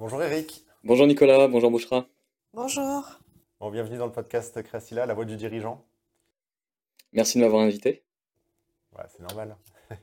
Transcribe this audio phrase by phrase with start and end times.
[0.00, 0.64] Bonjour Eric.
[0.82, 2.08] Bonjour Nicolas, bonjour Bouchra.
[2.54, 3.20] Bonjour.
[3.60, 5.84] Bon, bienvenue dans le podcast Crasila, la voix du dirigeant.
[7.12, 8.02] Merci de m'avoir invité.
[8.96, 9.58] Ouais, c'est normal.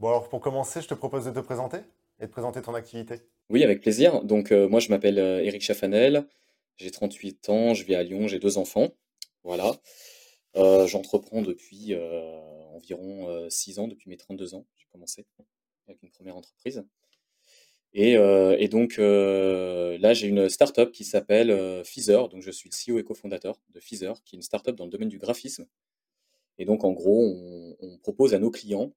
[0.00, 1.78] bon, alors pour commencer, je te propose de te présenter
[2.20, 3.22] et de présenter ton activité.
[3.48, 4.22] Oui, avec plaisir.
[4.22, 6.26] Donc, euh, moi, je m'appelle euh, Eric Chaffanel,
[6.76, 8.90] j'ai 38 ans, je vis à Lyon, j'ai deux enfants.
[9.44, 9.76] Voilà.
[10.56, 11.96] Euh, j'entreprends depuis
[12.74, 14.66] environ 6 ans, depuis mes 32 ans.
[14.76, 15.24] J'ai commencé
[15.88, 16.84] avec une première entreprise.
[17.94, 22.28] Et, et donc là, j'ai une startup qui s'appelle Feezer.
[22.28, 24.90] Donc, je suis le CEO et cofondateur de Feezer, qui est une startup dans le
[24.90, 25.66] domaine du graphisme.
[26.58, 28.94] Et donc, en gros, on, on propose à nos clients,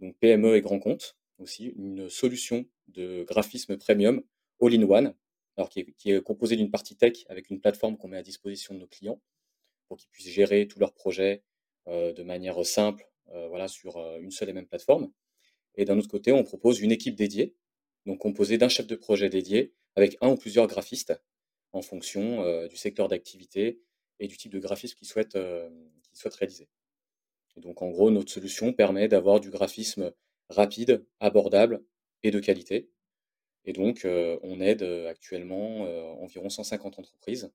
[0.00, 4.22] donc PME et grands comptes aussi, une solution de graphisme premium
[4.60, 5.14] all-in-one,
[5.56, 8.22] alors qui est, qui est composée d'une partie tech avec une plateforme qu'on met à
[8.22, 9.20] disposition de nos clients
[9.88, 11.42] pour qu'ils puissent gérer tous leurs projets
[11.88, 15.10] euh, de manière simple, euh, voilà, sur euh, une seule et même plateforme.
[15.74, 17.54] Et d'un autre côté, on propose une équipe dédiée,
[18.06, 21.14] donc composée d'un chef de projet dédié avec un ou plusieurs graphistes
[21.72, 23.80] en fonction euh, du secteur d'activité
[24.20, 25.68] et du type de graphisme qu'ils souhaitent, euh,
[26.12, 26.68] souhaitent réaliser.
[27.56, 30.12] Donc en gros, notre solution permet d'avoir du graphisme
[30.48, 31.84] rapide, abordable
[32.22, 32.90] et de qualité.
[33.64, 35.82] Et donc euh, on aide euh, actuellement
[36.22, 37.52] environ 150 entreprises.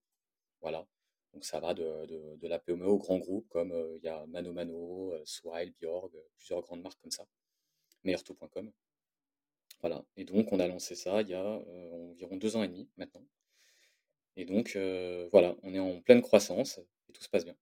[0.61, 0.87] Voilà.
[1.33, 2.05] Donc ça va de,
[2.37, 4.53] de- la PME au grand groupe, comme il y a Mano
[5.25, 7.27] Swile, Bjorg, euh, plusieurs grandes marques comme ça.
[9.81, 10.03] Voilà.
[10.15, 12.89] Et donc on a lancé ça il y a euh, environ deux ans et demi
[12.97, 13.23] maintenant.
[14.35, 17.55] Et donc euh, voilà, on est en pleine croissance et tout se passe bien.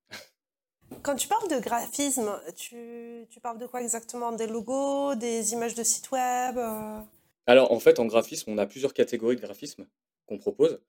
[1.02, 4.32] Quand tu parles de graphisme, tu, tu parles de quoi exactement?
[4.32, 6.58] Des logos, des images de site web?
[6.58, 7.00] euh?
[7.48, 9.88] Alors, en fait, en graphisme, on a plusieurs catégories de graphisme
[10.28, 10.80] qu'on propose.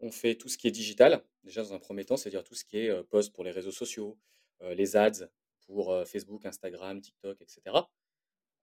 [0.00, 2.64] On fait tout ce qui est digital, déjà dans un premier temps, c'est-à-dire tout ce
[2.64, 4.18] qui est post pour les réseaux sociaux,
[4.60, 5.26] les ads
[5.66, 7.76] pour Facebook, Instagram, TikTok, etc.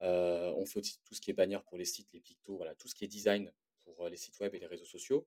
[0.03, 2.75] Euh, on fait aussi tout ce qui est bannière pour les sites, les pictos, voilà,
[2.75, 3.51] tout ce qui est design
[3.85, 5.25] pour euh, les sites web et les réseaux sociaux.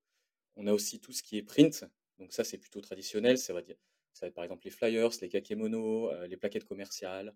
[0.56, 1.84] On a aussi tout ce qui est print,
[2.18, 6.26] donc ça c'est plutôt traditionnel, ça va être par exemple les flyers, les kakémonos, euh,
[6.26, 7.34] les plaquettes commerciales,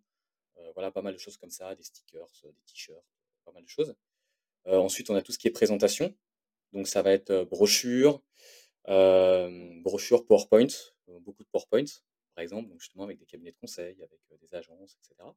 [0.74, 3.02] voilà, pas mal de choses comme ça, des stickers, des t-shirts,
[3.46, 3.94] pas mal de choses.
[4.66, 6.14] Ensuite, on a tout ce qui est présentation.
[6.74, 8.22] Donc, ça va être brochure,
[8.86, 10.66] brochure PowerPoint,
[11.22, 11.86] beaucoup de PowerPoint,
[12.34, 15.30] par exemple, justement avec des cabinets de conseil, avec des agences, etc.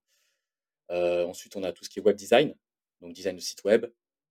[0.93, 2.53] Euh, ensuite, on a tout ce qui est web design,
[3.01, 3.85] donc design de site web,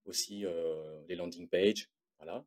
[0.04, 2.44] aussi euh, les landing pages, voilà.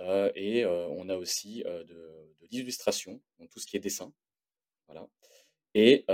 [0.00, 4.12] Euh, et on a aussi de, l'illustration, donc tout ce qui est dessin,
[4.86, 5.06] voilà.
[5.74, 6.04] Et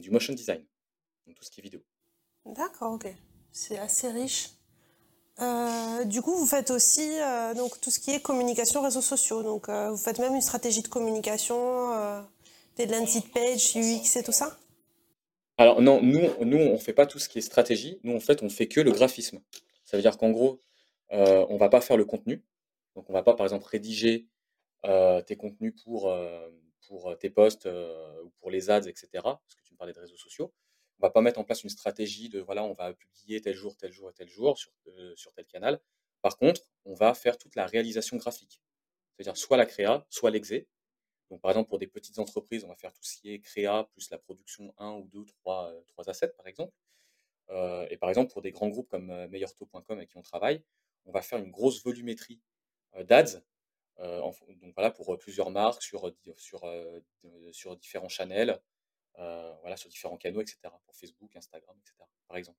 [0.00, 0.64] du motion design,
[1.26, 1.82] donc tout ce qui est vidéo.
[2.44, 3.06] D'accord, ok.
[3.50, 4.50] C'est assez riche.
[6.06, 7.08] Du coup, vous faites aussi
[7.56, 9.42] donc, tout ce qui est communication réseaux sociaux.
[9.42, 12.24] Donc, vous faites même une stratégie de communication,
[12.76, 14.58] des landing pages, UX et tout ça?
[15.56, 18.00] Alors non, nous, nous, on fait pas tout ce qui est stratégie.
[18.02, 19.40] Nous, en fait, on fait que le graphisme.
[19.84, 20.60] Ça veut dire qu'en gros,
[21.12, 22.44] euh, on va pas faire le contenu.
[22.96, 24.26] Donc, on va pas, par exemple, rédiger
[24.84, 26.50] euh, tes contenus pour, euh,
[26.88, 27.68] pour tes posts
[28.24, 29.08] ou pour les ads, etc.
[29.12, 30.52] Parce que tu me parlais de réseaux sociaux.
[31.00, 33.76] On va pas mettre en place une stratégie de voilà, on va publier tel jour,
[33.76, 34.72] tel jour et tel jour sur,
[35.16, 35.80] sur tel canal.
[36.22, 38.60] Par contre, on va faire toute la réalisation graphique.
[39.16, 40.68] C'est-à-dire soit la créa, soit l'exé.
[41.30, 43.84] Donc, par exemple, pour des petites entreprises, on va faire tout ce qui est créa,
[43.92, 46.72] plus la production 1 ou 2, 3, euh, 3 assets, par exemple.
[47.50, 50.62] Euh, et par exemple, pour des grands groupes comme euh, meilleurtaux.com avec qui on travaille,
[51.06, 52.40] on va faire une grosse volumétrie
[52.96, 53.42] euh, d'ads,
[54.00, 56.62] euh, en donc voilà, pour plusieurs marques, sur, sur,
[57.52, 58.60] sur différents channels,
[59.18, 60.58] euh, voilà, sur différents canaux, etc.
[60.84, 61.94] Pour Facebook, Instagram, etc.
[62.26, 62.58] Par exemple.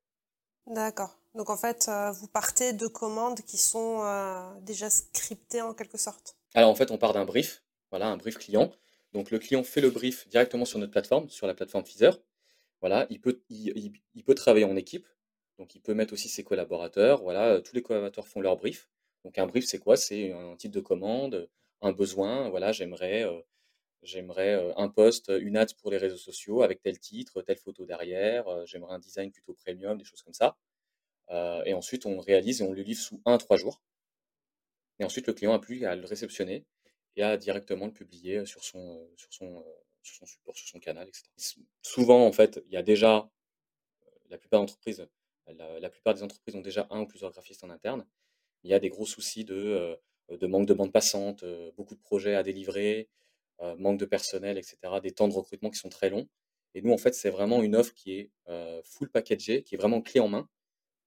[0.68, 1.16] D'accord.
[1.34, 5.98] Donc, en fait, euh, vous partez de commandes qui sont euh, déjà scriptées en quelque
[5.98, 6.38] sorte?
[6.54, 7.64] Alors en fait, on part d'un brief,
[7.96, 8.72] voilà, un brief client.
[9.14, 12.20] Donc le client fait le brief directement sur notre plateforme, sur la plateforme Feezer.
[12.82, 15.08] Voilà, il peut, il, il- il peut travailler en équipe,
[15.60, 17.22] donc il peut mettre aussi ses collaborateurs.
[17.24, 18.90] Voilà, euh, tous les collaborateurs font leur brief.
[19.26, 19.98] Donc un brief, c'est quoi?
[19.98, 21.50] C'est un type de commande,
[21.82, 22.50] un besoin.
[22.50, 23.42] Voilà, j'aimerais, euh,
[24.40, 28.46] euh, un post, une ad pour les réseaux sociaux avec tel titre, telle photo derrière.
[28.68, 30.58] j'aimerais un design plutôt premium, des choses comme ça.
[31.66, 33.82] Et ensuite, on réalise et on le livre sous un à trois jours.
[35.00, 36.66] Et ensuite, le client a plus qu'à le réceptionner
[37.16, 39.64] et à directement le publier sur son, sur son,
[40.02, 41.26] sur son support, sur son canal, etc.
[41.82, 43.30] Souvent, en fait, il y a déjà,
[44.30, 44.66] la plupart
[45.48, 48.06] la, plupart des entreprises ont déjà un ou plusieurs graphistes en interne.
[48.64, 49.98] Il y a des gros soucis de,
[50.30, 51.46] de manque de bande passante,
[51.78, 53.10] beaucoup de projets à délivrer,
[53.78, 56.28] manque de personnel, etc., des temps de recrutement qui sont très longs.
[56.74, 58.32] Et nous, en fait, c'est vraiment une offre qui est
[58.84, 60.50] full packagée, qui est vraiment clé en main,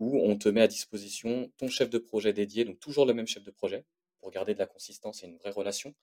[0.00, 3.26] où on te met à disposition ton chef de projet dédié, donc toujours le même
[3.26, 3.84] chef de projet,
[4.30, 5.94] garder de la consistance et une vraie relation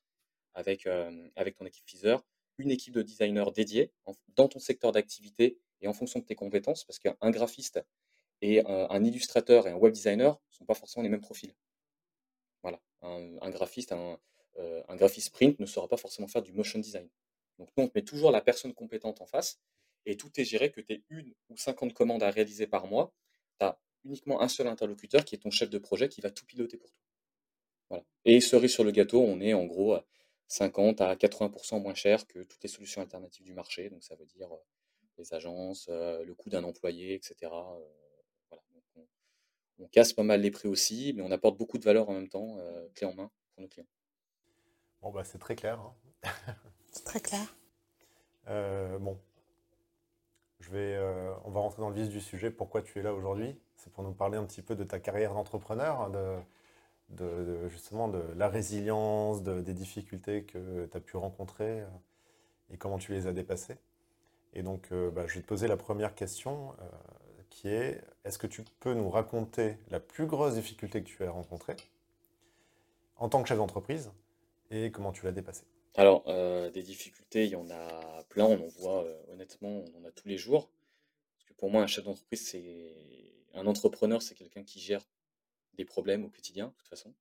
[0.54, 2.24] avec, euh, avec ton équipe Feezer,
[2.57, 6.36] une équipe de designers dédiée en- dans ton secteur d'activité et en fonction de tes
[6.36, 7.81] compétences, parce qu'un graphiste
[8.42, 11.56] et un, illustrateur et un web designer ne sont pas forcément les mêmes profils.
[13.01, 14.18] un, graphiste, un,
[14.57, 17.07] euh, un graphiste print ne saura pas forcément faire du motion design.
[17.60, 19.60] Donc nous, on met toujours la personne compétente en face
[20.06, 23.13] et tout est géré que tu aies une ou 50 commandes à réaliser par mois.
[23.60, 26.45] Tu as uniquement un seul interlocuteur qui est ton chef de projet qui va tout
[26.45, 27.05] piloter pour toi.
[27.89, 28.03] Voilà.
[28.25, 29.97] Et cerise sur le gâteau, on est en gros
[30.47, 33.89] 50 à 80% moins cher que toutes les solutions alternatives du marché.
[33.89, 34.63] Donc ça veut dire euh,
[35.17, 37.35] les agences, euh, le coût d'un employé, etc.
[38.49, 38.63] Voilà.
[39.79, 42.29] on, casse pas mal les prix aussi, mais on apporte beaucoup de valeur en même
[42.29, 42.57] temps,
[42.93, 43.87] clé en main, pour nos clients.
[45.01, 45.79] Bon, bah, c'est très clair.
[45.79, 45.95] Hein.
[46.91, 47.55] c'est très clair.
[48.47, 49.19] Euh, bon,
[50.59, 52.51] je vais, euh, on va rentrer dans le vif du sujet.
[52.51, 53.59] Pourquoi tu es là aujourd'hui?
[53.75, 56.45] C'est pour nous parler un petit peu de ta carrière d'entrepreneur, hein,
[57.10, 61.88] de, justement de la résilience, des difficultés que tu as pu rencontrer euh,
[62.72, 63.78] et comment tu les as dépassées.
[64.54, 66.74] Et donc, bah, je vais te poser la première question
[67.50, 71.31] qui est est-ce que tu peux nous raconter la plus grosse difficulté que tu as
[71.31, 71.75] rencontrée
[73.18, 74.12] en tant que chef d'entreprise
[74.72, 75.63] et comment tu l'as dépassé
[75.96, 80.02] Alors, euh, des difficultés, il y en a plein, on en voit euh, honnêtement, on
[80.02, 80.69] en a tous les jours.
[81.38, 82.94] Parce que pour moi, un chef d'entreprise, c'est
[83.54, 85.06] un entrepreneur, c'est quelqu'un qui gère
[85.75, 87.13] des problèmes au quotidien, de toute façon.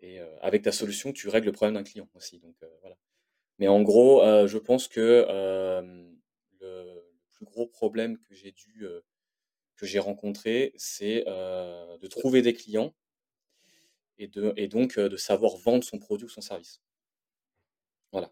[0.00, 2.38] Et euh, avec ta solution, tu règles le problème d'un client aussi.
[2.38, 2.96] Donc voilà.
[3.58, 5.26] Mais en gros, je pense que
[6.60, 8.86] le, plus gros problème que j'ai dû
[9.76, 12.94] que j'ai rencontré, c'est de trouver des clients
[14.18, 16.82] et, de, et donc de savoir vendre son produit ou son service.
[18.12, 18.30] Voilà.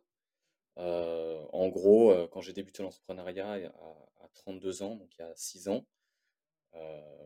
[0.76, 5.86] en gros, quand j'ai débuté l'entrepreneuriat à, 32 ans, donc il y a 6 ans,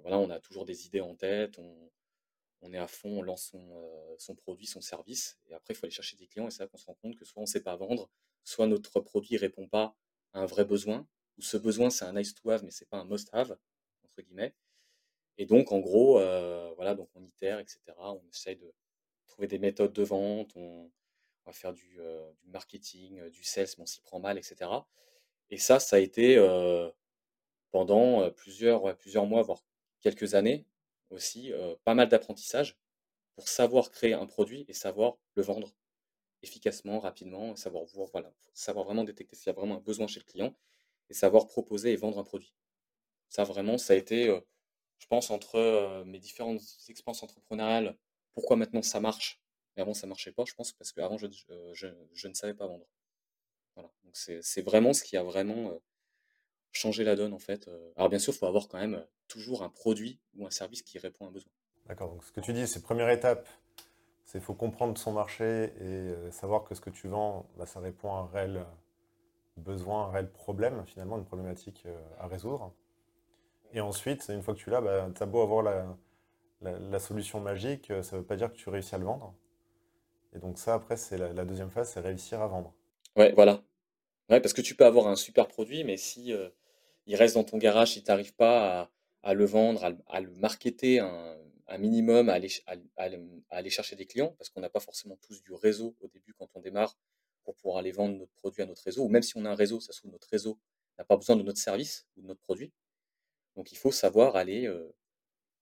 [0.02, 1.90] voilà, on a toujours des idées en tête, on,
[2.62, 5.86] on est à fond, on lance son, son, produit, son service, et après il faut
[5.86, 7.50] aller chercher des clients, et c'est là qu'on se rend compte que soit on ne
[7.50, 8.10] sait pas vendre,
[8.44, 9.96] soit notre produit ne répond pas
[10.32, 11.06] à un vrai besoin,
[11.38, 13.56] ou ce besoin c'est un nice to have, mais c'est pas un must have,
[14.04, 14.54] entre guillemets.
[15.38, 17.80] Et donc, en gros, euh, voilà, donc on itère, etc.
[17.98, 18.74] On essaye de
[19.26, 20.90] trouver des méthodes de vente, on,
[21.46, 24.70] va faire du, euh, marketing, euh, du sales, mais on s'y prend mal, etc.
[25.50, 26.36] Et ça, ça a été
[27.70, 29.64] pendant plusieurs, plusieurs mois, voire
[30.00, 30.66] quelques années
[31.10, 31.52] aussi,
[31.84, 32.78] pas mal d'apprentissage
[33.34, 35.74] pour savoir créer un produit et savoir le vendre
[36.42, 40.20] efficacement, rapidement, savoir voir, voilà, savoir vraiment détecter s'il y a vraiment un besoin chez
[40.20, 40.54] le client
[41.10, 42.54] et savoir proposer et vendre un produit.
[43.28, 44.38] Ça vraiment, ça a été
[44.98, 47.96] je pense, entre mes différentes expériences entrepreneuriales,
[48.34, 49.40] pourquoi maintenant ça marche,
[49.76, 51.26] mais avant ça marchait pas, je pense, parce qu'avant je,
[51.72, 52.86] je, ne savais pas vendre.
[53.74, 53.90] Voilà.
[54.04, 55.80] Donc c'est vraiment ce qui a vraiment
[56.72, 57.68] changé la donne en fait.
[57.96, 60.98] Alors bien sûr, il faut avoir quand même toujours un produit ou un service qui
[60.98, 61.50] répond à un besoin.
[61.86, 63.48] D'accord, donc ce que tu dis, c'est première étape,
[64.24, 68.14] c'est faut comprendre son marché et savoir que ce que tu vends, bah, ça répond
[68.14, 68.66] à un réel
[69.56, 71.86] besoin, un réel problème, finalement, une problématique
[72.18, 72.72] à résoudre.
[73.72, 75.62] Et ensuite, une fois que tu l'as, bah, tu as beau avoir
[76.60, 79.34] la, solution magique, ça ne veut pas dire que tu réussis à le vendre.
[80.34, 82.74] Et donc ça, après, c'est la, deuxième phase, c'est réussir à vendre.
[83.16, 83.62] Ouais, voilà.
[84.28, 86.50] Ouais, parce que tu peux avoir un super produit, mais si euh,
[87.06, 88.90] il reste dans ton garage, si tu n'arrives pas
[89.22, 91.38] à, le vendre, à, le marketer un,
[91.78, 96.08] minimum, à aller, chercher des clients, parce qu'on n'a pas forcément tous du réseau au
[96.08, 96.96] début quand on démarre
[97.44, 99.54] pour pouvoir aller vendre notre produit à notre réseau, ou même si on a un
[99.54, 100.58] réseau, ça se trouve notre réseau
[100.98, 102.72] n'a pas besoin de notre service ou de notre produit.
[103.56, 104.70] Donc il faut savoir aller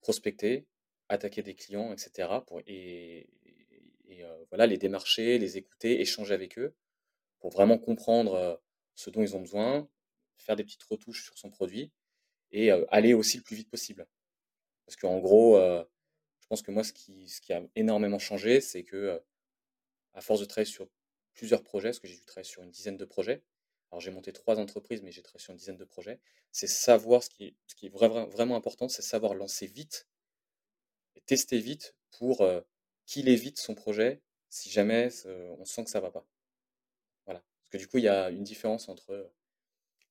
[0.01, 0.67] prospecter,
[1.09, 2.29] attaquer des clients, etc.
[2.47, 3.29] Pour, et,
[4.49, 6.75] voilà, les démarcher, les écouter, échanger avec eux
[7.41, 8.61] pour vraiment comprendre
[8.95, 9.89] ce dont ils ont besoin,
[10.37, 11.93] faire des petites retouches sur son produit
[12.51, 14.07] et aller aussi le plus vite possible.
[14.87, 19.21] Parce qu'en gros, je pense que moi, ce qui, a énormément changé, c'est que
[20.15, 20.89] à force de travailler sur
[21.35, 23.43] plusieurs projets, parce que j'ai dû travailler sur une dizaine de projets,
[23.91, 26.21] alors j'ai monté trois entreprises, mais j'ai travaillé sur une dizaine de projets.
[26.53, 30.09] C'est savoir ce qui est, vraiment important, c'est savoir lancer vite
[31.15, 32.61] et tester vite pour euh,
[33.07, 35.09] qu'il évite son projet si jamais
[35.59, 36.27] on sent que ça va pas.
[37.71, 39.31] Parce que du coup, il y a une différence entre,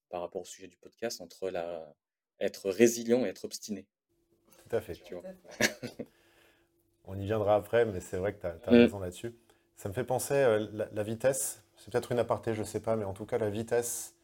[0.10, 1.94] par rapport au sujet du podcast, entre la,
[2.40, 3.88] être résilient et être obstiné.
[4.68, 4.96] Tout à fait.
[4.96, 5.24] Tu vois.
[7.06, 8.76] on y viendra après, mais c'est vrai que tu as, mmh.
[8.76, 9.36] raison là-dessus.
[9.78, 12.96] Ça me fait penser euh, la, vitesse c'est peut-être une aparté, je ne sais pas,
[12.96, 14.16] mais en tout cas, la vitesse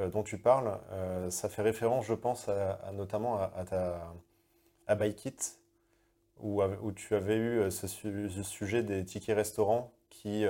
[0.00, 4.14] euh, dont tu parles, euh, ça fait référence, je pense, à, notamment à, ta,
[4.86, 5.36] à Bikit,
[6.40, 10.44] où, où, tu avais eu euh, ce, sujet des tickets restaurants qui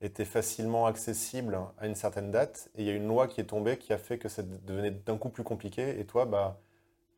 [0.00, 2.70] étaient facilement accessibles à une certaine date.
[2.76, 4.90] Et il y a une loi qui est tombée qui a fait que ça devenait
[4.90, 5.98] d'un coup plus compliqué.
[5.98, 6.60] Et toi, bah,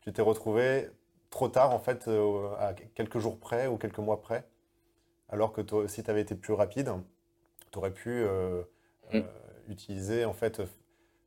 [0.01, 0.89] tu t'es retrouvé
[1.31, 2.09] trop tard, en fait,
[2.59, 4.45] à quelques jours près ou quelques mois près.
[5.29, 6.93] Alors que toi, si tu avais été plus rapide,
[7.71, 8.25] tu aurais pu
[9.13, 9.19] Mm.
[9.19, 9.23] Euh,
[9.69, 10.63] utiliser, en fait,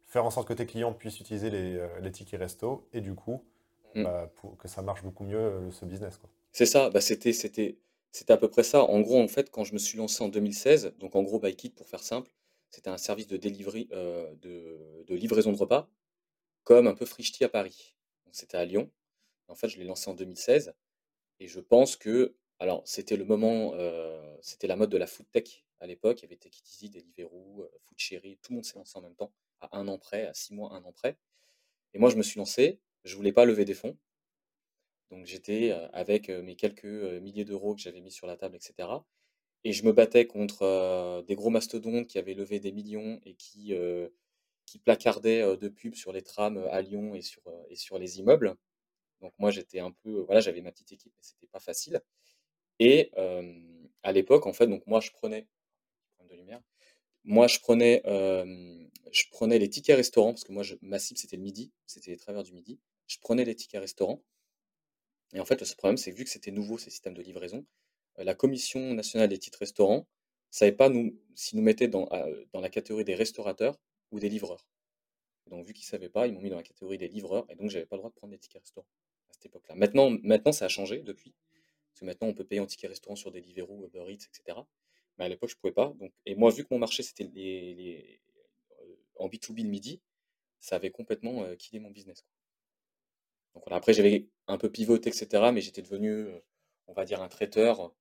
[0.06, 3.44] faire en sorte que tes clients puissent utiliser les, euh, tickets resto et du coup,
[3.96, 4.04] mm.
[4.04, 6.20] bah, pour que ça marche beaucoup mieux euh, ce business.
[6.52, 7.78] C'est ça, bah, c'était,
[8.14, 8.84] c'était, à peu près ça.
[8.84, 11.72] En gros, en fait, quand je me suis lancé en 2016, donc en gros, Bikit,
[11.72, 12.32] pour faire simple,
[12.70, 15.90] c'était un service de delivery, euh, de, livraison de repas,
[16.64, 17.96] comme un peu Frichti à Paris.
[18.32, 18.90] C'était à Lyon.
[19.48, 20.74] En fait, je l'ai lancé en 2016.
[21.40, 25.26] Et je pense que, alors, c'était le moment, euh, c'était la mode de la food
[25.32, 26.22] tech à l'époque.
[26.22, 29.16] Il y avait Easy, Deliveroo, euh, Food Cherry, tout le monde s'est lancé en même
[29.16, 31.18] temps, à un an près, à six mois, un an près.
[31.94, 32.80] Et moi, je me suis lancé.
[33.04, 33.98] Je voulais pas lever des fonds.
[35.14, 38.90] Donc j'étais avec mes quelques milliers d'euros que j'avais mis sur la table, etc.
[39.64, 43.74] Et je me battais contre des gros mastodontes qui avaient levé des millions et qui,
[44.66, 48.56] qui placardaient de pubs sur les trams à Lyon et sur, et sur les immeubles.
[49.22, 52.02] Donc moi j'étais un peu, voilà, j'avais ma petite équipe, mais c'était pas facile.
[52.80, 53.12] Et
[54.02, 55.48] à l'époque, en fait, donc moi je prenais,
[57.24, 61.44] moi je prenais, je prenais les tickets restaurants parce que moi ma cible c'était le
[61.44, 62.80] midi, c'était les travers du midi.
[63.06, 64.24] Je prenais les tickets restaurants
[65.34, 67.66] et en fait, le problème, c'est que vu que c'était nouveau, ces systèmes de livraison,
[68.20, 70.08] euh, la Commission nationale des titres restaurants
[70.50, 72.08] savait pas nous, si nous mettait dans,
[72.54, 73.80] dans la catégorie des restaurateurs
[74.12, 74.68] ou des livreurs.
[75.48, 77.56] Donc, vu qu'ils ne savaient pas, ils m'ont mis dans la catégorie des livreurs, et
[77.56, 78.88] donc j'avais pas le droit de prendre des tickets restaurants
[79.30, 79.76] à cette époque-là.
[79.76, 81.34] Maintenant, maintenant, ça a changé depuis,
[81.92, 84.60] parce que maintenant, on peut payer en ticket restaurant sur des Deliveroo, Uber Eats, etc.
[85.18, 85.94] Mais à l'époque, je ne pouvais pas.
[86.00, 88.20] Donc, et moi, vu que mon marché, c'était les,
[88.80, 90.02] euh, en B2B le midi,
[90.60, 92.26] ça avait complètement euh, mon business.
[93.54, 95.52] Donc après, j'avais un peu pivoté, etc.
[95.54, 96.40] Mais j'étais devenu, euh,
[96.88, 97.94] on va dire, un traiteur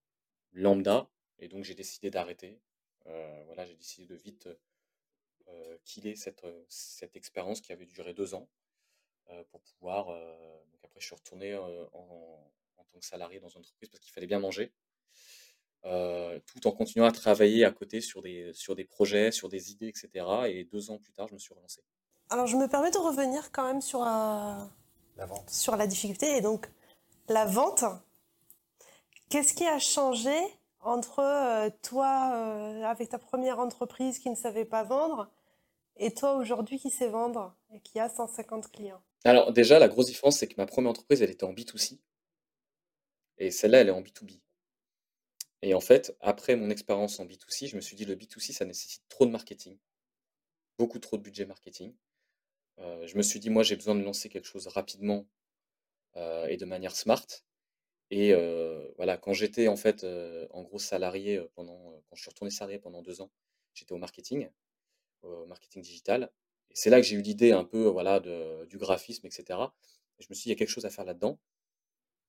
[0.52, 1.08] lambda.
[1.38, 2.60] Et donc, j'ai décidé d'arrêter.
[3.06, 4.48] Euh, voilà, j'ai décidé de vite
[5.48, 8.48] euh, killer cette, cette expérience qui avait duré deux ans
[9.50, 10.08] pour pouvoir.
[10.08, 12.52] donc après, je suis retourné en,
[12.92, 14.72] tant que salarié dans une entreprise parce qu'il fallait bien manger.
[15.82, 19.88] tout en continuant à travailler à côté sur des, sur des projets, sur des idées,
[19.88, 20.26] etc.
[20.48, 21.82] Et deux ans plus tard, je me suis relancé.
[22.28, 24.02] Alors, je me permets de revenir quand même sur,
[25.48, 26.36] sur la difficulté.
[26.36, 26.68] Et donc,
[27.28, 27.84] la vente,
[29.28, 30.34] qu'est-ce qui a changé
[30.80, 35.30] entre euh, toi, euh, avec ta première entreprise qui ne savait pas vendre,
[35.96, 39.02] et toi aujourd'hui qui sais vendre et qui a 150 clients?
[39.24, 41.98] Alors déjà, la grosse différence, c'est que ma première entreprise, elle était en B2C.
[43.38, 44.40] Et celle-là, elle est en B2B.
[45.62, 48.64] Et en fait, après mon expérience en B2C, je me suis dit, le B2C, ça
[48.64, 49.78] nécessite trop de marketing.
[50.76, 51.94] Beaucoup trop de budget marketing.
[52.78, 55.26] Euh, je me suis dit, moi, j'ai besoin de lancer quelque chose rapidement
[56.16, 57.26] euh, et de manière smart.
[58.10, 60.04] Et euh, voilà, quand j'étais en fait
[60.50, 63.30] en gros salarié pendant, quand je suis retourné salarié pendant deux ans,
[63.74, 64.50] j'étais au marketing,
[65.22, 66.30] au marketing digital.
[66.70, 69.58] Et c'est là que j'ai eu l'idée un peu voilà de, du graphisme, etc.
[70.18, 71.38] Et je me suis dit, il y a quelque chose à faire là-dedans.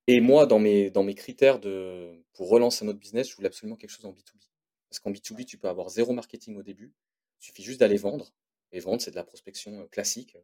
[0.07, 3.77] Et moi, dans mes, dans mes critères de, pour relancer notre business, je voulais absolument
[3.77, 4.49] quelque chose en B2B.
[4.89, 6.93] Parce qu'en B2B, tu peux avoir zéro marketing au début.
[7.41, 8.33] Il suffit juste d'aller vendre.
[8.73, 10.35] Et vendre, c'est de la prospection classique.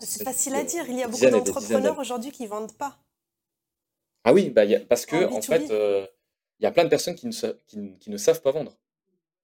[0.00, 0.84] C'est facile à dire.
[0.88, 2.98] Il y a beaucoup d'entrepreneurs aujourd'hui qui ne vendent pas.
[4.24, 5.68] Ah oui, bah, parce que en, fait,
[6.58, 8.76] il y a plein de personnes qui ne, qui, ne savent pas vendre.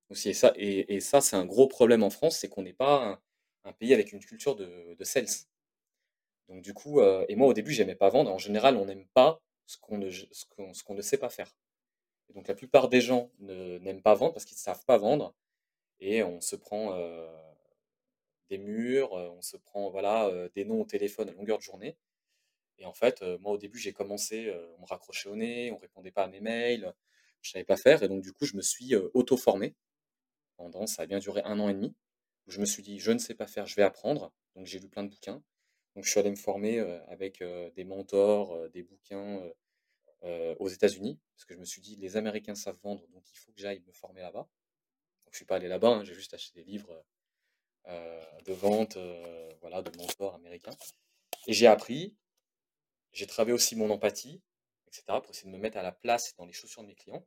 [0.08, 3.20] Aussi, et ça, et, ça c'est un gros problème en France, c'est qu'on n'est pas
[3.64, 5.26] un, pays avec une culture de, de sales.
[6.48, 8.30] Donc du coup, et moi au début, j'aimais pas vendre.
[8.30, 10.44] En général, on n'aime pas ce qu'on ne, ce
[10.84, 11.54] qu'on, ne sait pas faire.
[12.30, 15.34] Et donc la plupart des gens n'aiment pas vendre parce qu'ils ne savent pas vendre.
[16.00, 16.94] Et on se prend
[18.48, 21.96] des murs, on se prend voilà, des noms au téléphone à longueur de journée.
[22.78, 26.10] Et en fait, moi au début, j'ai commencé, on me raccrochait au nez, on répondait
[26.10, 26.94] pas à mes mails,
[27.42, 28.02] je savais pas faire.
[28.02, 29.74] Et donc du coup, je me suis auto-formé
[30.56, 31.94] pendant, ça a bien duré un an et demi.
[32.46, 34.32] je me suis dit, je ne sais pas faire, je vais apprendre.
[34.54, 35.42] Donc j'ai lu plein de bouquins.
[35.94, 36.78] Donc je suis allé me former
[37.08, 37.42] avec
[37.74, 39.42] des mentors, des bouquins
[40.58, 43.52] aux États-Unis, parce que je me suis dit, les Américains savent vendre, donc il faut
[43.52, 44.48] que j'aille me former là-bas.
[45.24, 47.02] Donc je suis pas allé là-bas, hein, j'ai juste acheté des livres euh,
[47.88, 50.76] de vente, euh, voilà, de mentors américains.
[51.46, 52.16] Et j'ai appris,
[53.12, 54.42] j'ai travaillé aussi mon empathie,
[54.86, 57.26] etc., pour essayer de me mettre à la place dans les chaussures de mes clients.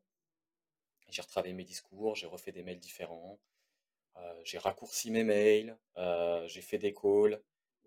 [1.10, 3.40] J'ai retravaillé mes discours, j'ai refait des mails différents,
[4.18, 5.78] euh, j'ai raccourci mes mails,
[6.48, 7.42] j'ai fait des calls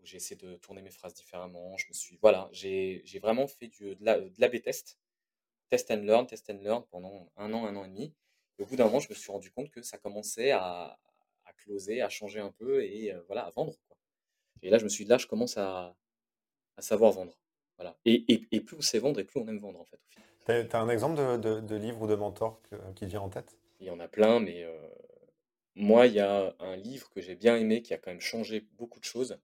[0.04, 1.76] j'ai essayé de tourner mes phrases différemment.
[1.76, 4.98] Je me suis, voilà, j'ai vraiment fait du, de l'A-B test,
[5.70, 8.14] test and learn, test and learn pendant un an, un an et demi.
[8.58, 10.98] Et au bout d'un moment, je me suis rendu compte que ça commençait à
[11.56, 13.74] closer, à changer un peu et euh, voilà, à vendre.
[14.62, 15.96] Et là, je me suis dit, là, je commence à,
[16.76, 17.36] à savoir vendre.
[17.76, 17.96] Voilà.
[18.04, 20.00] Et, et, plus on sait vendre, et plus on aime vendre, en fait.
[20.46, 22.60] Tu as, un exemple de, de, livre ou de mentor
[22.94, 23.58] qui vient en tête?
[23.80, 24.88] Il y en a plein, mais euh,
[25.74, 28.66] moi, il y a un livre que j'ai bien aimé, qui a quand même changé
[28.78, 29.38] beaucoup de choses.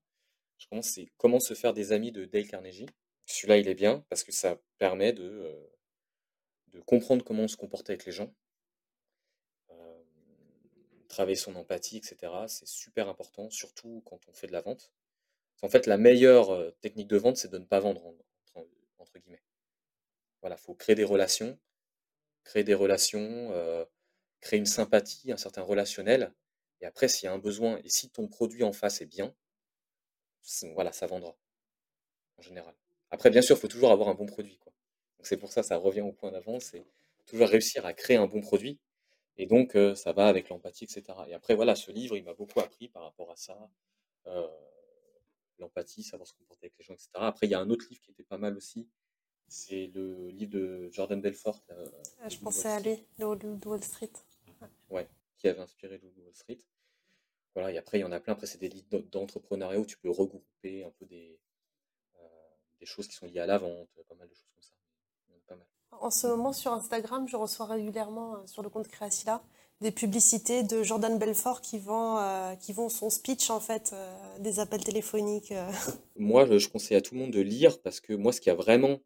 [0.57, 2.87] Je commence, c'est Comment se faire des amis de Dale Carnegie.
[3.25, 5.71] Celui-là, il est bien parce que ça permet de, euh,
[6.67, 8.33] de comprendre comment on se comporte avec les gens,
[11.11, 12.33] travailler son empathie, etc.
[12.47, 14.91] C'est super important, surtout quand on fait de la vente.
[15.61, 18.03] En fait, la meilleure technique de vente, c'est de ne pas vendre,
[18.97, 19.43] entre, guillemets.
[20.43, 21.59] Il faut créer des relations
[22.43, 23.51] créer des relations,
[24.39, 26.33] créer une sympathie, un certain relationnel.
[26.81, 29.33] Et après, s'il y a un besoin et si ton produit en face est bien,
[30.73, 31.37] voilà, ça vendra
[32.37, 32.73] en général.
[33.11, 34.59] Après, bien sûr, il faut toujours avoir un bon produit.
[35.21, 36.83] C'est pour ça, ça revient au point d'avant, c'est
[37.27, 38.79] toujours réussir à créer un bon produit.
[39.37, 41.03] Et donc, ça va avec l'empathie, etc.
[41.27, 43.57] Et après, voilà, ce livre, il m'a beaucoup appris par rapport à ça.
[45.57, 47.09] l'empathie, savoir se comporter avec les gens, etc.
[47.15, 48.87] Après, il y a un autre livre qui était pas mal aussi.
[49.47, 51.61] C'est le livre de Jordan Belfort.
[52.21, 54.11] Ah, je pensais à lui, Wall Street.
[54.89, 55.07] Ouais,
[55.37, 56.59] qui avait inspiré le Wall Street.
[57.53, 58.33] Voilà, et après, il y en a plein.
[58.33, 61.37] Après, c'est des livres d'entrepreneuriat où tu peux regrouper un peu des,
[62.79, 64.70] des choses qui sont liées à la vente, pas mal de choses comme ça.
[65.99, 69.43] En ce moment, sur Instagram, je reçois régulièrement euh, sur le compte Créacilla
[69.81, 74.37] des publicités de Jordan Belfort qui vend, euh, qui vend son speech, en fait, euh,
[74.39, 75.53] des appels téléphoniques.
[76.15, 78.55] Moi, je, conseille à tout le monde de lire parce que moi, ce qui a
[78.55, 78.99] vraiment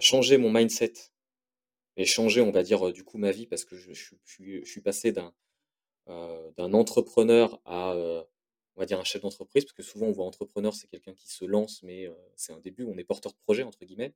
[0.00, 0.94] changé mon mindset
[1.96, 5.12] et changé, on va dire, du coup, ma vie, parce que je, je suis passé
[5.12, 5.32] d'un
[6.06, 10.72] d'un entrepreneur à, on va dire, un chef d'entreprise, parce que souvent, on voit entrepreneur,
[10.72, 13.84] c'est quelqu'un qui se lance, mais c'est un début, on est porteur de projet, entre
[13.84, 14.14] guillemets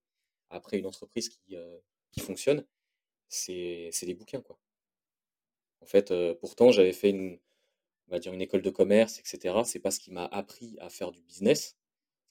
[0.51, 1.79] après une entreprise qui, euh,
[2.13, 2.65] qui fonctionne,
[3.29, 4.59] c'est des bouquins, quoi.
[5.81, 7.39] En fait, euh, pourtant, j'avais fait une,
[8.09, 9.63] on va dire une école de commerce, etc.
[9.65, 11.77] C'est pas ce qui m'a appris à faire du business.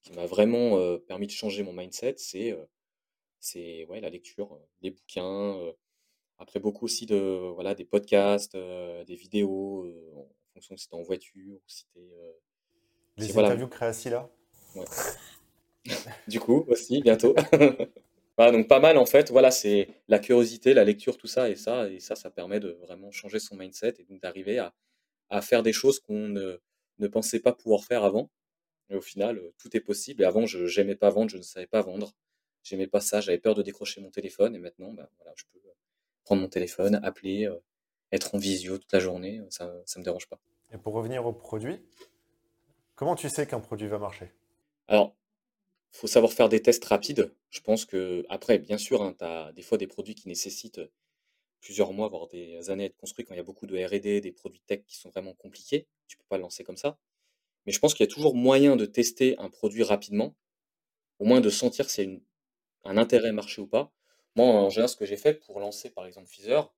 [0.02, 2.58] Ce qui m'a vraiment euh, permis de changer mon mindset, c'est
[3.40, 5.60] c'est ouais, la lecture, des bouquins,
[6.40, 11.56] après beaucoup aussi de voilà des podcasts, des vidéos en fonction si t'es en voiture
[11.56, 12.10] ou si t'es
[13.18, 14.30] les interviews créations là.
[14.76, 14.86] Ouais.
[16.28, 17.36] du coup aussi bientôt.
[18.38, 21.56] Voilà, donc pas mal en fait, voilà, c'est la curiosité, la lecture, tout ça, et
[21.56, 24.74] ça, et ça, ça permet de vraiment changer son mindset et donc d'arriver à,
[25.30, 26.60] à faire des choses qu'on ne,
[27.00, 28.30] ne pensait pas pouvoir faire avant.
[28.90, 30.24] Et au final, euh, tout est possible.
[30.24, 32.14] Et avant, je n'aimais pas vendre, je ne savais pas vendre.
[32.64, 34.56] J'aimais pas ça, j'avais peur de décrocher mon téléphone.
[34.56, 35.60] Et maintenant, bah, voilà, je peux
[36.24, 37.58] prendre mon téléphone, appeler, euh,
[38.12, 40.40] être en visio toute la journée, ça ne me dérange pas.
[40.74, 41.82] Et pour revenir au produit,
[42.96, 44.32] comment tu sais qu'un produit va marcher?
[44.88, 45.16] Alors,
[45.98, 47.34] faut savoir faire des tests rapides.
[47.50, 50.82] Je pense que, après, bien sûr, hein, tu as des fois des produits qui nécessitent
[51.60, 54.22] plusieurs mois, voire des années à être construits quand il y a beaucoup de RD,
[54.22, 55.88] des produits tech qui sont vraiment compliqués.
[56.08, 57.00] Tu peux pas le lancer comme ça.
[57.66, 60.36] Mais je pense qu'il y a toujours moyen de tester un produit rapidement,
[61.20, 63.92] au moins de sentir s'il y a un intérêt marché ou pas.
[64.36, 66.72] Moi, en général, ce que j'ai fait pour lancer, par exemple, Feezer,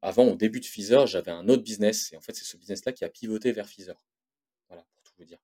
[0.00, 2.12] avant, au début de Feezer, j'avais un autre business.
[2.12, 4.02] Et en fait, c'est ce business-là qui a pivoté vers Feezer.
[4.68, 5.38] Voilà, pour tout vous dire.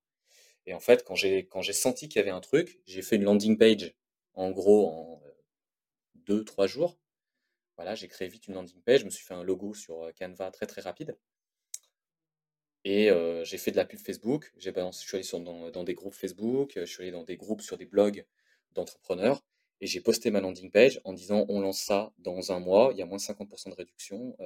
[0.68, 3.16] Et en fait, quand j'ai quand j'ai senti qu'il y avait un truc, j'ai fait
[3.16, 3.94] une landing page
[4.35, 5.31] en gros en euh,
[6.14, 6.98] deux trois jours.
[7.76, 10.12] Voilà, j'ai créé vite une landing page, je me suis fait un logo sur euh,
[10.12, 11.16] Canva très très rapide.
[12.85, 14.52] Et euh, j'ai fait de la pub Facebook.
[14.59, 17.62] J'ai je suis allé sur, dans, des groupes Facebook, je suis allé dans des groupes
[17.62, 18.26] sur des blogs
[18.72, 19.42] d'entrepreneurs
[19.81, 22.98] et j'ai posté ma landing page en disant on lance ça dans un mois, il
[22.98, 24.37] y a moins 50% de réduction.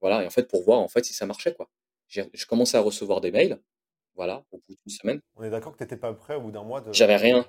[0.00, 1.70] voilà, et en fait pour voir en fait si ça marchait quoi.
[2.08, 3.60] Je commençais à recevoir des mails
[4.14, 5.20] voilà, au bout d'une semaine.
[5.36, 6.92] On est d'accord que tu n'étais pas prêt au bout d'un mois de.
[6.92, 7.46] J'avais rien.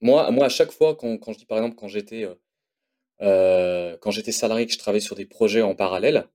[0.00, 2.34] Moi, moi, à chaque fois, quand, quand je dis par exemple, quand j'étais euh,
[3.22, 6.28] euh, quand j'étais salarié, que je travaillais sur des projets en parallèle,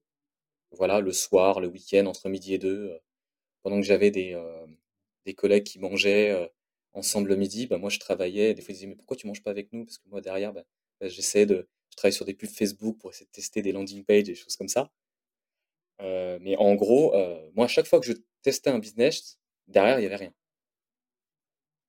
[0.71, 2.99] voilà, le soir, le week-end, entre midi et deux, euh,
[3.63, 4.39] pendant que j'avais des,
[5.25, 6.51] des collègues qui mangeaient
[6.93, 8.53] ensemble le midi, bah, moi je travaillais.
[8.53, 9.85] Des fois, ils disaient, mais pourquoi tu manges pas avec nous?
[9.85, 10.63] Parce que moi, derrière, bah,
[11.01, 11.67] bah, j'essaie de.
[11.89, 14.55] Je travaille sur des pubs Facebook pour essayer de tester des landing pages, des choses
[14.57, 14.91] comme ça.
[15.99, 17.13] mais en gros,
[17.55, 18.13] moi, à chaque fois que je
[18.45, 20.33] testais un business, Derrière, il n'y avait rien.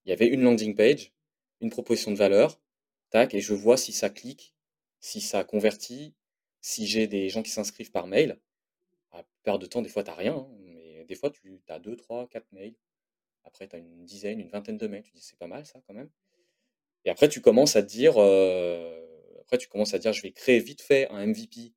[0.05, 1.13] Il y avait une landing page,
[1.61, 2.61] une proposition de valeur,
[3.11, 4.55] tac, et je vois si ça clique,
[5.01, 6.15] si ça convertit,
[6.61, 8.41] si j'ai des gens qui s'inscrivent par mail.
[9.11, 11.79] À perdre de temps, des fois, tu n'as rien, hein, mais des fois, tu as
[11.79, 12.75] 2, 3, 4 mails.
[13.45, 15.03] Après, tu as une dizaine, une vingtaine de mails.
[15.03, 16.11] Tu dis, c'est pas mal ça quand même.
[17.05, 19.05] Et après, tu commences à te dire, euh,
[19.41, 21.73] après, tu commences à dire, je vais créer vite fait un MVP.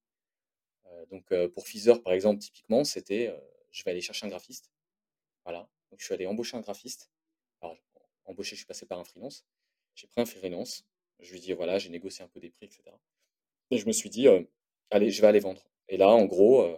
[0.87, 3.35] Euh, donc, euh, pour Feezer, par exemple, typiquement, c'était,
[3.71, 4.71] je vais aller chercher un graphiste.
[5.45, 5.69] Voilà.
[5.89, 7.09] Donc, je suis allé embaucher un graphiste.
[7.61, 7.77] Alors,
[8.37, 9.45] je suis passé par un freelance.
[9.95, 10.85] J'ai pris un freelance.
[11.19, 12.83] Je lui dit, voilà, j'ai négocié un peu des prix, etc.
[13.71, 14.43] Et je me suis dit, euh,
[14.89, 15.63] allez, je vais aller vendre.
[15.87, 16.77] Et là, en gros, euh,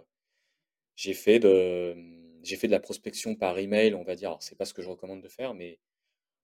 [0.96, 1.94] j'ai fait de,
[2.42, 4.30] j'ai fait de la prospection par email, on va dire.
[4.30, 5.78] Alors, c'est pas ce que je recommande de faire, mais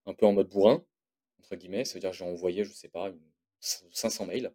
[0.07, 0.85] un peu en mode bourrin,
[1.41, 1.85] entre guillemets.
[1.85, 3.13] Ça veut dire que j'ai envoyé, je sais pas,
[3.61, 4.53] 500 mails.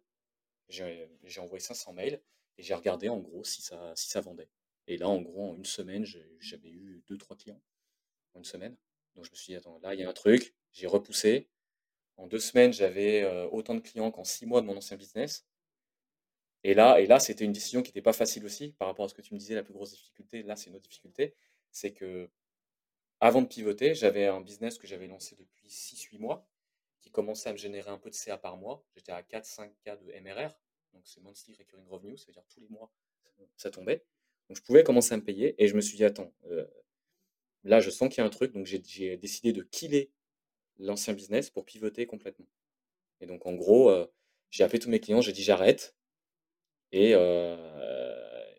[0.68, 2.20] J'ai envoyé 500 mails
[2.56, 4.48] et j'ai regardé en gros si ça, si ça vendait.
[4.86, 7.60] Et là, en gros, en une semaine, j'avais eu 2-3 clients
[8.36, 8.76] une semaine.
[9.14, 10.54] Donc je me suis dit, attends, là, il y a un truc.
[10.72, 11.48] J'ai repoussé.
[12.16, 15.46] En deux semaines, j'avais euh, autant de clients qu'en six mois de mon ancien business.
[16.62, 19.08] Et là, et là c'était une décision qui n'était pas facile aussi par rapport à
[19.08, 20.42] ce que tu me disais, la plus grosse difficulté.
[20.42, 21.34] Là, c'est une autre difficulté.
[21.70, 22.30] C'est que
[23.20, 26.46] avant de pivoter, j'avais un business que j'avais lancé depuis 6-8 mois
[27.00, 28.84] qui commençait à me générer un peu de CA par mois.
[28.94, 30.54] J'étais à 4-5K de MRR,
[30.94, 32.90] donc c'est Monthly Recurring Revenue, ça veut dire tous les mois,
[33.56, 34.04] ça tombait.
[34.48, 36.66] Donc je pouvais commencer à me payer, et je me suis dit, attends, euh,
[37.64, 40.10] là je sens qu'il y a un truc, donc j'ai décidé de killer
[40.78, 42.46] l'ancien business pour pivoter complètement.
[43.20, 44.06] Et donc en gros, euh,
[44.50, 45.96] j'ai appelé tous mes clients, j'ai dit j'arrête.
[46.92, 47.56] Et euh,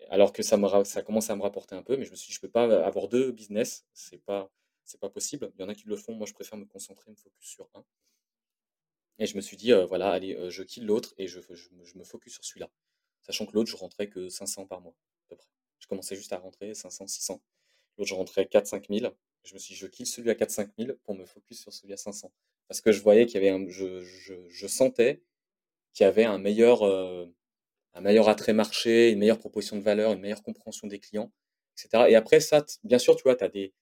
[0.10, 2.30] alors que ça, me, ça commence à me rapporter un peu, mais je me suis
[2.30, 4.52] dit, je peux pas avoir deux business, c'est pas,
[4.86, 5.52] c'est pas possible.
[5.56, 7.70] Il y en a qui le font, moi je préfère me concentrer, me focus sur
[7.76, 7.86] un.
[9.20, 12.34] Et je me suis dit, voilà, allez, je kill l'autre et je, je, me focus
[12.34, 12.70] sur celui-là.
[13.22, 14.96] Sachant que l'autre, je rentrais que 500 par mois,
[15.26, 15.55] à peu près.
[15.80, 17.42] Je commençais juste à rentrer 500, 600.
[17.98, 19.14] L'autre, je rentrais 4, 5 000.
[19.44, 21.74] Je me suis dit, je kill celui à 4, 5 000 pour me focus sur
[21.74, 22.32] celui à 500.
[22.68, 25.22] Parce que je voyais qu'il y avait un, je, je, je sentais
[25.94, 27.26] qu'il y avait un meilleur, euh,
[27.94, 31.32] un meilleur attrait marché, une meilleure proposition de valeur, une meilleure compréhension des clients,
[31.78, 32.06] etc.
[32.10, 33.74] Et après, ça, bien sûr, tu vois, tu as des.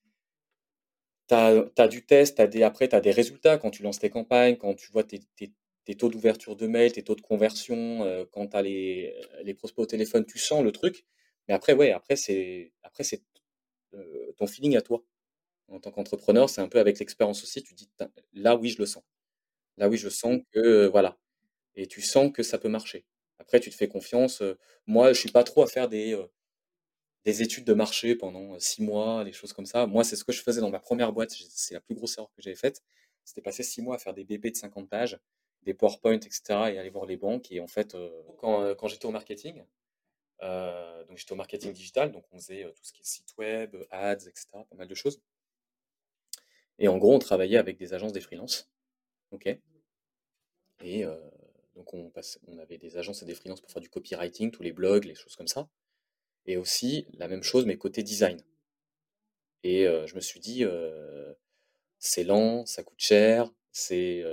[1.32, 4.56] As, du test, as des, après, tu as des résultats quand tu lances tes campagnes,
[4.56, 8.50] quand tu vois tes, tes, taux d'ouverture de mail, tes taux de conversion, euh, quand
[8.50, 11.06] tu as les, les prospects au téléphone, tu sens le truc.
[11.48, 12.72] Mais après, ouais, après, c'est
[13.94, 15.04] euh, ton feeling à toi.
[15.70, 17.90] En tant qu'entrepreneur, c'est un peu avec l'expérience aussi, tu dis,
[18.34, 19.04] là, oui, je le sens.
[19.78, 21.18] Là, oui, je sens que, voilà.
[21.76, 23.06] Et tu sens que ça peut marcher.
[23.40, 24.44] Après, tu te fais confiance.
[24.88, 26.18] moi, je suis pas trop à faire des,
[27.26, 29.88] des études de marché pendant six mois, des choses comme ça.
[29.88, 31.32] Moi, c'est ce que je faisais dans ma première boîte.
[31.32, 32.82] C'est la plus grosse erreur que j'avais faite.
[33.24, 35.20] C'était passer six mois à faire des BP de 50 pages,
[35.64, 36.42] des PowerPoint, etc.
[36.74, 37.52] et aller voir les banques.
[37.52, 37.96] Et en fait,
[38.38, 39.64] quand, quand j'étais au marketing,
[41.08, 44.28] donc j'étais au marketing digital, donc on faisait tout ce qui est site web, ads,
[44.28, 44.48] etc.
[44.52, 45.22] Pas mal de choses.
[46.80, 48.70] Et en gros, on travaillait avec des agences des freelances.
[49.32, 49.48] OK?
[50.84, 51.06] Et
[51.76, 52.12] donc, on,
[52.60, 55.36] avait des agences et des freelances pour faire du copywriting, tous les blogs, les choses
[55.36, 55.70] comme ça.
[56.46, 58.44] Et aussi, la même chose, mais côté design.
[59.64, 60.66] Et je me suis dit,
[62.00, 64.24] c'est lent, ça coûte cher, c'est.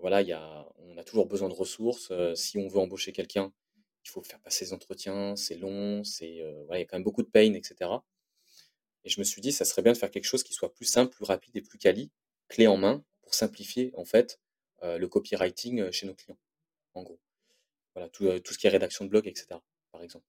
[0.00, 2.12] voilà, y a, on a toujours besoin de ressources.
[2.34, 3.52] si on veut embaucher quelqu'un,
[4.04, 7.04] il faut faire passer les entretiens, c'est long, c'est, voilà, il y a quand même
[7.04, 7.90] beaucoup de pain, etc.
[9.04, 10.84] Et je me suis dit, ça serait bien de faire quelque chose qui soit plus
[10.84, 12.10] simple, plus rapide et plus quali,
[12.48, 14.40] clé en main, pour simplifier en fait
[14.82, 16.38] euh, le copywriting euh, chez nos clients,
[16.94, 17.20] en gros.
[17.94, 19.46] Voilà, tout, euh, tout, ce qui est rédaction de blog, etc.,
[19.90, 20.26] par exemple,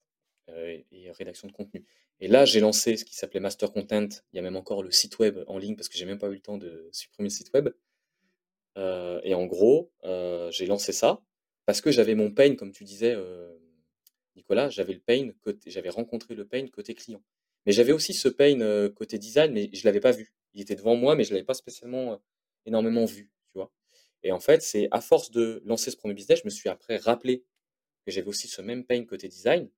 [0.47, 1.85] et, rédaction de contenu.
[2.19, 4.09] Et là, j'ai lancé ce qui s'appelait Master Content.
[4.31, 6.27] Il y a même encore le site web en ligne parce que j'ai même pas
[6.27, 7.69] eu le temps de supprimer le site web.
[8.77, 9.91] et en gros,
[10.51, 11.21] j'ai lancé ça
[11.65, 13.15] parce que j'avais mon pain, comme tu disais,
[14.35, 17.23] Nicolas, j'avais le pain côté, j'avais rencontré le pain côté client.
[17.65, 20.33] Mais j'avais aussi ce pain côté design, mais je l'avais pas vu.
[20.53, 22.21] Il était devant moi, mais je l'avais pas spécialement
[22.65, 23.71] énormément vu, tu vois.
[24.21, 26.97] Et en fait, c'est à force de lancer ce premier business, je me suis après
[26.97, 27.45] rappelé
[28.05, 29.69] que j'avais aussi ce même pain côté design.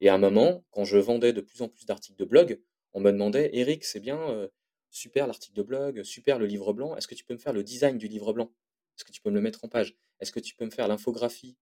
[0.00, 2.60] Et à un moment, quand je vendais de plus en plus d'articles de blog,
[2.92, 4.48] on me demandait, Eric, c'est bien,
[4.90, 7.64] super l'article de blog, super le livre blanc, est-ce que tu peux me faire le
[7.64, 8.52] design du livre blanc?
[8.96, 9.96] Est-ce que tu peux me le mettre en page?
[10.20, 11.56] Est-ce que tu peux me faire l'infographie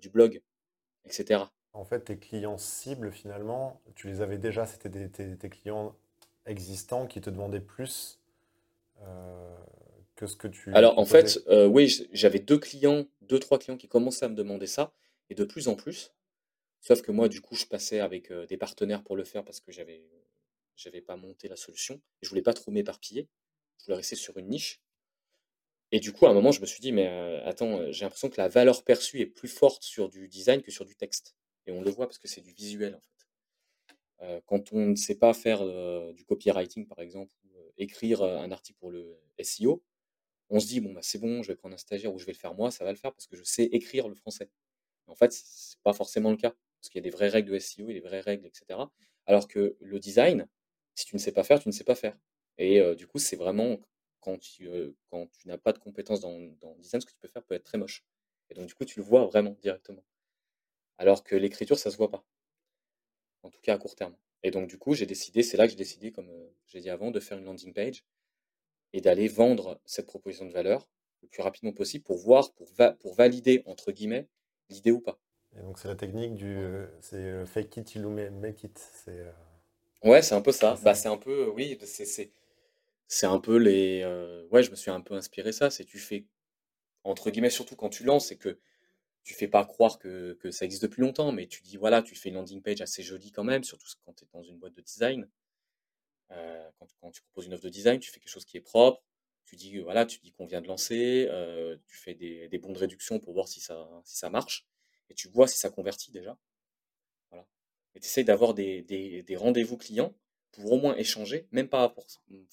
[0.00, 0.40] du blog?
[1.06, 1.42] Etc.
[1.72, 5.94] En fait, tes clients cibles, finalement, tu les avais déjà, c'était tes, clients
[6.46, 8.20] existants qui te demandaient plus
[9.02, 9.56] euh,
[10.14, 10.72] que ce que tu...
[10.74, 14.36] Alors, en fait, euh, oui, j'avais deux clients, deux, trois clients qui commençaient à me
[14.36, 14.92] demander ça,
[15.30, 16.12] et de plus en plus.
[16.80, 19.58] Sauf que moi, du coup, je passais avec euh, des partenaires pour le faire parce
[19.58, 20.02] que j'avais
[20.76, 22.00] j'avais pas monté la solution.
[22.20, 23.28] Je voulais pas trop m'éparpiller.
[23.78, 24.80] Je voulais rester sur une niche.
[25.94, 27.06] Et du coup, à un moment, je me suis dit, mais
[27.44, 30.84] attends, j'ai l'impression que la valeur perçue est plus forte sur du design que sur
[30.84, 31.36] du texte.
[31.68, 33.00] Et on le voit parce que c'est du visuel en
[34.26, 34.42] fait.
[34.46, 35.64] quand on ne sait pas faire
[36.12, 39.84] du copywriting par exemple, ou écrire un article pour le SEO,
[40.50, 42.32] on se dit bon bah c'est bon, je vais prendre un stagiaire ou je vais
[42.32, 44.50] le faire moi, ça va le faire parce que je sais écrire le français.
[45.06, 47.58] en fait, c'est pas forcément le cas parce qu'il y a des vraies règles de
[47.60, 48.80] SEO et des vraies règles, etc.
[49.26, 50.48] Alors que le design,
[50.96, 52.18] si tu ne sais pas faire, tu ne sais pas faire.
[52.58, 53.78] Et du coup, c'est vraiment
[54.24, 54.68] quand tu,
[55.10, 57.42] quand tu n'as pas de compétences dans, dans le design, ce que tu peux faire
[57.44, 58.04] peut être très moche.
[58.50, 60.04] Et donc, du coup, tu le vois vraiment directement.
[60.98, 62.24] Alors que l'écriture, ça se voit pas.
[63.42, 64.16] En tout cas à court terme.
[64.42, 66.90] Et donc du coup, j'ai décidé, c'est là que j'ai décidé, comme euh, j'ai dit
[66.90, 68.04] avant, de faire une landing page
[68.92, 70.88] et d'aller vendre cette proposition de valeur
[71.22, 74.28] le plus rapidement possible pour voir, pour, pour valider, entre guillemets,
[74.68, 75.18] l'idée ou pas.
[75.56, 76.58] Et donc c'est la technique du
[77.00, 78.80] c'est fake it you make it.
[79.08, 79.32] Euh,
[80.02, 80.78] ouais, c'est un peu ça.
[80.82, 82.30] Bah, c'est un peu, oui, c'est
[83.08, 84.02] c'est un peu les.
[84.02, 85.70] Euh, ouais, je me suis un peu inspiré ça.
[85.70, 86.26] C'est tu fais,
[87.04, 88.58] entre guillemets, surtout quand tu lances, c'est que
[89.24, 92.14] tu fais pas croire que, que, ça existe depuis longtemps, mais tu dis voilà, tu
[92.14, 94.74] fais une landing page assez jolie quand même, surtout quand tu es dans une boîte
[94.74, 95.28] de design.
[96.80, 99.00] Quand, quand, tu proposes une offre de design, tu fais quelque chose qui est propre.
[99.44, 101.28] Tu dis voilà, tu dis qu'on vient de lancer,
[101.86, 104.66] tu fais des, des, bons de réduction pour voir si ça, si ça marche,
[105.10, 106.36] et tu vois si ça convertit déjà.
[107.30, 107.46] Voilà.
[107.94, 110.14] Et tu essayes d'avoir des, des, des rendez-vous clients
[110.54, 112.04] pour au moins échanger, même pas pour,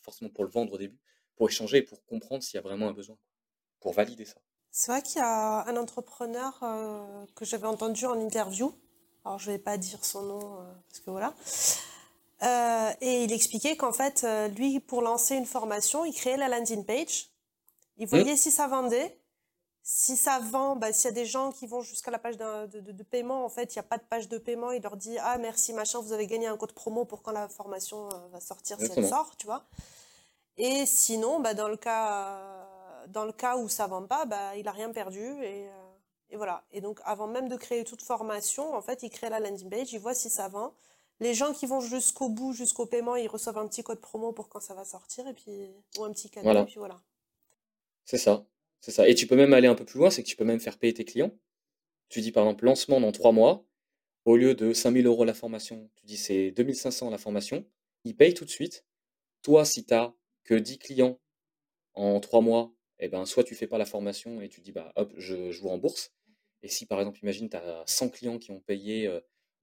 [0.02, 1.00] forcément pour le vendre au début,
[1.36, 3.18] pour échanger pour comprendre s'il y a vraiment un besoin,
[3.80, 4.38] pour valider ça.
[4.72, 8.74] C'est vrai qu'il y a un entrepreneur euh, que j'avais entendu en interview.
[9.26, 11.34] Alors, je ne vais pas dire son nom euh, parce que voilà.
[12.44, 16.86] Euh, et il expliquait qu'en fait, lui, pour lancer une formation, il créait la landing
[16.86, 17.30] page.
[17.98, 18.38] Il voyait mmh.
[18.38, 19.21] si ça vendait.
[19.84, 22.80] Si ça vend, bah, s'il y a des gens qui vont jusqu'à la page de,
[22.80, 25.17] de, paiement, en fait, il n'y a pas de page de paiement, il leur dit
[25.20, 28.80] Ah, merci, machin, vous avez gagné un code promo pour quand la formation va sortir,
[28.80, 29.65] si elle sort, tu vois.
[30.58, 32.67] Et sinon, bah, dans, le cas,
[33.08, 35.20] dans le cas où ça vend pas, bah, il n'a rien perdu.
[35.20, 35.72] Et, euh,
[36.30, 36.63] et, voilà.
[36.72, 39.94] Et donc, avant même de créer toute formation, en fait, il crée la landing page,
[39.94, 40.74] il voit si ça vend.
[41.20, 44.50] Les gens qui vont jusqu'au bout, jusqu'au paiement, ils reçoivent un petit code promo pour
[44.50, 47.00] quand ça va sortir, et puis, ou un petit cadeau, et puis voilà.
[48.06, 48.44] C'est ça.
[48.82, 49.08] C'est ça.
[49.08, 50.78] Et tu peux même aller un peu plus loin, c'est que tu peux même faire
[50.78, 51.32] payer tes clients.
[52.10, 53.65] Tu dis par exemple lancement dans trois mois,
[54.26, 57.65] au lieu de 5000 euros la formation, tu dis c'est 2500 la formation,
[58.06, 58.86] ils payent tout de suite.
[59.44, 60.13] Toi, si tu as
[60.46, 61.20] que 10 clients
[61.96, 64.94] en 3 mois, eh ben, soit tu fais pas la formation et tu dis bah
[64.98, 66.13] hop, je, je vous rembourse.
[66.63, 69.12] Et si par exemple, imagine, tu as 100 clients qui ont payé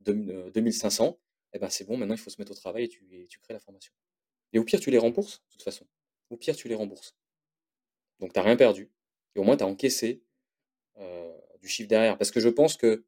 [0.03, 1.13] 2500, euh,
[1.55, 3.55] eh ben, c'est bon, maintenant il faut se mettre au travail et tu, tu crées
[3.55, 3.93] la formation.
[4.55, 5.87] Et au pire, tu les rembourses, de toute façon.
[6.31, 7.17] Au pire, tu les rembourses.
[8.21, 8.91] Donc, tu n'as rien perdu.
[9.39, 10.23] Au moins, tu as encaissé
[10.99, 12.19] euh, du chiffre derrière.
[12.19, 13.05] Parce que je pense que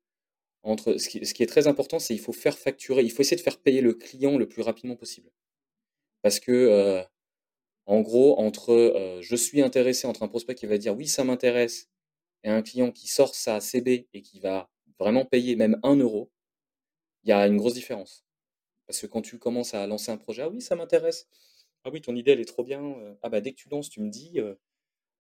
[0.62, 3.42] entre, ce, qui, est très important, c'est qu'il faut faire facturer, il faut essayer de
[3.42, 5.30] faire payer le client le plus rapidement possible.
[6.22, 7.02] Parce que euh,
[7.86, 11.24] en gros, entre euh, je suis intéressé, entre un prospect qui va dire oui, ça
[11.24, 11.88] m'intéresse,
[12.44, 16.30] et un client qui sort sa CB et qui va vraiment payer même un euro,
[17.24, 18.24] il y a une grosse différence.
[18.86, 21.28] Parce que quand tu commences à lancer un projet, ah oui, ça m'intéresse.
[21.84, 22.96] Ah oui, ton idée, elle est trop bien.
[23.22, 24.40] Ah bah dès que tu lances, tu me dis,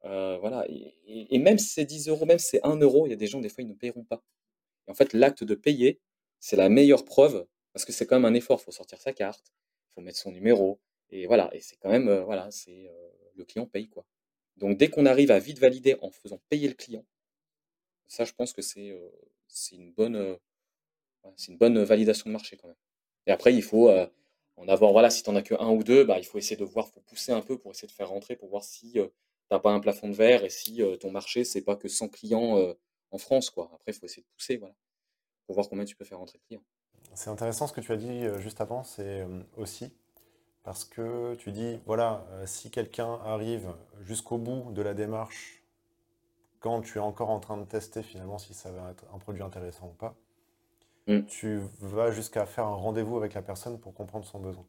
[0.04, 0.66] euh, voilà.
[0.68, 3.26] Et, même si c'est 10 euros, même si c'est 1 euro, il y a des
[3.26, 4.22] gens, des fois, ils ne paieront pas.
[4.86, 6.00] En fait, l'acte de payer,
[6.40, 8.60] c'est la meilleure preuve, parce que c'est quand même un effort.
[8.60, 9.52] Il faut sortir sa carte,
[9.90, 13.10] il faut mettre son numéro, et voilà, et c'est quand même, euh, voilà, c'est euh,
[13.34, 14.04] le client paye quoi.
[14.56, 17.04] Donc dès qu'on arrive à vite valider en faisant payer le client,
[18.08, 18.92] ça je pense que c'est
[19.72, 20.38] une bonne
[21.48, 22.76] une bonne validation de marché quand même.
[23.26, 23.90] Et après il faut
[24.56, 26.56] en avoir, voilà, si tu n'en as que un ou deux, bah, il faut essayer
[26.56, 28.98] de voir, faut pousser un peu pour essayer de faire rentrer, pour voir si
[29.50, 32.08] tu n'as pas un plafond de verre et si ton marché c'est pas que 100
[32.08, 32.56] clients
[33.10, 33.70] en France quoi.
[33.74, 34.74] Après il faut essayer de pousser, voilà,
[35.46, 36.62] pour voir combien tu peux faire rentrer de clients.
[37.14, 39.92] C'est intéressant ce que tu as dit juste avant, c'est aussi
[40.62, 45.64] parce que tu dis, voilà, euh, si quelqu'un arrive jusqu'au bout de la démarche,
[46.60, 49.42] quand tu es encore en train de tester finalement si ça va être un produit
[49.42, 50.14] intéressant ou pas,
[51.06, 51.24] mm.
[51.24, 54.66] tu vas jusqu'à faire un rendez-vous avec la personne pour comprendre son besoin.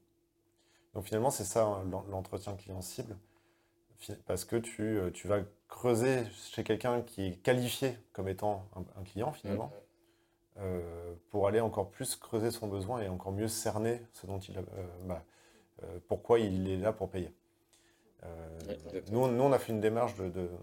[0.93, 3.17] Donc finalement, c'est ça hein, l'entretien client cible,
[4.25, 9.03] parce que tu, euh, tu vas creuser chez quelqu'un qui est qualifié comme étant un,
[9.03, 10.59] client finalement, mm.
[10.59, 14.57] euh, pour aller encore plus creuser son besoin et encore mieux cerner ce dont il
[14.57, 14.61] a,
[15.05, 15.23] bah,
[15.83, 17.33] euh, pourquoi il est là pour payer.
[18.23, 18.59] Euh,
[19.11, 20.13] nous, on a fait une démarche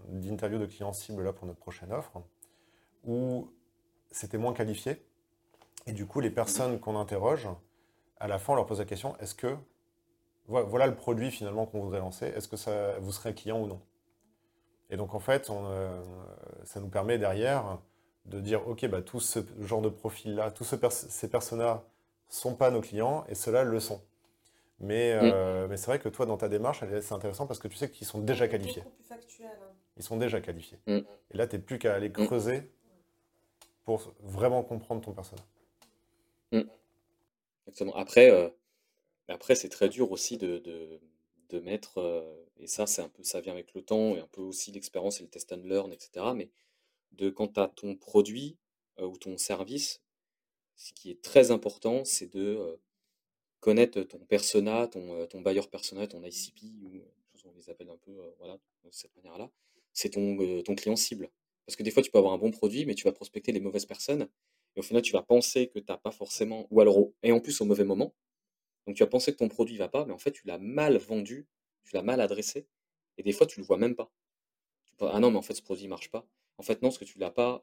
[0.07, 2.21] d'interview de, clients cibles là pour notre prochaine offre,
[3.03, 3.49] où
[4.11, 5.03] c'était moins qualifié.
[5.85, 7.49] Et du coup, les personnes qu'on interroge,
[8.19, 9.57] à la fin, on leur pose la question est-ce que
[10.49, 13.79] voilà le produit finalement qu'on voudrait lancer, est-ce que ça, vous serez client ou non?
[14.89, 16.01] Et donc en fait, euh,
[16.63, 17.79] ça nous permet derrière
[18.25, 21.83] de dire ok, bah, tout ce genre de profil-là, tous ces personas
[22.27, 24.01] sont pas nos clients et ceux-là le sont.
[24.79, 25.31] Mais, mm.
[25.33, 27.89] euh, mais c'est vrai que toi, dans ta démarche, c'est intéressant parce que tu sais
[27.89, 28.81] qu'ils sont déjà qualifiés.
[28.81, 29.49] Plus hein.
[29.97, 30.79] Ils sont déjà qualifiés.
[30.87, 30.99] Mm.
[31.31, 32.13] Et là, tu n'es plus qu'à aller mm.
[32.13, 32.71] creuser
[33.83, 35.45] pour vraiment comprendre ton personnage.
[37.95, 38.49] Après, euh,
[39.31, 43.41] après c'est très dur aussi de, de, mettre, euh, et ça, c'est un peu, ça
[43.41, 46.27] vient avec le temps et un peu aussi l'expérience et le test and learn, etc.
[46.35, 46.51] Mais
[47.13, 48.57] de quand tu as ton produit
[49.01, 50.01] ou ton service,
[50.75, 52.79] ce qui est très important, c'est de
[53.59, 57.01] connaître ton persona, ton, euh, ton buyer persona, ton ICP, ou
[57.45, 59.49] on les appelle un peu euh, voilà, de cette manière-là,
[59.93, 61.29] c'est ton, euh, ton client cible.
[61.65, 63.59] Parce que des fois, tu peux avoir un bon produit, mais tu vas prospecter les
[63.59, 64.27] mauvaises personnes.
[64.75, 66.67] Et au final, tu vas penser que tu n'as pas forcément.
[66.71, 68.13] Ou alors, et en plus, au mauvais moment.
[68.87, 70.57] Donc, tu vas penser que ton produit ne va pas, mais en fait, tu l'as
[70.57, 71.47] mal vendu,
[71.83, 72.67] tu l'as mal adressé.
[73.17, 74.11] Et des fois, tu le vois même pas.
[75.01, 76.27] ah non, mais en fait, ce produit ne marche pas.
[76.57, 77.61] En fait, non, parce que tu ne l'as pas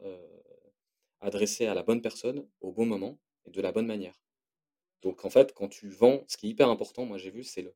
[1.21, 4.21] adressé à la bonne personne, au bon moment et de la bonne manière.
[5.03, 7.73] Donc en fait, quand tu vends, ce qui est hyper important, moi j'ai vu, c'est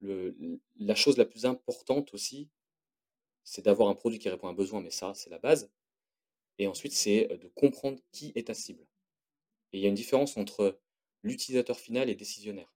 [0.00, 2.50] la chose la plus importante aussi,
[3.42, 5.70] c'est d'avoir un produit qui répond à un besoin, mais ça, c'est la base.
[6.58, 8.86] Et ensuite, c'est de comprendre qui est ta cible.
[9.72, 10.80] Et il y a une différence entre
[11.24, 12.72] l'utilisateur final et décisionnaire.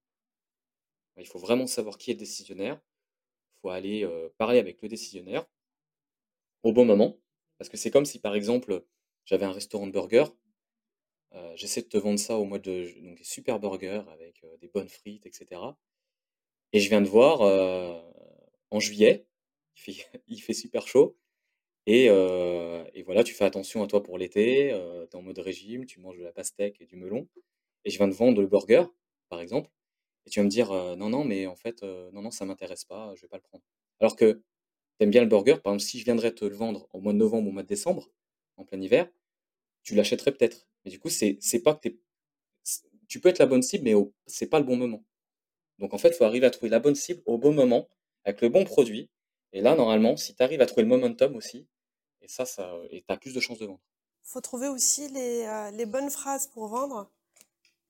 [1.17, 2.81] Il faut vraiment savoir qui est décisionnaire.
[2.81, 5.47] Il faut aller parler avec le décisionnaire
[6.63, 7.19] au bon moment.
[7.59, 8.85] Parce que c'est comme si, par exemple,
[9.25, 10.33] j'avais un restaurant de burgers
[11.35, 14.57] euh, j'essaie de te vendre ça au mois de donc des super burgers avec euh,
[14.59, 15.61] des bonnes frites, etc.
[16.73, 18.01] Et je viens de voir euh,
[18.71, 19.27] en juillet,
[20.29, 21.17] il fait, super chaud.
[21.87, 22.09] Et,
[23.07, 24.71] voilà, tu fais attention à toi pour l'été,
[25.11, 27.27] tu es en mode régime, tu manges de la pastèque et du melon.
[27.85, 28.85] Et je viens de vendre le burger,
[29.29, 29.71] par exemple.
[30.27, 33.13] Et tu vas me dire, non, non, mais en fait, non, non, ça m'intéresse pas,
[33.17, 33.65] je vais pas le prendre.
[34.01, 36.89] Alors que tu aimes bien le burger, par exemple, si je viendrais te le vendre
[36.93, 38.11] au mois de novembre ou au mois de décembre,
[38.57, 39.09] en plein hiver,
[39.83, 40.67] tu l'achèterais peut-être.
[40.85, 41.89] Mais du coup, c'est pas que
[43.09, 43.95] tu peux être la bonne cible, mais
[44.27, 45.05] c'est pas le bon moment.
[45.79, 47.89] Donc en fait, il faut arriver à trouver la bonne cible au bon moment,
[48.25, 49.11] avec le bon produit.
[49.53, 51.67] Et là, normalement, si tu arrives à trouver le momentum aussi,
[52.21, 53.81] et ça, ça et as plus de chances de vendre.
[54.23, 57.11] Faut trouver aussi les, euh, les, bonnes phrases pour vendre.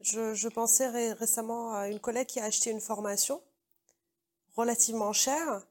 [0.00, 3.42] Je, pensais récemment à une collègue qui a acheté une formation
[4.54, 5.66] relativement chère,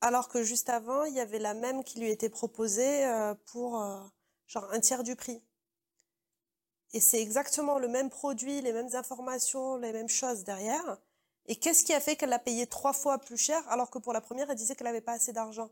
[0.00, 3.80] alors que juste avant, il y avait la même qui lui était proposée euh, pour
[3.80, 4.00] euh,
[4.46, 5.42] genre un tiers du prix.
[6.92, 10.98] Et c'est exactement le même produit, les mêmes informations, les mêmes choses derrière.
[11.46, 14.12] Et qu'est-ce qui a fait qu'elle a payé trois fois plus cher alors que pour
[14.12, 15.70] la première, elle disait qu'elle n'avait pas assez d'argent?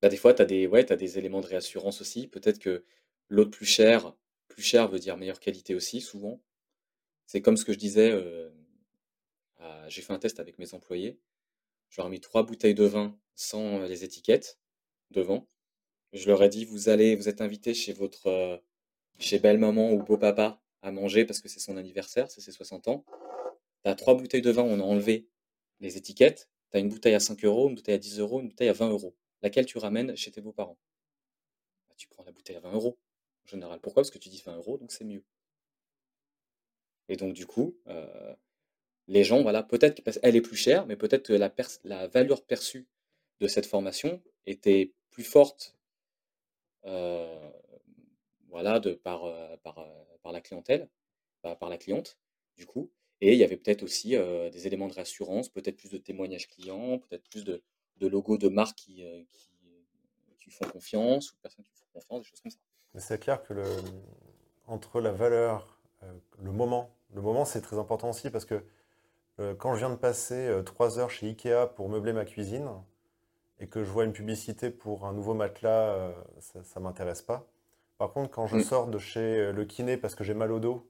[0.00, 2.26] Bah, Des fois, tu as, des, ouais, as des éléments de réassurance aussi.
[2.26, 2.84] Peut-être que
[3.28, 4.14] l'autre plus cher,
[4.48, 6.40] plus cher veut dire meilleure qualité aussi, souvent.
[7.32, 8.50] C'est comme ce que je disais, euh,
[9.88, 11.18] j'ai fait un test avec mes employés.
[11.88, 14.60] Je leur ai mis trois bouteilles de vin sans les étiquettes
[15.10, 15.48] devant.
[16.12, 18.58] Je leur ai dit, vous allez, vous êtes invité chez votre, euh,
[19.18, 23.06] chez belle-maman ou beau-papa à manger parce que c'est son anniversaire, c'est ses 60 ans.
[23.82, 25.26] Tu as trois bouteilles de vin, on a enlevé
[25.80, 26.50] les étiquettes.
[26.70, 28.74] Tu as une bouteille à 5 euros, une bouteille à 10 euros, une bouteille à
[28.74, 29.16] 20 euros.
[29.40, 30.78] Laquelle tu ramènes chez tes beaux-parents?
[31.88, 32.98] Bah, Tu prends la bouteille à 20 euros,
[33.46, 33.80] en général.
[33.80, 34.02] Pourquoi?
[34.02, 35.24] Parce que tu dis 20 euros, donc c'est mieux.
[37.12, 38.34] Et donc, du coup, euh,
[39.06, 42.88] les gens, voilà, peut-être qu'elle est plus chère, mais peut-être que la, valeur perçue
[43.38, 45.76] de cette formation était plus forte
[46.86, 47.50] euh,
[48.48, 49.86] voilà, de, par, euh, par,
[50.22, 50.88] par la clientèle,
[51.42, 52.16] par la cliente,
[52.56, 55.98] du coup, et il y avait peut-être aussi des éléments de réassurance, peut-être plus de
[55.98, 57.62] témoignages clients, peut-être plus de,
[58.00, 59.04] logos de marques qui,
[60.40, 62.58] qui, font confiance, ou personnes qui font confiance, des choses comme ça.
[62.96, 63.64] C'est clair que le,
[64.66, 65.78] entre la valeur,
[66.38, 68.62] le moment, le moment c'est très important aussi parce que
[69.58, 72.68] quand je viens de passer trois heures chez Ikea pour meubler ma cuisine
[73.58, 77.48] et que je vois une publicité pour un nouveau matelas, ça ne m'intéresse pas.
[77.98, 78.62] Par contre, quand je mmh.
[78.62, 80.86] sors de chez le kiné parce que j'ai mal au dos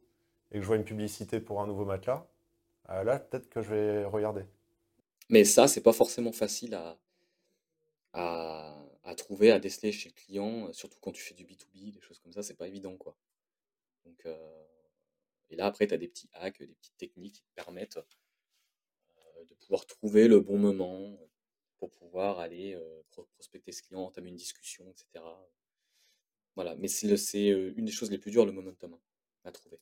[0.50, 2.26] et que je vois une publicité pour un nouveau matelas,
[2.90, 4.44] euh, là, peut-être que je vais regarder.
[5.28, 6.98] Mais ça, c'est pas forcément facile à,
[8.12, 12.00] à, trouver, à déceler chez le client, euh, surtout quand tu fais du B2B, des
[12.00, 13.16] choses comme ça, c'est pas évident, quoi.
[14.04, 14.64] Donc, euh,
[15.52, 17.98] et là, après, tu as des petits hacks, des petites techniques qui te permettent
[19.48, 21.18] de pouvoir trouver le bon moment
[21.78, 22.78] pour pouvoir aller
[23.10, 25.24] prospecter ce client, entamer une discussion, etc.
[26.54, 27.08] Voilà, mais c'est
[27.48, 29.00] une des choses les plus dures, le momentum hein,
[29.44, 29.78] à trouver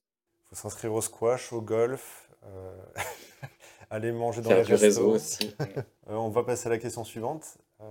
[0.51, 2.77] faut s'inscrire au squash, au golf, euh,
[3.91, 5.55] aller manger dans les réseaux aussi.
[6.09, 7.59] Euh, on va passer à la question suivante.
[7.81, 7.85] Euh,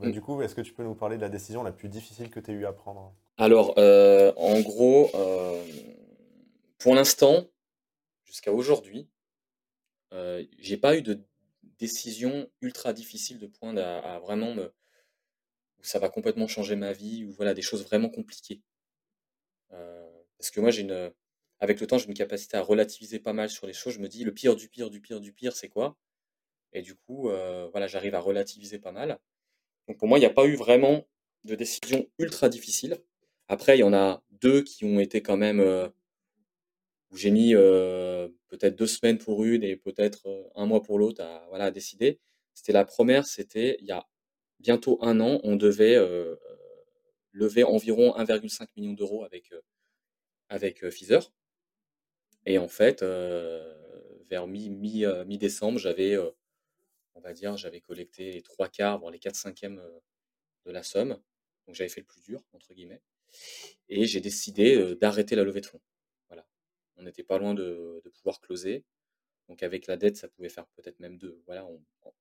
[0.00, 0.10] bah, mm.
[0.10, 2.40] Du coup, est-ce que tu peux nous parler de la décision la plus difficile que
[2.40, 3.14] tu as eu à prendre?
[3.36, 5.12] Alors, en gros,
[6.82, 7.48] pour l'instant,
[8.24, 9.08] jusqu'à aujourd'hui,
[10.58, 11.20] j'ai pas eu de
[11.78, 14.72] décision ultra difficile de point à, vraiment me,
[15.78, 18.62] où ça va complètement changer ma vie, ou voilà, des choses vraiment compliquées.
[19.70, 21.12] parce que moi, j'ai une,
[21.60, 23.94] avec le temps, j'ai une capacité à relativiser pas mal sur les choses.
[23.94, 25.96] Je me dis, le pire du pire du pire du pire, c'est quoi?
[26.72, 29.20] Et du coup, euh, voilà, j'arrive à relativiser pas mal.
[29.86, 31.06] Donc pour moi, il n'y a pas eu vraiment
[31.44, 32.98] de décision ultra difficile.
[33.46, 35.88] Après, il y en a deux qui ont été quand même euh,
[37.12, 41.22] où j'ai mis euh, peut-être deux semaines pour une et peut-être un mois pour l'autre
[41.22, 42.18] à, voilà, à décider.
[42.54, 44.06] C'était la première, c'était il y a
[44.60, 45.96] bientôt un an, on devait
[47.32, 49.52] lever environ 1,5 million d'euros avec,
[50.48, 50.82] avec.
[52.46, 53.74] Et en fait, euh,
[54.28, 56.30] vers mi, mi, euh, décembre j'avais, euh,
[57.14, 59.82] on va dire, j'avais collecté les trois quarts, voire les quatre cinquièmes
[60.66, 61.18] de la somme.
[61.66, 63.02] Donc j'avais fait le plus dur, entre guillemets.
[63.88, 65.80] Et j'ai décidé d'arrêter la levée de fonds.
[66.96, 68.84] On n'était pas loin de, pouvoir closer.
[69.48, 71.66] Donc avec la dette, ça pouvait faire peut-être même deux, voilà,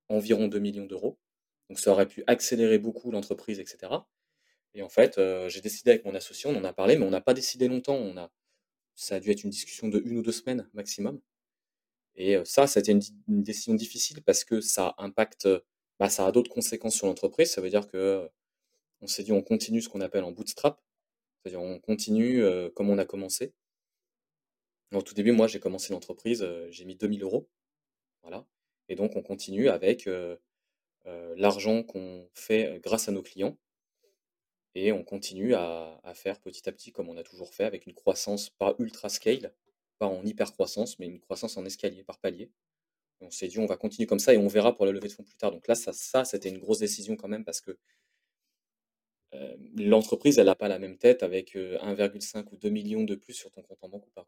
[0.09, 1.19] environ 2 millions d'euros.
[1.69, 3.93] Donc ça aurait pu accélérer beaucoup l'entreprise, etc.
[4.73, 7.21] Et en fait, j'ai décidé avec mon associé, on en a parlé, mais on n'a
[7.21, 7.95] pas décidé longtemps.
[7.95, 8.31] On a,
[8.95, 11.21] ça a dû être une discussion de une ou deux semaines maximum.
[12.15, 15.47] Et ça, ça a été une, décision difficile parce que ça impacte,
[15.99, 17.51] bah, ça a d'autres conséquences sur l'entreprise.
[17.51, 18.29] Ça veut dire que
[19.01, 20.81] on s'est dit on continue ce qu'on appelle en bootstrap,
[21.43, 22.43] c'est-à-dire on continue
[22.75, 23.53] comme on a commencé.
[24.93, 27.49] Au tout début, moi, j'ai commencé l'entreprise, j'ai mis 2000 euros,
[28.23, 28.45] voilà.
[28.89, 30.09] Et donc on continue avec
[31.35, 33.57] l'argent qu'on fait grâce à nos clients
[34.75, 37.93] et on continue à, faire petit à petit comme on a toujours fait, avec une
[37.93, 39.53] croissance pas ultra scale,
[39.97, 42.51] pas en hyper croissance, mais une croissance en escalier par palier.
[43.21, 45.13] on s'est dit, on va continuer comme ça et on verra pour la levée de
[45.13, 45.51] fonds plus tard.
[45.51, 47.77] Donc là, ça, ça c'était une grosse décision quand même parce que
[49.33, 53.15] euh, l'entreprise, elle n'a pas la même tête avec 1,5 euh, ou 2 millions de
[53.15, 54.25] plus sur ton compte en banque ou pas.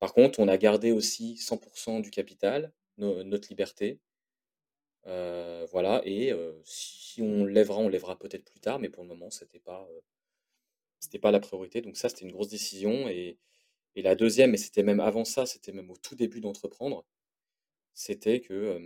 [0.00, 4.00] Par contre, on a gardé aussi 100% du capital, notre liberté.
[5.06, 6.32] Euh, voilà, et
[6.64, 9.88] si on lèvera, on lèvera peut-être plus tard, mais pour le moment, c'était pas,
[11.00, 11.80] c'était pas la priorité.
[11.82, 13.08] Donc ça, c'était une grosse décision.
[13.08, 13.38] Et,
[13.96, 17.04] la deuxième, et c'était même avant ça, c'était même au tout début d'entreprendre,
[17.94, 18.80] c'était que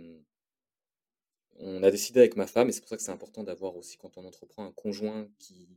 [1.59, 3.97] on a décidé avec ma femme, et c'est pour ça que c'est important d'avoir aussi
[3.97, 5.69] quand on entreprend un conjoint qui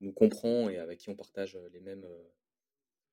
[0.00, 2.06] nous comprend et avec qui on partage mêmes,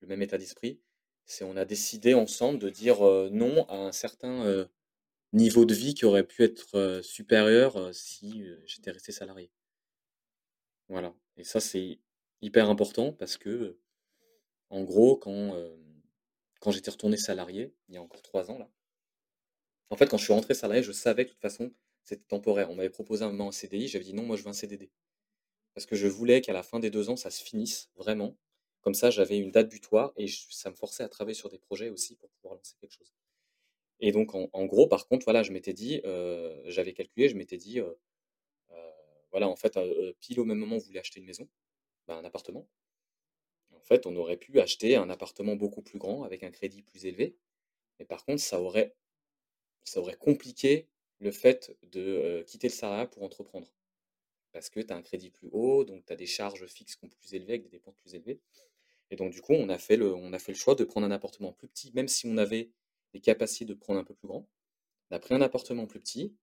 [0.02, 0.80] le même état d'esprit,
[1.28, 3.02] c'est on a décidé ensemble de dire
[3.32, 4.68] non à un certain
[5.34, 9.52] niveau de vie qui aurait pu être supérieur si j'étais resté salarié.
[10.90, 11.14] Voilà.
[11.36, 12.00] Et ça, c'est
[12.42, 13.78] hyper important parce que,
[14.70, 15.54] en gros, quand,
[16.72, 18.70] j'étais retourné salarié, il y a encore trois ans, là,
[19.90, 21.72] en fait, quand je suis rentré salarié, je savais que de toute façon,
[22.04, 22.70] c'était temporaire.
[22.70, 24.92] On m'avait proposé un moment un CDI, j'avais dit non, moi je veux un CDD.
[25.74, 28.36] Parce que je voulais qu'à la fin des deux ans, ça se finisse vraiment.
[28.88, 31.90] Comme ça, j'avais une date butoir et ça me forçait à travailler sur des projets
[31.90, 33.12] aussi pour pouvoir lancer quelque chose.
[34.00, 37.58] Et donc, en, gros, par contre, voilà, je m'étais dit, euh, j'avais calculé, je m'étais
[37.58, 37.92] dit, euh,
[38.72, 38.92] euh,
[39.32, 39.78] voilà, en fait,
[40.22, 41.50] pile au même moment, vous voulez acheter une maison,
[42.08, 42.66] ben, un appartement.
[43.74, 47.06] En fait, on aurait pu acheter un appartement beaucoup plus grand avec un crédit plus
[47.08, 47.36] élevé.
[48.00, 48.96] Mais par contre, ça aurait
[49.84, 50.88] ça aurait compliqué
[51.20, 53.68] le fait de quitter le salariat pour entreprendre.
[54.54, 57.34] Parce que tu as un crédit plus haut, donc tu as des charges fixes plus
[57.34, 58.40] élevées, avec des dépenses plus élevées.
[59.12, 60.16] Et donc, du coup, on a, fait le,
[60.54, 62.72] choix de prendre un appartement plus petit, même si on avait
[63.14, 64.48] les capacités de prendre un peu plus grand.
[65.10, 66.36] On a pris un appartement plus petit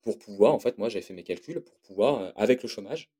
[0.00, 3.10] pour pouvoir, en fait, moi j'avais fait mes calculs, pour pouvoir, avec le chômage,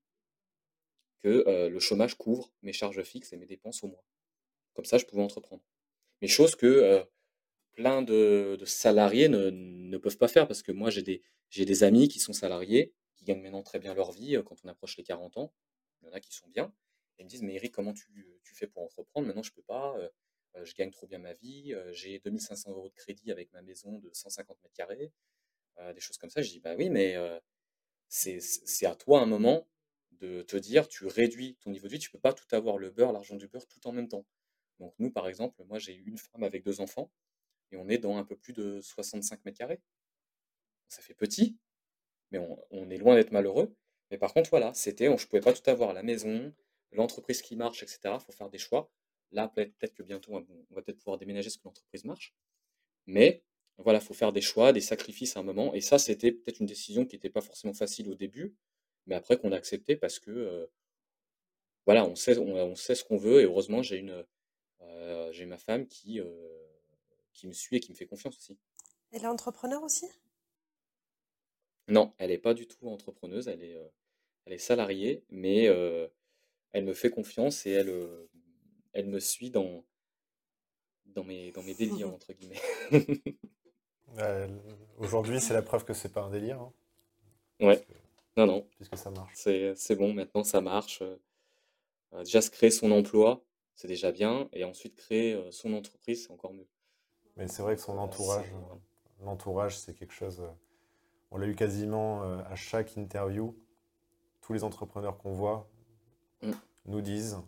[1.18, 4.05] que le chômage couvre mes charges fixes et mes dépenses au mois.
[4.72, 5.62] Comme ça, je pouvais entreprendre.
[6.22, 7.05] Mais chose que
[7.78, 11.22] plein de, salariés ne, peuvent pas faire parce que moi, j'ai des,
[11.57, 14.68] des amis qui sont salariés, qui gagnent maintenant très bien leur vie euh, quand on
[14.68, 15.53] approche les 40 ans.
[16.03, 16.72] Il y en a qui sont bien.
[17.18, 18.08] Ils me disent, mais Eric, comment tu,
[18.54, 19.26] fais pour entreprendre?
[19.26, 19.96] Maintenant, je ne peux pas.
[19.98, 20.08] Euh,
[20.56, 21.74] euh, je gagne trop bien ma vie.
[21.92, 25.12] j'ai 2500 euros de crédit avec ma maison de 150 mètres carrés.
[25.94, 26.42] des choses comme ça.
[26.42, 27.16] Je dis, bah oui, mais
[28.08, 29.68] c'est à toi un moment
[30.12, 31.98] de te dire, tu réduis ton niveau de vie.
[31.98, 34.26] Tu ne peux pas tout avoir, le beurre, l'argent du beurre, tout en même temps.
[34.78, 37.10] Donc nous, par exemple, moi j'ai une femme avec deux enfants
[37.72, 39.80] et on est dans un peu plus de 65 mètres carrés.
[40.88, 41.58] Ça fait petit,
[42.30, 42.38] mais
[42.70, 43.74] on, est loin d'être malheureux.
[44.10, 46.54] Mais par contre, voilà, c'était, je ne pouvais pas tout avoir, la maison,
[46.93, 48.01] l'entreprise qui marche, etc.
[48.05, 48.91] Il faut faire des choix.
[49.32, 52.34] Là, peut-être que bientôt, on va peut-être pouvoir déménager ce que l'entreprise marche.
[53.07, 53.43] Mais
[53.78, 55.74] voilà, il faut faire des choix, des sacrifices à un moment.
[55.74, 58.55] Et ça, c'était peut-être une décision qui n'était pas forcément facile au début,
[59.07, 60.66] mais après qu'on a accepté parce que, euh,
[61.86, 63.41] voilà, on sait, on, sait ce qu'on veut.
[63.41, 64.24] Et heureusement, j'ai une,
[64.80, 66.68] euh, j'ai ma femme qui, euh,
[67.32, 68.59] qui me suit et qui me fait confiance aussi.
[69.12, 70.07] Elle est entrepreneur aussi?
[71.89, 73.78] Non, elle n'est pas du tout entrepreneuse, elle est,
[74.45, 76.09] elle est salariée, mais euh,
[76.72, 78.28] elle me fait confiance et elle, euh,
[78.92, 79.84] elle me suit dans,
[81.06, 82.60] dans, mes, dans mes délires, entre guillemets.
[84.98, 86.60] Aujourd'hui, c'est la preuve que c'est pas un délire.
[86.60, 86.72] Hein.
[87.60, 87.84] Ouais.
[88.36, 88.66] non, non.
[88.76, 89.34] Puisque ça marche.
[89.36, 91.02] C'est bon, maintenant ça marche.
[92.24, 93.44] déjà, se créer son emploi,
[93.74, 94.48] c'est déjà bien.
[94.52, 96.66] Et ensuite, créer son entreprise, c'est encore mieux.
[97.38, 100.40] Mais c'est vrai que son entourage, euh, l'entourage, c'est quelque chose.
[100.40, 100.50] Euh,
[101.30, 103.56] on l'a eu quasiment euh, à chaque interview.
[104.40, 105.70] Tous les entrepreneurs qu'on voit
[106.43, 106.53] mm.
[106.86, 107.39] nous disent,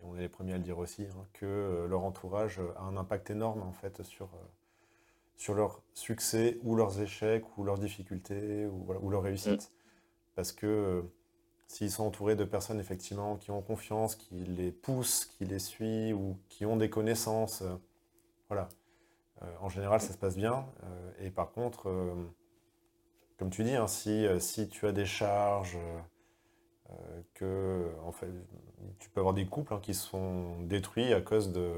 [0.00, 2.96] et on est les premiers à le dire aussi, hein, que leur entourage a un
[2.96, 4.28] impact énorme en fait sur,
[5.36, 9.62] sur leur succès ou leurs échecs ou leurs difficultés ou, ou leur réussite.
[9.62, 9.74] Mm.
[10.34, 11.02] Parce que
[11.66, 16.16] s'ils sont entourés de personnes effectivement qui ont confiance, qui les poussent, qui les suivent
[16.16, 17.62] ou qui ont des connaissances,
[18.48, 18.68] voilà,
[19.42, 20.66] euh, en général, ça se passe bien.
[20.84, 22.14] Euh, et par contre, euh,
[23.38, 25.78] comme tu dis, hein, si, si, tu as des charges,
[27.34, 28.28] que en fait,
[28.98, 31.72] tu peux avoir des couples hein, qui sont détruits à cause de,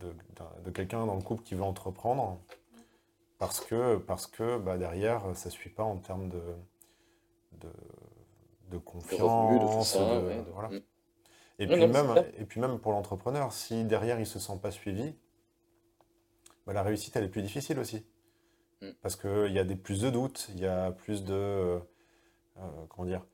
[0.00, 2.40] de, quelqu'un dans le couple qui veut entreprendre,
[3.38, 6.40] parce que, parce que bah, derrière, ça ne suit pas en termes de,
[8.70, 9.96] de, confiance.
[11.58, 14.70] et, puis même, et puis même pour l'entrepreneur, si derrière il ne se sent pas
[14.70, 15.14] suivi,
[16.66, 18.04] bah, la réussite, elle est plus difficile aussi.
[18.80, 18.90] Mm.
[19.02, 21.34] Parce qu'il y a des, plus de doutes, il y a plus de...
[21.34, 21.78] Euh,
[22.58, 23.31] euh, comment dire euh,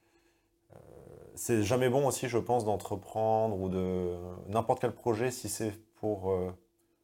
[1.39, 4.17] C'est jamais bon aussi, je pense, d'entreprendre ou de
[4.49, 6.37] n'importe quel projet si c'est pour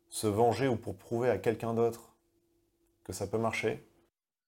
[0.08, 2.16] se venger ou pour prouver à quelqu'un d'autre
[3.04, 3.80] que ça peut marcher.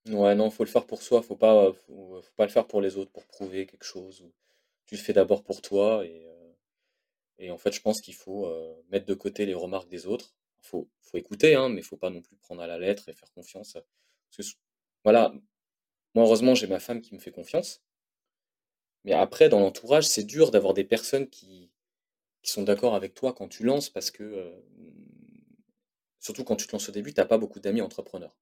[0.08, 2.96] Ouais, non, faut le faire pour soi, faut pas, faut, pas le faire pour les
[2.96, 4.28] autres, pour prouver quelque chose.
[4.86, 6.04] Tu le fais d'abord pour toi
[7.38, 8.52] et, en fait, je pense qu'il faut
[8.90, 10.34] mettre de côté les remarques des autres
[10.66, 13.30] faut, faut écouter, hein, mais faut pas non plus prendre à la lettre et faire
[13.32, 13.74] confiance.
[13.74, 14.56] Parce que,
[15.04, 15.32] voilà,
[16.14, 17.82] moi, heureusement, j'ai ma femme qui me fait confiance.
[19.06, 21.70] Mais après, dans l'entourage, c'est dur d'avoir des personnes qui,
[22.42, 24.60] qui sont d'accord avec toi quand tu lances parce que, euh,
[26.20, 28.36] surtout quand tu te lances au début, tu n'as pas beaucoup d'amis entrepreneurs.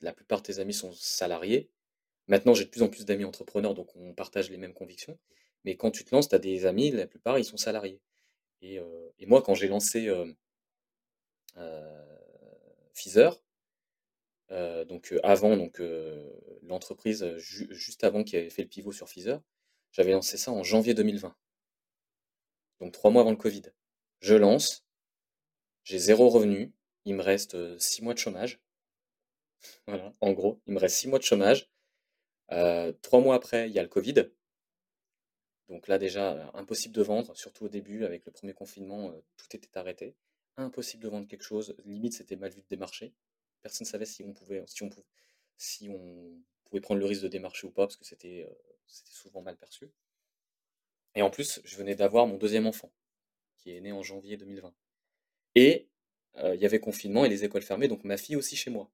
[0.00, 1.70] La plupart de tes amis sont salariés.
[2.28, 5.18] Maintenant, j'ai de plus en plus d'amis entrepreneurs, donc on partage les mêmes convictions.
[5.64, 8.00] Mais quand tu te lances, tu as des amis, la plupart, ils sont salariés.
[8.62, 10.32] Et, euh, moi, quand j'ai lancé euh,
[11.56, 12.04] euh
[14.50, 15.80] donc avant donc
[16.62, 19.40] l'entreprise, juste avant qui avait fait le pivot sur Fizer,
[19.92, 21.34] j'avais lancé ça en janvier 2020.
[22.80, 23.62] Donc trois mois avant le Covid.
[24.20, 24.84] Je lance,
[25.84, 26.72] j'ai zéro revenu,
[27.04, 28.60] il me reste six mois de chômage.
[29.86, 31.70] Voilà, en gros, il me reste six mois de chômage.
[32.48, 34.30] trois mois après, il y a le Covid.
[35.68, 39.76] Donc là déjà, impossible de vendre, surtout au début, avec le premier confinement, tout était
[39.78, 40.14] arrêté.
[40.56, 43.12] Impossible de vendre quelque chose, limite c'était mal vu de démarcher.
[43.66, 45.06] Personne ne savait si on pouvait, si on pouvait,
[45.56, 46.30] si on
[46.66, 48.48] pouvait prendre le risque de démarcher ou pas, parce que c'était
[48.86, 49.90] souvent mal perçu.
[51.16, 52.92] Et en plus, je venais d'avoir mon deuxième enfant,
[53.56, 54.72] qui est né en janvier 2020.
[55.56, 55.88] Et
[56.36, 58.88] il y avait confinement et les écoles fermées, donc ma fille aussi chez moi.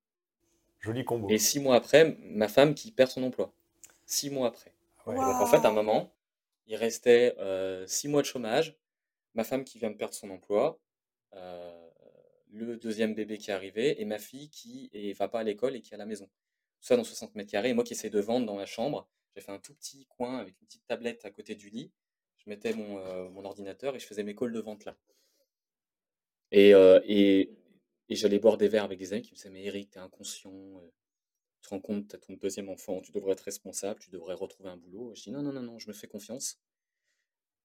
[0.81, 1.29] Joli combo.
[1.29, 3.53] Et six mois après, ma femme qui perd son emploi.
[4.07, 4.73] Six mois après.
[5.05, 6.15] Donc en fait, à un moment,
[6.67, 7.37] il restait
[7.87, 8.75] six mois de chômage,
[9.35, 10.81] ma femme qui vient de perdre son emploi,
[12.53, 15.77] le deuxième bébé qui est arrivé, et ma fille qui ne va pas à l'école
[15.77, 16.27] et qui est à la maison.
[16.27, 19.09] Tout ça dans 60 mètres carrés, et moi qui essaie de vendre dans ma chambre.
[19.35, 21.91] J'ai fait un tout petit coin avec une petite tablette à côté du lit.
[22.37, 24.97] Je mettais mon, mon ordinateur et je faisais mes calls de vente là.
[26.51, 26.71] Et,
[27.05, 27.51] et,
[28.09, 30.53] et j'allais boire des verres avec des amis qui me disaient Mais Eric, t'es inconscient,
[31.55, 34.35] tu te rends compte, tu as ton deuxième enfant, tu devrais être responsable, tu devrais
[34.35, 35.15] retrouver un boulot.
[35.15, 36.61] Je dis Non, non, non, non, je me fais confiance.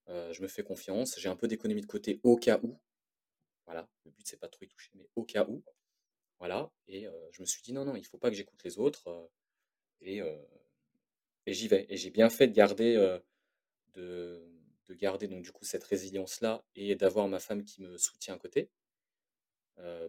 [0.07, 1.19] je me fais confiance.
[1.19, 2.79] J'ai un peu d'économie de côté au cas où.
[3.67, 5.63] Voilà, le but c'est pas trop y toucher, mais au cas où.
[6.39, 9.29] Voilà, et je me suis dit non, non, il faut pas que j'écoute les autres.
[10.01, 10.21] et,
[11.45, 11.85] et j'y vais.
[11.89, 12.95] Et j'ai bien fait de garder,
[13.95, 14.43] de,
[14.87, 18.39] de, garder donc du coup cette résilience-là et d'avoir ma femme qui me soutient à
[18.39, 18.69] côté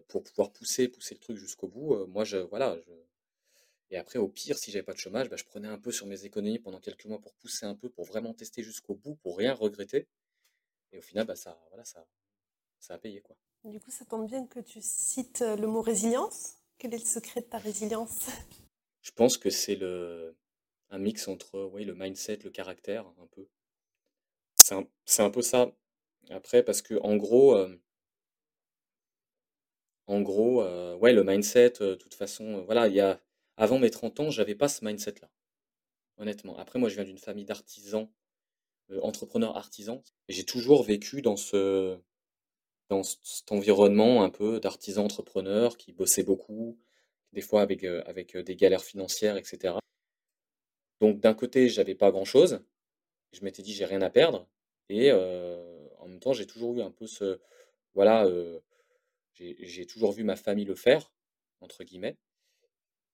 [0.07, 2.05] pour pouvoir pousser, pousser le truc jusqu'au bout.
[2.07, 2.77] moi, je, voilà.
[3.91, 6.05] Et après, au pire, si j'avais pas de chômage, bah, je prenais un peu sur
[6.05, 9.37] mes économies pendant quelques mois pour pousser un peu, pour vraiment tester jusqu'au bout, pour
[9.37, 10.07] rien regretter.
[10.91, 12.05] Et au final, bah, ça, voilà, ça,
[12.79, 13.21] ça a payé.
[13.21, 13.37] Quoi.
[13.65, 16.55] Du coup, ça tombe bien que tu cites le mot résilience.
[16.77, 18.27] Quel est le secret de ta résilience?
[19.01, 20.35] Je pense que c'est le,
[20.89, 23.47] un mix entre le mindset, le caractère, un peu.
[24.55, 24.87] C'est un,
[25.19, 25.73] un, peu ça.
[26.29, 27.57] Après, parce que en gros,
[30.07, 30.63] en gros,
[30.97, 33.19] ouais, le mindset, de toute façon, voilà, il y a,
[33.57, 35.29] avant mes 30 ans, j'avais pas ce mindset-là.
[36.17, 36.57] Honnêtement.
[36.57, 38.09] Après, moi, je viens d'une famille d'artisans,
[39.01, 40.01] entrepreneurs artisans.
[40.29, 41.99] J'ai toujours vécu dans ce,
[42.89, 46.77] dans cet environnement un peu d'artisans entrepreneurs qui bossaient beaucoup,
[47.33, 49.75] des fois avec, avec des galères financières, etc.
[50.99, 52.61] Donc d'un côté, j'avais pas grand-chose.
[53.31, 54.49] Je m'étais dit, j'ai rien à perdre.
[54.89, 57.39] Et en même temps, j'ai toujours eu un peu ce...
[57.93, 58.27] Voilà,
[59.33, 61.13] j'ai toujours vu ma famille le faire,
[61.61, 62.17] entre guillemets.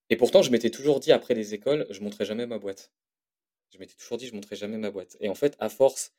[0.10, 2.94] Et pourtant, je m'étais toujours dit, après les écoles, je montrerai jamais ma boîte.
[3.72, 5.18] Je m'étais toujours dit, je montrerai jamais ma boîte.
[5.20, 6.14] Et en fait, à force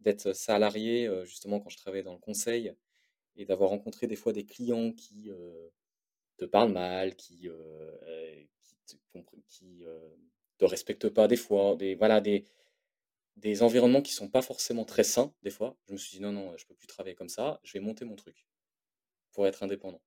[0.00, 2.74] d'être salarié, justement, quand je travaillais dans le conseil,
[3.38, 5.30] et d'avoir rencontré des fois des clients qui
[6.36, 7.48] te parlent mal, qui,
[9.48, 9.84] qui,
[10.58, 12.44] te, respectent pas des fois, des, voilà, des,
[13.36, 16.32] des environnements qui sont pas forcément très sains, des fois, je me suis dit, non,
[16.32, 18.46] non, je peux plus travailler comme ça, je vais monter mon truc
[19.32, 20.02] pour être indépendant.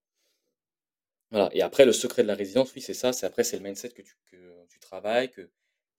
[1.32, 1.50] Voilà.
[1.54, 3.14] Et après, le secret de la résilience, oui, c'est ça.
[3.14, 5.50] C'est après, c'est le mindset que tu, que tu travailles, que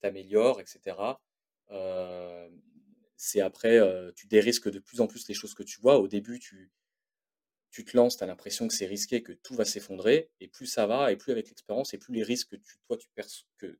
[0.01, 0.95] tu améliores, etc.
[1.71, 2.49] Euh,
[3.17, 5.97] c'est après, euh, tu dérisques de plus en plus les choses que tu vois.
[5.97, 6.71] Au début, tu,
[7.73, 10.31] tu te lances, tu as l'impression que c'est risqué, que tout va s'effondrer.
[10.39, 12.97] Et plus ça va, et plus avec l'expérience, et plus les risques que tu, toi,
[12.97, 13.07] tu
[13.57, 13.79] que,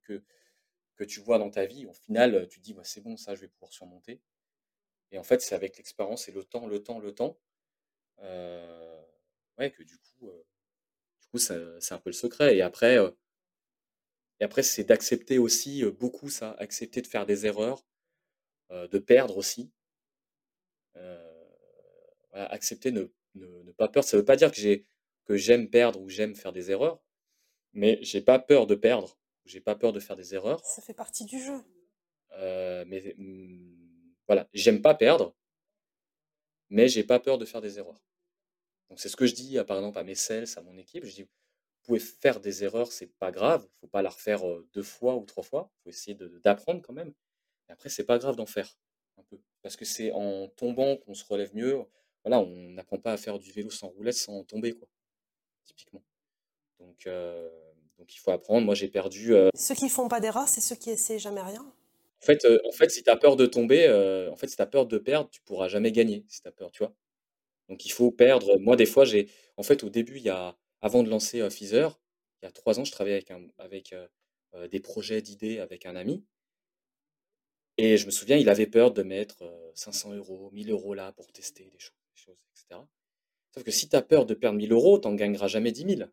[0.97, 3.35] que, tu vois dans ta vie, au final, tu te dis, bah, c'est bon, ça,
[3.35, 4.19] je vais pouvoir surmonter.
[5.11, 7.37] Et en fait, c'est avec l'expérience et le temps, le temps, le temps.
[8.19, 9.03] Euh,
[9.59, 10.43] ouais, que du coup, euh,
[11.21, 12.55] du coup c'est un peu le secret.
[12.57, 13.11] Et après, euh,
[14.39, 17.85] et après c'est d'accepter aussi beaucoup ça, accepter de faire des erreurs,
[18.71, 19.71] de perdre aussi.
[22.33, 24.03] accepter ne, ne, pas peur.
[24.03, 24.85] Ça ne veut pas dire que j'ai
[25.25, 27.01] que j'aime perdre ou j'aime faire des erreurs,
[27.71, 30.63] mais j'ai pas peur de perdre, j'ai pas peur de faire des erreurs.
[30.65, 31.63] Ça fait partie du jeu.
[32.85, 33.73] mais mmh,
[34.27, 35.33] voilà, j'aime pas perdre,
[36.69, 38.01] mais j'ai pas peur de faire des erreurs.
[38.89, 41.05] Donc c'est ce que je dis, par exemple, à mes sales, à mon équipe.
[41.05, 41.29] Je dis, vous
[41.83, 43.65] pouvez faire des erreurs, c'est pas grave.
[43.65, 44.41] Il faut pas la refaire
[44.73, 45.71] deux fois ou trois fois.
[45.71, 47.13] Il faut essayer d'apprendre quand même.
[47.69, 48.77] Et après, c'est pas grave d'en faire
[49.17, 49.39] un peu.
[49.61, 51.83] Parce que c'est en tombant qu'on se relève mieux,
[52.23, 54.87] voilà, on n'apprend pas à faire du vélo sans roulette sans tomber, quoi,
[55.65, 56.03] typiquement.
[56.79, 57.07] Donc,
[57.97, 58.65] donc il faut apprendre.
[58.65, 59.33] Moi, j'ai perdu.
[59.55, 61.65] Ceux qui font pas d'erreur, c'est ceux qui essaient jamais rien.
[62.21, 63.87] En fait, en fait, si tu as peur de tomber,
[64.31, 66.51] en fait, si tu as peur de perdre, tu pourras jamais gagner si tu as
[66.51, 66.93] peur, tu vois.
[67.69, 68.57] Donc il faut perdre.
[68.59, 69.29] Moi, des fois, j'ai.
[69.57, 70.57] En fait, au début, il y a...
[70.81, 71.99] avant de lancer euh, Feezer,
[72.41, 73.47] il y a trois ans, je travaillais avec, un...
[73.57, 73.95] avec
[74.71, 76.23] des projets d'idées avec un ami.
[77.77, 79.43] Et je me souviens, il avait peur de mettre
[79.75, 82.81] 500 euros, 1000 euros là pour tester des choses, choses etc.
[83.53, 85.97] Sauf que si tu as peur de perdre 1000 euros, tu n'en gagneras jamais 10
[85.97, 86.09] 000,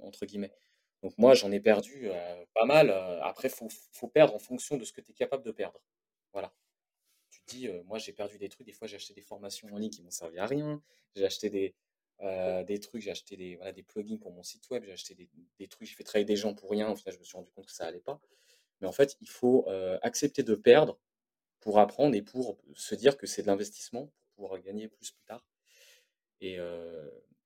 [0.00, 0.52] entre guillemets.
[1.02, 2.08] Donc moi, j'en ai perdu
[2.54, 2.90] pas mal.
[3.22, 5.80] Après, il faut, faut, perdre en fonction de ce que tu es capable de perdre.
[6.32, 6.54] Voilà.
[7.30, 8.66] Tu te dis, moi, j'ai perdu des trucs.
[8.66, 10.80] Des fois, j'ai acheté des formations en ligne qui m'ont servi à rien.
[11.16, 11.74] J'ai acheté des,
[12.64, 15.28] des trucs, j'ai acheté des, voilà, des plugins pour mon site web, j'ai acheté des,
[15.58, 16.90] des trucs, j'ai fait travailler des gens pour rien.
[16.90, 18.20] Au final, je me suis rendu compte que ça allait pas.
[18.80, 19.68] Mais en fait, il faut
[20.02, 20.98] accepter de perdre
[21.60, 25.44] pour apprendre et pour se dire que c'est de l'investissement pouvoir gagner plus plus tard.
[26.40, 26.54] Et,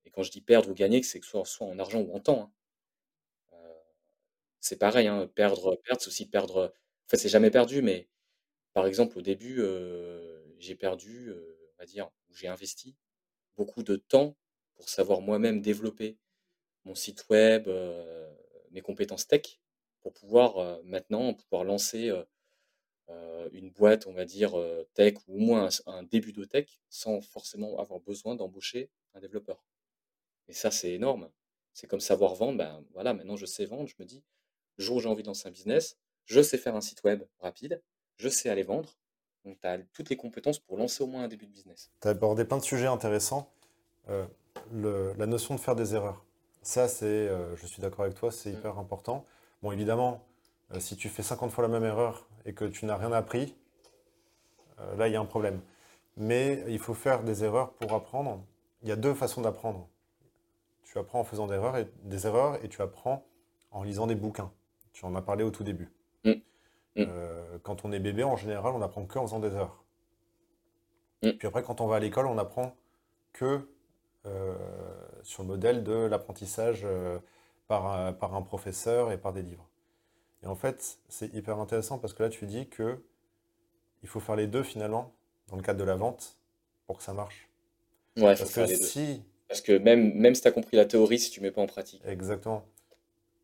[0.04, 2.20] et quand je dis perdre ou gagner, c'est que soit, soit en argent ou en
[2.20, 2.42] temps.
[2.42, 2.52] Hein
[4.60, 6.72] c'est pareil, hein, perdre, perdre, c'est aussi perdre.
[7.06, 8.08] En fait, c'est jamais perdu, mais
[8.74, 9.62] par exemple, au début,
[10.58, 12.96] j'ai perdu, on va dire, j'ai investi
[13.56, 14.36] beaucoup de temps
[14.76, 16.18] pour savoir moi-même développer
[16.84, 17.68] mon site web,
[18.70, 19.60] mes compétences tech,
[20.00, 22.12] pour pouvoir maintenant pouvoir lancer
[23.52, 24.54] une boîte, on va dire,
[24.94, 29.64] tech, ou au moins un, début de tech, sans forcément avoir besoin d'embaucher un développeur.
[30.48, 31.30] Et ça, c'est énorme.
[31.72, 32.58] C'est comme savoir vendre.
[32.58, 33.88] Ben voilà, maintenant je sais vendre.
[33.88, 34.22] Je me dis,
[34.76, 37.22] le jour où j'ai envie de lancer un business, je sais faire un site web
[37.38, 37.82] rapide,
[38.16, 38.96] je sais aller vendre.
[39.44, 41.90] Donc, tu as toutes les compétences pour lancer au moins un début de business.
[42.00, 43.50] Tu as abordé plein de sujets intéressants.
[44.08, 44.26] Euh,
[44.72, 46.24] la notion de faire des erreurs.
[46.62, 48.58] Ça, c'est, euh, je suis d'accord avec toi, c'est mmh.
[48.58, 49.24] hyper important.
[49.62, 50.24] Bon, évidemment,
[50.72, 53.54] euh, si tu fais 50 fois la même erreur et que tu n'as rien appris,
[54.96, 55.60] là, il y a un problème.
[56.16, 58.44] Mais il faut faire des erreurs pour apprendre.
[58.82, 59.88] Il y a deux façons d'apprendre.
[60.84, 63.24] Tu apprends en faisant des erreurs et, des erreurs et tu apprends
[63.70, 64.50] en lisant des bouquins.
[64.92, 65.92] Tu en as parlé au tout début.
[66.24, 66.30] Mm.
[66.30, 66.40] Mm.
[66.98, 69.84] Euh, quand on est bébé, en général, on apprend que en faisant des heures.
[71.22, 71.30] Mm.
[71.38, 72.74] Puis après, quand on va à l'école, on apprend
[73.32, 73.68] que
[74.26, 74.54] euh,
[75.22, 77.18] sur le modèle de l'apprentissage euh,
[77.68, 79.69] par, par, un professeur et par des livres.
[80.42, 83.02] Et en fait, c'est hyper intéressant parce que là, tu dis que
[84.02, 85.12] il faut faire les deux finalement
[85.48, 86.38] dans le cadre de la vente
[86.86, 87.48] pour que ça marche.
[88.16, 89.22] Ouais, parce que si...
[89.48, 91.60] Parce que même, même si tu as compris la théorie, si tu ne mets pas
[91.60, 92.00] en pratique.
[92.06, 92.64] Exactement.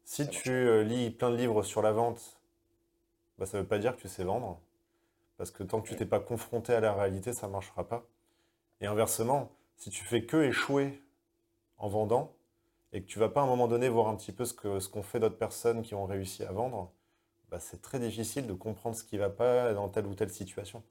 [0.05, 2.39] Si tu euh, lis plein de livres sur la vente,
[3.39, 4.61] bah, ça ne veut pas dire que tu sais vendre.
[5.37, 8.07] Parce que tant que tu t'es pas confronté à la réalité, ça ne marchera pas.
[8.81, 11.03] Et inversement, si tu fais que échouer
[11.79, 12.36] en vendant,
[12.97, 14.81] et que tu vas pas à un moment donné voir un petit peu ce qu'ont
[14.81, 16.95] ce fait d'autres personnes qui ont réussi à vendre,
[17.51, 20.31] bah, c'est très difficile de comprendre ce qui ne va pas dans telle ou telle
[20.31, 20.83] situation.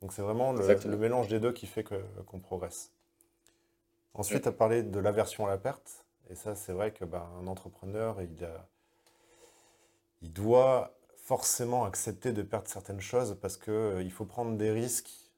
[0.00, 2.94] Donc c'est vraiment le, mélange des deux qui fait qu'on progresse.
[4.14, 6.06] Ensuite, tu as parlé de l'aversion à la perte.
[6.30, 8.48] Et ça, c'est vrai que ben, un entrepreneur, il,
[10.22, 14.70] il doit forcément accepter de perdre certaines choses parce qu'il euh, il faut prendre des
[14.70, 15.30] risques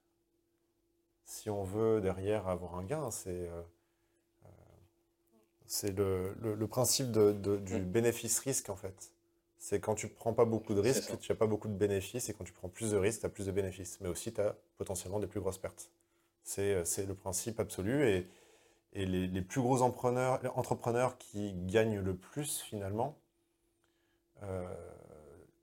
[1.24, 3.10] si on veut derrière avoir un gain.
[3.10, 3.62] C'est euh,
[5.72, 9.14] c'est le, le, principe de, du bénéfice-risque en fait.
[9.56, 12.28] C'est quand tu ne prends pas beaucoup de risques, tu n'as pas beaucoup de bénéfices,
[12.28, 13.98] et quand tu prends plus de risques, tu as plus de bénéfices.
[14.02, 15.90] Mais aussi, tu as potentiellement des plus grosses pertes.
[16.44, 18.06] C'est le principe absolu.
[18.06, 18.28] Et,
[18.92, 23.16] et les, plus gros entrepreneurs, entrepreneurs, qui gagnent le plus finalement,
[24.42, 24.62] euh,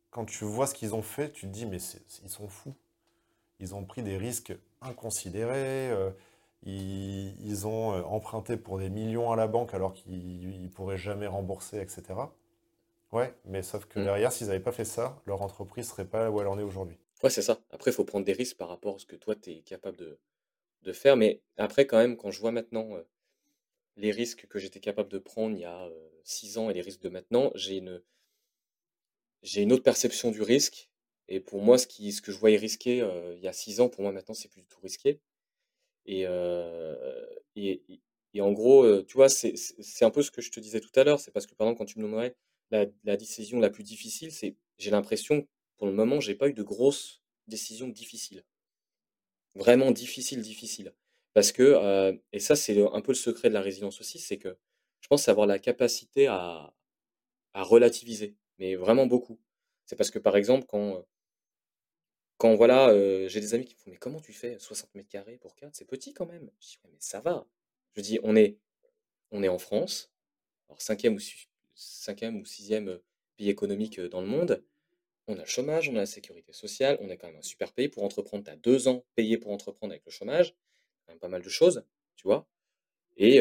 [0.09, 1.77] quand tu vois ce qu'ils ont fait, tu te dis mais
[2.23, 2.73] ils sont fous.
[3.59, 6.09] Ils ont pris des risques inconsidérés, euh,
[6.63, 11.27] ils, ont euh, emprunté pour des millions à la banque alors qu'ils ne pourraient jamais
[11.27, 12.03] rembourser, etc.
[13.11, 14.03] Ouais, mais sauf que mm.
[14.03, 16.63] derrière, s'ils n'avaient pas fait ça, leur entreprise ne serait pas où elle en est
[16.63, 16.97] aujourd'hui.
[17.23, 17.59] Ouais, c'est ça.
[17.71, 19.97] Après, il faut prendre des risques par rapport à ce que toi, tu es capable
[19.97, 20.19] de,
[20.83, 21.17] de, faire.
[21.17, 22.89] Mais après, quand même, quand je vois maintenant
[23.97, 25.89] les risques que j'étais capable de prendre il y a
[26.23, 28.01] six ans et les risques de maintenant, j'ai une,
[29.41, 30.89] j'ai une autre perception du risque.
[31.27, 33.05] Et pour moi, ce, qui, ce que je voyais risqué
[33.35, 35.19] il y a six ans, pour moi maintenant, c'est plus du tout risqué.
[37.55, 37.81] Et,
[38.33, 39.53] et, en gros, tu vois, c'est
[40.05, 41.19] un peu ce que je te disais tout à l'heure.
[41.19, 42.33] C'est parce que, par exemple, quand tu me
[42.71, 45.47] la, la décision la plus difficile, c'est j'ai l'impression,
[45.77, 48.43] pour le moment, j'ai pas eu de grosses décisions difficiles.
[49.55, 50.93] Vraiment difficiles, difficiles.
[51.33, 54.57] Parce que, et ça, c'est un peu le secret de la résilience aussi, c'est que
[55.01, 56.73] je pense avoir la capacité à,
[57.53, 59.39] à relativiser, mais vraiment beaucoup.
[59.85, 61.05] C'est parce que, par exemple, quand,
[62.39, 62.91] quand voilà,
[63.27, 65.75] j'ai des amis qui me font, mais comment tu fais 60 mètres carrés pour 4
[65.75, 66.49] C'est petit quand même.
[66.59, 67.45] Je dis, mais ça va.
[67.95, 68.57] Je dis, on est,
[69.31, 70.11] on est en France,
[70.69, 71.19] alors cinquième ou,
[71.75, 72.99] cinquième ou sixième
[73.37, 74.63] pays économique dans le monde.
[75.27, 77.73] On a le chômage, on a la sécurité sociale, on est quand même un super
[77.73, 77.89] pays.
[77.89, 80.55] Pour entreprendre, tu as deux ans payé pour entreprendre avec le chômage
[81.19, 81.83] pas mal de choses,
[82.15, 82.47] tu vois.
[83.17, 83.39] Et,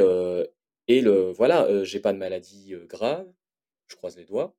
[0.89, 3.31] et le, voilà, j'ai pas de maladie grave,
[3.89, 4.57] je croise les doigts,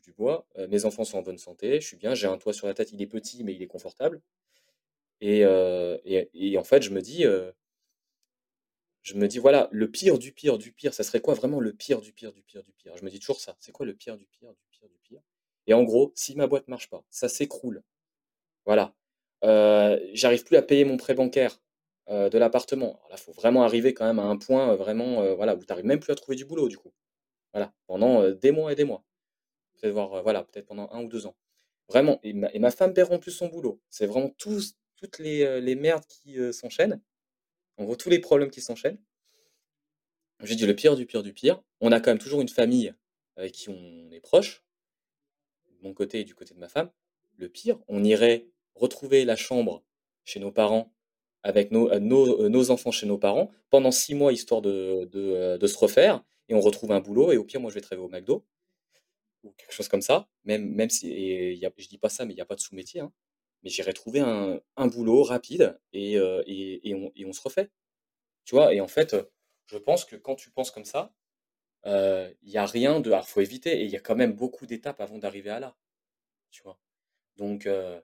[0.00, 2.66] du bois, mes enfants sont en bonne santé, je suis bien, j'ai un toit sur
[2.66, 4.20] la tête, il est petit, mais il est confortable.
[5.20, 7.24] Et, en fait, je me dis,
[9.02, 11.72] je me dis, voilà, le pire du pire du pire, ça serait quoi vraiment le
[11.72, 12.96] pire du pire du pire du pire?
[12.96, 15.20] Je me dis toujours ça, c'est quoi le pire du pire du pire du pire?
[15.66, 17.82] Et en gros, si ma boîte marche pas, ça s'écroule.
[18.66, 18.94] Voilà.
[20.12, 21.60] J'arrive plus à payer mon prêt bancaire
[22.08, 23.00] de l'appartement.
[23.08, 25.86] Là, il faut vraiment arriver quand même à un point vraiment voilà, où tu n'arrives
[25.86, 26.92] même plus à trouver du boulot, du coup.
[27.52, 29.04] Voilà, pendant des mois et des mois.
[29.90, 31.36] Voir, voilà, peut-être pendant un ou deux ans.
[31.88, 33.80] Vraiment, et ma, femme perd en plus son boulot.
[33.90, 37.00] C'est vraiment tous, toutes les, les merdes qui s'enchaînent.
[37.76, 38.98] En gros, tous les problèmes qui s'enchaînent.
[40.42, 41.62] J'ai dit le pire du pire du pire.
[41.80, 42.94] On a quand même toujours une famille
[43.36, 44.64] avec qui on est proche,
[45.66, 46.90] de mon côté et du côté de ma femme.
[47.36, 49.82] Le pire, on irait retrouver la chambre
[50.24, 50.92] chez nos parents
[51.42, 55.20] avec nos, euh, nos, euh, enfants chez nos parents pendant six mois histoire de, de,
[55.20, 57.82] euh, de, se refaire et on retrouve un boulot et au pire moi je vais
[57.82, 58.44] travailler au McDo
[59.44, 62.24] ou quelque chose comme ça même même si et y a, je dis pas ça
[62.24, 63.12] mais il n'y a pas de sous-métier hein
[63.62, 67.40] mais j'irai trouver un, un, boulot rapide et, euh, et, et, on, et, on, se
[67.40, 67.70] refait.
[68.44, 69.16] Tu vois, et en fait,
[69.66, 71.14] je pense que quand tu penses comme ça,
[71.84, 73.10] il euh, n'y a rien de.
[73.10, 75.76] Alors, faut éviter, et il y a quand même beaucoup d'étapes avant d'arriver à là.
[76.50, 76.78] Tu vois.
[77.36, 78.00] Donc, il euh,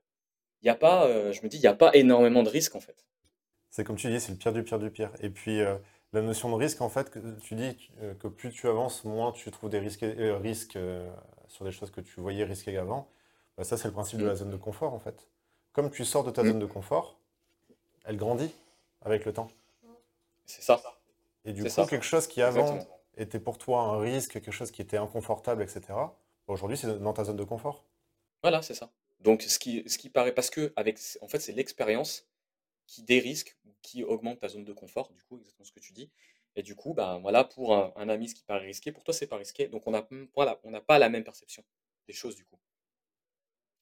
[0.62, 2.80] y a pas, euh, je me dis, il n'y a pas énormément de risques en
[2.80, 3.06] fait.
[3.70, 5.12] C'est comme tu dis, c'est le pire du pire du pire.
[5.20, 5.60] Et puis,
[6.12, 9.50] la notion de risque, en fait, que tu dis que plus tu avances, moins tu
[9.50, 10.78] trouves des risques, risques
[11.48, 13.08] sur des choses que tu voyais risquer avant.
[13.56, 15.28] Bah, ça, c'est le principe de la zone de confort, en fait
[15.72, 17.16] comme tu sors de ta zone de confort,
[18.04, 18.52] elle grandit
[19.02, 19.50] avec le temps.
[20.46, 20.80] C'est ça.
[21.44, 21.86] Et du coup, ça.
[21.86, 23.00] quelque chose qui avant Exactement.
[23.16, 25.80] était pour toi un risque, quelque chose qui était inconfortable, etc.,
[26.46, 27.84] aujourd'hui, c'est dans ta zone de confort.
[28.42, 28.90] Voilà, c'est ça.
[29.20, 32.26] Donc, ce qui, ce qui paraît, parce que, avec, en fait, c'est l'expérience
[32.90, 36.10] qui dérisque, qui augmente ta zone de confort, du coup, exactement ce que tu dis.
[36.56, 39.28] Et du coup, ben, voilà, pour un, ami, ce qui paraît risqué, pour toi, c'est
[39.28, 39.68] pas risqué.
[39.68, 41.64] Donc, on n'a voilà, pas la même perception
[42.08, 42.58] des choses, du coup.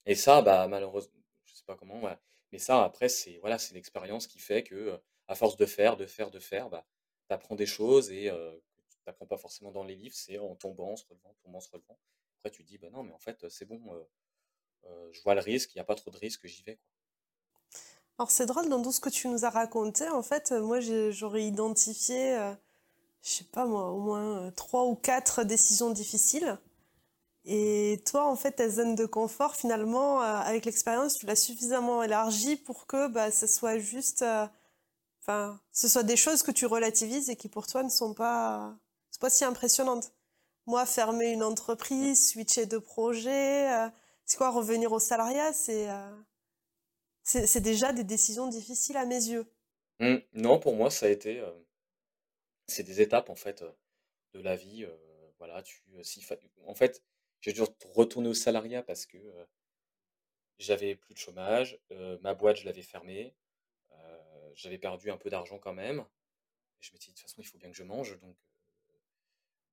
[0.04, 1.18] Et ça, bah, malheureusement,
[1.66, 2.00] pas comment,
[2.50, 4.98] mais ça, après, c'est voilà, l'expérience qui fait que,
[5.28, 6.86] à force de faire, de faire, de faire, bah,
[7.28, 8.56] tu apprends des choses et euh,
[8.88, 11.60] tu n'apprends pas forcément dans les livres, c'est en tombant, en se relevant, tombant, en
[11.60, 11.98] se relevant.
[12.38, 14.04] Après, tu te dis, bah non, mais en fait, c'est bon, euh,
[14.86, 16.78] euh, je vois le risque, il n'y a pas trop de risque, j'y vais.
[18.18, 21.44] Alors, c'est drôle, dans tout ce que tu nous as raconté, en fait, moi, j'aurais
[21.44, 22.36] identifié,
[23.22, 26.58] je sais pas moi, au moins trois ou quatre décisions difficiles.
[27.50, 32.02] Et toi, en fait, ta zone de confort, finalement, euh, avec l'expérience, tu l'as suffisamment
[32.02, 34.46] élargie pour que bah, ce soit juste, euh,
[35.22, 38.76] enfin, ce soit des choses que tu relativises et qui pour toi ne sont pas,
[39.10, 40.12] c'est pas si impressionnantes.
[40.66, 43.88] Moi, fermer une entreprise, switcher de projet, euh,
[44.26, 46.10] c'est quoi revenir au salariat, c'est, euh,
[47.28, 49.46] c'est déjà des décisions difficiles à mes yeux.
[50.00, 51.52] Mmh, non, pour moi, ça a été, euh,
[52.66, 53.64] c'est des étapes en fait
[54.34, 54.86] de la vie.
[55.38, 55.82] voilà, tu,
[56.66, 57.02] en fait
[57.40, 57.62] j'ai dû
[57.94, 59.44] retourner au salariat parce que euh,
[60.58, 63.34] j'avais plus de chômage, euh, ma boîte, je l'avais fermée,
[63.92, 66.04] euh, j'avais perdu un peu d'argent quand même.
[66.80, 68.18] Je me suis dit, de toute façon, il faut bien que je mange.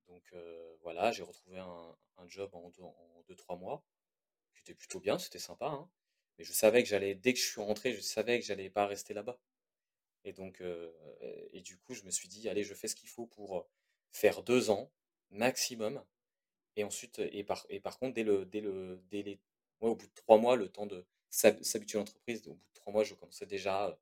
[0.08, 0.34] Donc,
[0.82, 1.96] voilà, j'ai retrouvé un,
[2.28, 2.70] job en
[3.28, 3.84] 2-3 mois,
[4.54, 5.66] qui était plutôt bien, c'était sympa.
[5.66, 5.88] Hein,
[6.38, 8.86] mais je savais que j'allais, dès que je suis rentré, je savais que j'allais pas
[8.86, 9.38] rester là-bas.
[10.24, 10.62] Et donc,
[11.52, 13.68] et du coup, je me suis dit, allez, je fais ce qu'il faut pour
[14.10, 14.90] faire deux ans
[15.30, 16.04] maximum
[16.76, 19.40] et ensuite, et par, et par contre, dès le, dès le, dès les,
[19.80, 22.74] ouais, au bout de trois mois, le temps de s'habituer à l'entreprise, au bout de
[22.74, 23.94] trois mois, je commençais déjà euh,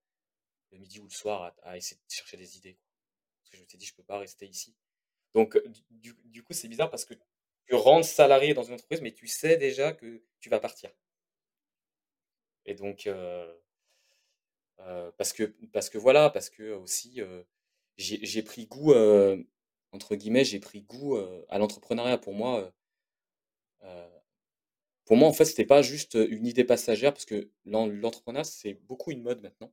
[0.73, 2.77] le midi ou le soir à, essayer de chercher des idées.
[3.43, 4.75] Parce que je me suis dit, je peux pas rester ici.
[5.35, 5.57] Donc,
[5.91, 7.15] du, du coup, c'est bizarre parce que
[7.67, 10.91] tu rentres salarié dans une entreprise, mais tu sais déjà que tu vas partir.
[12.67, 13.53] Et donc, euh,
[14.81, 17.43] euh, parce, que, parce que voilà, parce que aussi, euh,
[17.97, 18.95] j'ai pris goût
[19.93, 21.17] entre guillemets, j'ai pris goût
[21.49, 22.19] à l'entrepreneuriat.
[22.19, 22.73] Pour moi,
[25.05, 29.11] pour moi, en fait, c'était pas juste une idée passagère, parce que l'entrepreneuriat, c'est beaucoup
[29.13, 29.73] une mode maintenant.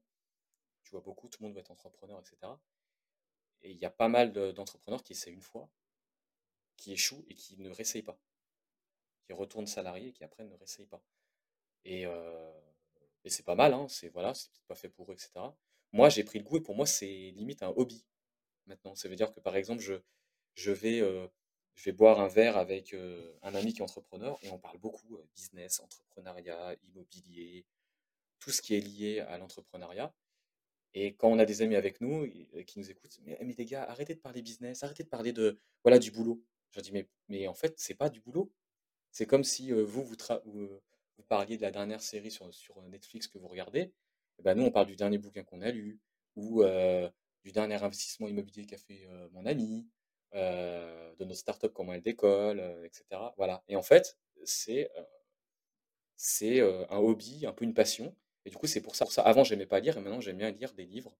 [0.83, 2.51] Tu vois beaucoup, tout le monde veut être entrepreneur, etc.
[3.63, 5.69] Et il y a pas mal d'entrepreneurs qui essaient une fois,
[6.77, 8.19] qui échouent et qui ne réessayent pas.
[9.25, 11.03] Qui retournent salariés et qui après ne réessayent pas.
[11.85, 12.05] Et,
[13.23, 15.31] et c'est pas mal, hein, c'est voilà, c'est pas fait pour eux, etc.
[15.93, 18.05] Moi, j'ai pris le goût et pour moi, c'est limite un hobby
[18.65, 18.95] maintenant.
[18.95, 19.95] Ça veut dire que par exemple, je,
[20.55, 21.27] je, vais, euh,
[21.75, 24.79] je vais boire un verre avec euh, un ami qui est entrepreneur et on parle
[24.79, 27.65] beaucoup euh, business, entrepreneuriat, immobilier,
[28.39, 30.13] tout ce qui est lié à l'entrepreneuriat.
[30.93, 32.27] Et quand on a des amis avec nous
[32.67, 35.99] qui nous écoutent, mais, les gars, arrêtez de parler business, arrêtez de parler de voilà
[35.99, 36.43] du boulot.
[36.71, 38.51] Je leur dis mais, mais en fait, c'est pas du boulot.
[39.11, 40.81] C'est comme si vous, vous, vous,
[41.21, 43.93] parliez de la dernière série sur, sur Netflix que vous regardez.
[44.39, 45.99] Et ben nous, on parle du dernier bouquin qu'on a lu,
[46.35, 46.63] ou
[47.43, 49.87] du dernier investissement immobilier qu'a fait mon ami,
[50.33, 53.03] de notre startup, comment elle décolle, etc.
[53.37, 53.63] Voilà.
[53.67, 54.89] Et en fait, c'est
[56.15, 58.15] c'est un hobby, un peu une passion.
[58.45, 59.05] Et du coup, c'est pour ça.
[59.05, 59.21] Pour ça.
[59.21, 61.15] Avant, j'aimais pas lire, et maintenant, j'aime bien lire des livres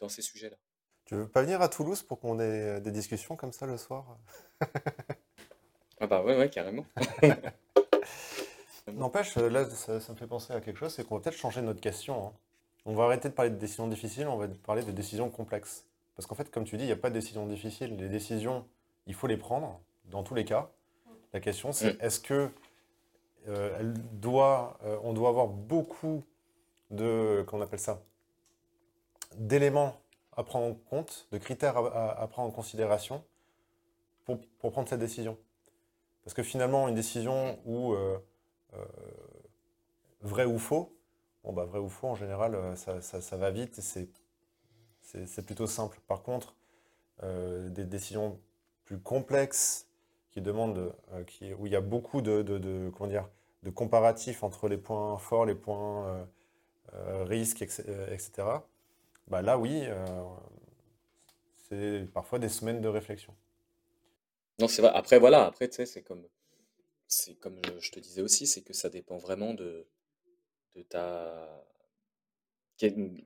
[0.00, 0.56] dans ces sujets-là.
[1.04, 4.18] Tu veux pas venir à Toulouse pour qu'on ait des discussions comme ça le soir?
[6.00, 6.86] Ah bah ouais, ouais, carrément.
[8.94, 11.80] N'empêche, là, ça, me fait penser à quelque chose, c'est qu'on va peut-être changer notre
[11.80, 12.28] question.
[12.28, 12.32] Hein.
[12.84, 15.86] On va arrêter de parler de décisions difficiles, on va parler de décisions complexes.
[16.16, 17.96] Parce qu'en fait, comme tu dis, il n'y a pas de décisions difficiles.
[17.96, 18.66] Les décisions,
[19.06, 20.70] il faut les prendre, dans tous les cas.
[21.32, 22.04] La question, c'est mm.
[22.04, 22.50] est-ce que
[23.48, 26.24] euh, elle doit, euh, on doit avoir beaucoup
[26.90, 28.02] de, qu'on appelle ça,
[29.36, 30.00] d'éléments
[30.36, 33.24] à prendre en compte, de critères à, prendre en considération
[34.24, 34.40] pour,
[34.72, 35.36] prendre cette décision?
[36.24, 38.18] Parce que finalement, une décision où euh,
[40.22, 40.98] vrai ou faux,
[41.44, 44.06] Bon, bah, vrai ou faux, en général, euh, ça, va vite et
[45.02, 45.98] c'est plutôt simple.
[46.06, 46.54] Par contre,
[47.22, 48.38] euh, des décisions
[48.84, 49.88] plus complexes
[50.30, 53.28] qui demandent, euh, qui, où il y a beaucoup de, de, comment dire,
[53.62, 56.28] de comparatifs entre les points forts, les points
[57.24, 58.30] risques, etc.
[59.28, 59.84] Bah, là, oui,
[61.68, 63.34] c'est parfois des semaines de réflexion.
[64.58, 64.90] Non, c'est vrai.
[64.94, 66.24] Après, voilà, après, tu sais, c'est comme,
[67.08, 69.86] c'est comme je te disais aussi, c'est que ça dépend vraiment de,
[70.76, 71.66] de ta,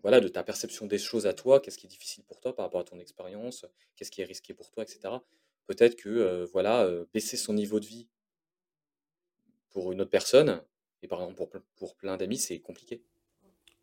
[0.02, 2.64] voilà, de ta perception des choses à toi, qu'est-ce qui est difficile pour toi par
[2.64, 3.66] rapport à ton expérience,
[3.96, 5.14] qu'est-ce qui est risqué pour toi, etc.
[5.66, 8.08] Peut-être que euh, voilà, euh, baisser son niveau de vie
[9.70, 10.62] pour une autre personne,
[11.02, 13.02] et par exemple pour, pour plein d'amis, c'est compliqué.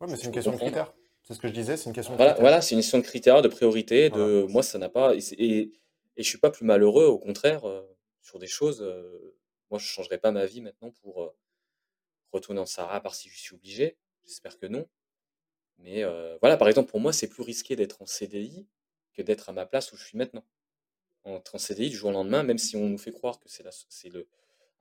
[0.00, 0.94] Oui, mais c'est une question de critères.
[1.22, 3.04] C'est ce que je disais, c'est une question de voilà, Voilà, c'est une question de
[3.04, 4.08] critères, de priorité.
[4.08, 5.14] De, Moi, ça n'a pas.
[5.14, 5.60] Et, et,
[6.16, 7.82] et, je suis pas plus malheureux, au contraire, euh,
[8.22, 8.82] sur des choses.
[9.70, 11.32] Moi, je ne changerais pas ma vie maintenant pour
[12.32, 13.96] retourner en Sahara, à part si je suis obligé.
[14.24, 14.88] J'espère que non.
[15.78, 18.66] Mais euh, voilà, par exemple, pour moi, c'est plus risqué d'être en CDI
[19.14, 20.44] que d'être à ma place où je suis maintenant.
[21.24, 23.62] Entre en CDI du jour au lendemain, même si on nous fait croire que c'est
[24.08, 24.28] le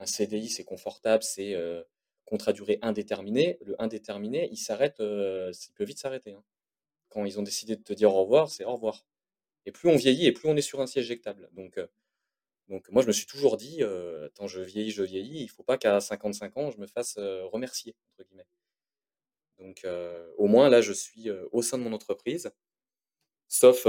[0.02, 1.84] un CDI, c'est confortable, c'est euh,
[2.26, 3.58] contrat durée indéterminée.
[3.66, 6.34] Le indéterminé, il s'arrête, euh, peut vite s'arrêter.
[6.34, 6.44] Hein.
[7.10, 9.06] Quand ils ont décidé de te dire au revoir, c'est au revoir.
[9.66, 11.50] Et plus on vieillit, et plus on est sur un siège éjectable.
[11.52, 11.80] Donc,
[12.70, 15.50] donc moi, je me suis toujours dit, euh, tant je vieillis, je vieillis, il ne
[15.50, 18.46] faut pas qu'à 55 ans, je me fasse euh, remercier, entre guillemets.
[19.58, 22.52] Donc euh, au moins, là, je suis au sein de mon entreprise.
[23.48, 23.86] Sauf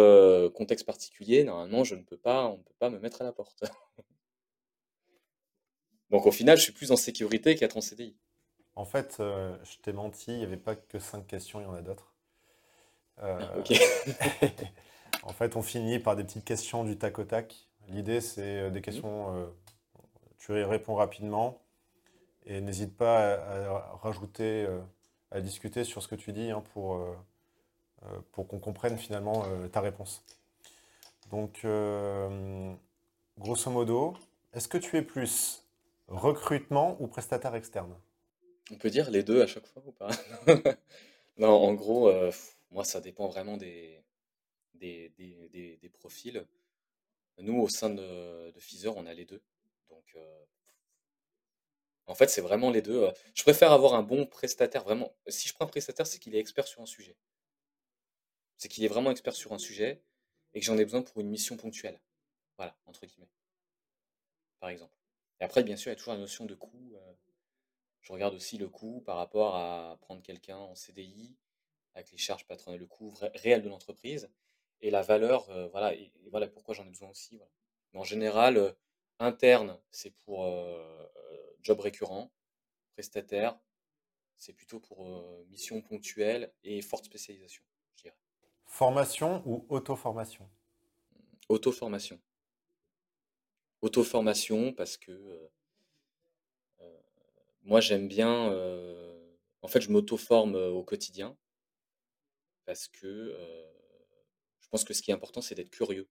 [0.54, 3.32] contexte particulier, normalement, je ne peux pas, on ne peut pas me mettre à la
[3.32, 3.62] porte.
[6.10, 8.16] Donc au final, je suis plus en sécurité qu'être en CDI.
[8.74, 11.74] En fait, je t'ai menti, il n'y avait pas que 5 questions, il y en
[11.74, 12.14] a d'autres.
[13.18, 13.74] Ah, ok.
[15.22, 17.69] en fait, on finit par des petites questions du tac au tac.
[17.90, 18.84] L'idée, c'est euh, des mhm.
[18.84, 19.46] questions, euh,
[20.38, 21.60] tu y réponds rapidement
[22.46, 24.80] et n'hésite pas à, rajouter, euh,
[25.30, 26.98] à discuter sur ce que tu dis hein, pour,
[28.32, 30.24] pour qu'on comprenne finalement ta réponse.
[31.30, 31.66] Donc,
[33.38, 34.16] grosso modo,
[34.54, 35.62] est-ce que tu es plus
[36.08, 37.94] recrutement ou prestataire externe?
[38.72, 40.10] On peut dire les deux à chaque fois ou pas?
[41.38, 42.12] Non, en gros,
[42.70, 44.02] moi, ça dépend vraiment des,
[44.74, 46.44] des, des, des profils.
[47.40, 49.42] Nous, au sein de, de on a les deux.
[49.88, 50.44] Donc, euh,
[52.06, 53.04] en fait, c'est vraiment les deux.
[53.04, 53.12] Euh.
[53.34, 55.14] Je préfère avoir un bon prestataire, vraiment.
[55.28, 57.16] Si je prends un prestataire, c'est qu'il est expert sur un sujet.
[58.56, 60.02] C'est qu'il est vraiment expert sur un sujet
[60.52, 62.00] et que j'en ai besoin pour une mission ponctuelle.
[62.56, 63.30] Voilà, entre guillemets.
[64.58, 64.94] Par exemple.
[65.40, 66.94] Et après, bien sûr, il y a toujours la notion de coût.
[66.96, 67.12] Euh.
[68.02, 71.36] Je regarde aussi le coût par rapport à prendre quelqu'un en CDI,
[71.94, 74.30] avec les charges patronales, le coût réel de l'entreprise
[74.82, 77.40] et la valeur, euh, voilà, et, voilà pourquoi j'en ai besoin aussi.
[77.92, 78.72] Mais en général, euh,
[79.18, 81.06] interne, c'est pour euh,
[81.62, 82.30] job récurrent,
[82.92, 83.58] prestataire,
[84.36, 85.06] c'est plutôt pour
[85.50, 87.62] mission ponctuelle et forte spécialisation,
[87.96, 88.16] je dirais.
[88.64, 90.48] Formation ou auto-formation?
[91.50, 92.18] Auto-formation.
[93.82, 95.50] Auto-formation parce que
[97.64, 98.46] moi j'aime bien,
[99.60, 101.36] en fait je m'auto-forme au quotidien
[102.64, 103.36] parce que
[104.70, 106.08] pense que ce qui est important, c'est d'être curieux.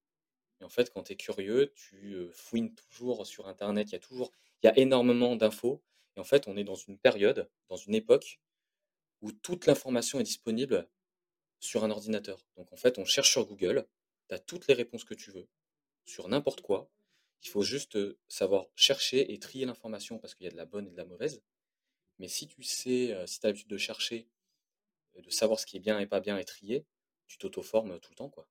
[0.61, 3.89] Et en fait, quand tu es curieux, tu euh, fouines toujours sur Internet.
[3.89, 4.31] Il y a toujours,
[4.61, 5.81] il y a énormément d'infos.
[6.15, 8.39] Et en fait, on est dans une période, dans une époque
[9.21, 10.87] où toute l'information est disponible
[11.59, 12.45] sur un ordinateur.
[12.55, 13.87] Donc en fait, on cherche sur Google,
[14.27, 15.47] tu as toutes les réponses que tu veux,
[16.05, 16.89] sur n'importe quoi.
[17.43, 20.65] Il faut juste euh, savoir chercher et trier l'information parce qu'il y a de la
[20.65, 21.41] bonne et de la mauvaise.
[22.17, 24.27] Mais si tu sais, euh, si tu as l'habitude de chercher,
[25.17, 26.85] de savoir ce qui est bien et pas bien et trier,
[27.29, 28.45] tu t'auto-formes tout le temps, quoi.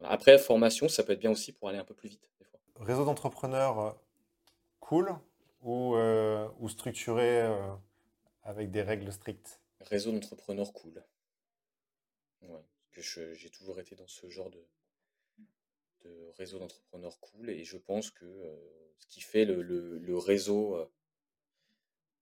[0.00, 2.60] Après, formation, ça peut être bien aussi pour aller un peu plus vite, des fois.
[2.80, 3.92] Réseau d'entrepreneurs euh,
[4.80, 5.14] cool
[5.62, 7.72] ou, euh, ou structuré euh,
[8.42, 9.60] avec des règles strictes?
[9.80, 11.04] Réseau d'entrepreneurs cool.
[12.42, 14.66] Ouais, que j'ai toujours été dans ce genre de,
[16.00, 18.26] de réseau d'entrepreneurs cool et je pense que
[18.98, 20.76] ce qui fait le, le, réseau,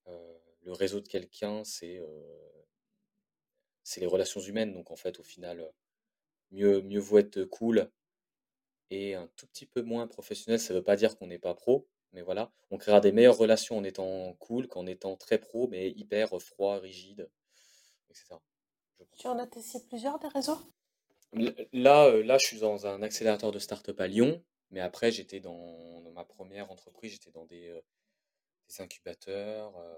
[0.06, 2.02] le réseau de quelqu'un, c'est
[3.82, 4.72] c'est les relations humaines.
[4.72, 5.70] Donc en fait, au final,
[6.50, 7.90] mieux, mieux vaut être cool
[8.90, 10.60] et un tout petit peu moins professionnel.
[10.60, 13.36] Ça ne veut pas dire qu'on n'est pas pro, mais voilà, on créera des meilleures
[13.38, 17.30] relations en étant cool qu'en étant très pro, mais hyper froid, rigide,
[18.10, 18.36] etc.
[19.16, 20.58] Tu en as testé plusieurs des réseaux?
[21.72, 25.40] Là, euh, là, je suis dans un accélérateur de start-up à Lyon, mais après, j'étais
[25.40, 27.80] dans, ma première entreprise, j'étais dans des, euh,
[28.80, 29.94] incubateurs, euh,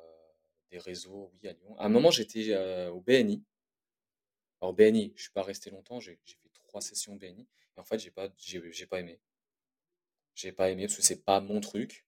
[0.70, 1.74] des réseaux, oui, à Lyon.
[1.78, 2.54] À un moment, j'étais
[2.88, 3.42] au BNI.
[4.62, 7.98] Alors, BNI, je suis pas resté longtemps, j'ai fait trois sessions BNI, et en fait,
[7.98, 9.20] j'ai pas, j'ai pas aimé.
[10.36, 12.06] J'ai pas aimé parce que c'est pas mon truc.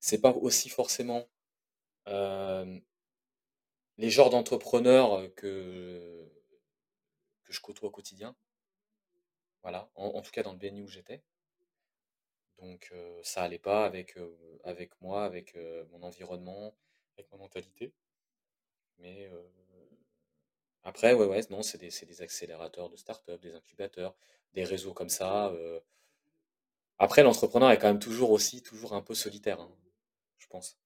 [0.00, 1.28] C'est pas aussi forcément
[3.98, 6.28] les genres d'entrepreneurs que,
[7.48, 8.34] je côtoie au quotidien.
[9.62, 11.22] Voilà, en, tout cas dans le BNI où j'étais.
[12.58, 12.92] Donc
[13.22, 14.18] ça allait pas avec,
[14.64, 15.56] avec moi, avec
[15.92, 16.74] mon environnement,
[17.16, 17.92] avec ma mentalité.
[18.98, 19.30] Mais
[20.84, 24.14] après, ouais, ouais, non, c'est des, des, accélérateurs de start-up, des incubateurs,
[24.54, 25.52] des réseaux comme ça.
[26.98, 29.70] Après, l'entrepreneur est quand même toujours aussi, toujours un peu solitaire, hein,
[30.38, 30.78] je pense.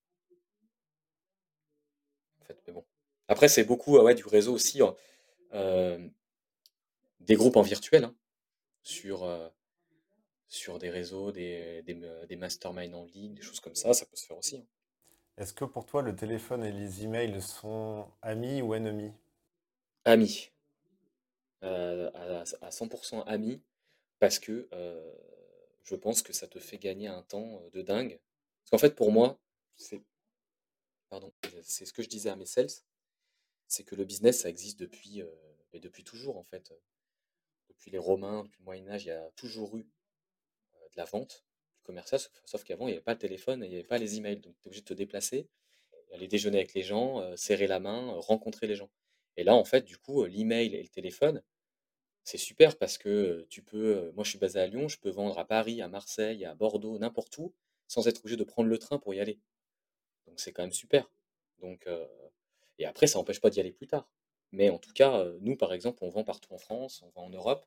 [2.69, 2.85] En.
[3.29, 4.81] Après, c'est beaucoup du réseau aussi,
[5.53, 6.09] euh,
[7.21, 8.15] des groupes en virtuel, hein,
[8.83, 9.49] sur, euh,
[10.49, 14.17] sur des réseaux, des, des, des masterminds en ligne, des choses comme ça, ça peut
[14.17, 14.59] se faire aussi.
[14.59, 14.67] Hein.
[15.37, 19.13] Est-ce que pour toi, le téléphone et les emails sont amis ou ennemis?
[20.07, 20.53] Amis.
[21.65, 23.61] Euh, à, à, 100% amis,
[24.21, 24.69] parce que
[25.83, 28.21] je pense que ça te fait gagner un temps de dingue.
[28.63, 29.39] Parce qu'en fait, pour moi,
[29.75, 30.01] c'est
[31.09, 31.33] pardon,
[31.63, 32.71] c'est ce que je disais à mes sales,
[33.67, 35.23] c'est que le business, ça existe depuis,
[35.73, 36.73] depuis toujours, en fait.
[37.69, 41.45] Depuis les Romains, depuis le Moyen-Âge, il y a toujours eu de la vente,
[41.79, 44.17] du commercial, sauf, qu'avant, il n'y avait pas le téléphone il n'y avait pas les
[44.19, 44.39] emails.
[44.39, 45.49] Donc, tu es obligé de te déplacer,
[46.13, 48.91] aller déjeuner avec les gens, serrer la main, rencontrer les gens.
[49.37, 51.43] Et là, en fait, du coup, l'email et le téléphone,
[52.25, 55.39] c'est super parce que tu peux, moi je suis basé à Lyon, je peux vendre
[55.39, 57.55] à Paris, à Marseille, à Bordeaux, n'importe où,
[57.87, 59.39] sans être obligé de prendre le train pour y aller.
[60.27, 61.11] Donc c'est quand même super.
[61.61, 61.87] Donc,
[62.79, 64.11] et après, ça n'empêche pas d'y aller plus tard.
[64.53, 67.31] Mais en tout cas, nous, par exemple, on vend partout en France, on vend en
[67.31, 67.67] Europe.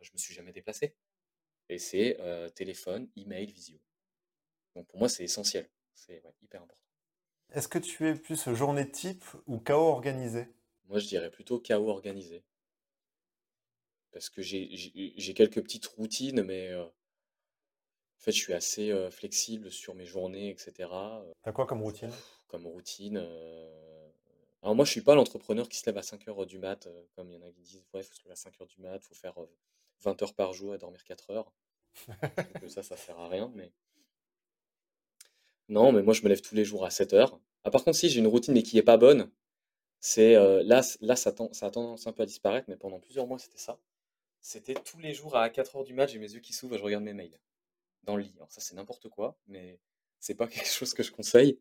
[0.00, 0.94] Je me suis jamais déplacé.
[1.68, 2.18] Et c'est
[2.54, 3.80] téléphone, email, visio.
[4.76, 5.68] Donc pour moi, c'est essentiel.
[5.94, 6.82] C'est hyper important.
[7.50, 10.46] Est-ce que tu es plus journée type ou chaos organisé?
[10.92, 12.44] Moi, je dirais plutôt chaos organisé
[14.12, 16.92] parce que j'ai quelques petites routines, mais en
[18.18, 20.90] fait, je suis assez flexible sur mes journées, etc.
[21.40, 22.10] T'as quoi comme routine?
[22.46, 23.16] Comme routine.
[24.60, 26.86] Alors, moi, je suis pas l'entrepreneur qui se lève à 5 heures du mat,
[27.16, 28.68] comme il y en a qui disent ouais, il faut se lever à 5 heures
[28.68, 29.36] du mat, il faut faire
[30.02, 31.54] 20 heures par jour et dormir 4 heures.
[32.68, 33.72] ça, ça sert à rien, mais.
[35.70, 37.40] Non, mais moi, je me lève tous les jours à 7 heures.
[37.64, 39.30] Ah, par contre, si j'ai une routine mais qui est pas bonne,
[40.02, 43.38] c'est là, là ça, ça a tendance un peu à disparaître, mais pendant plusieurs mois,
[43.38, 43.78] c'était ça.
[44.42, 47.04] C'était tous les jours à 4h du match, j'ai mes yeux qui s'ouvrent je regarde
[47.04, 47.38] mes mails
[48.04, 48.32] dans le lit.
[48.36, 49.80] Alors ça, c'est n'importe quoi, mais
[50.20, 51.58] c'est pas quelque chose que je conseille.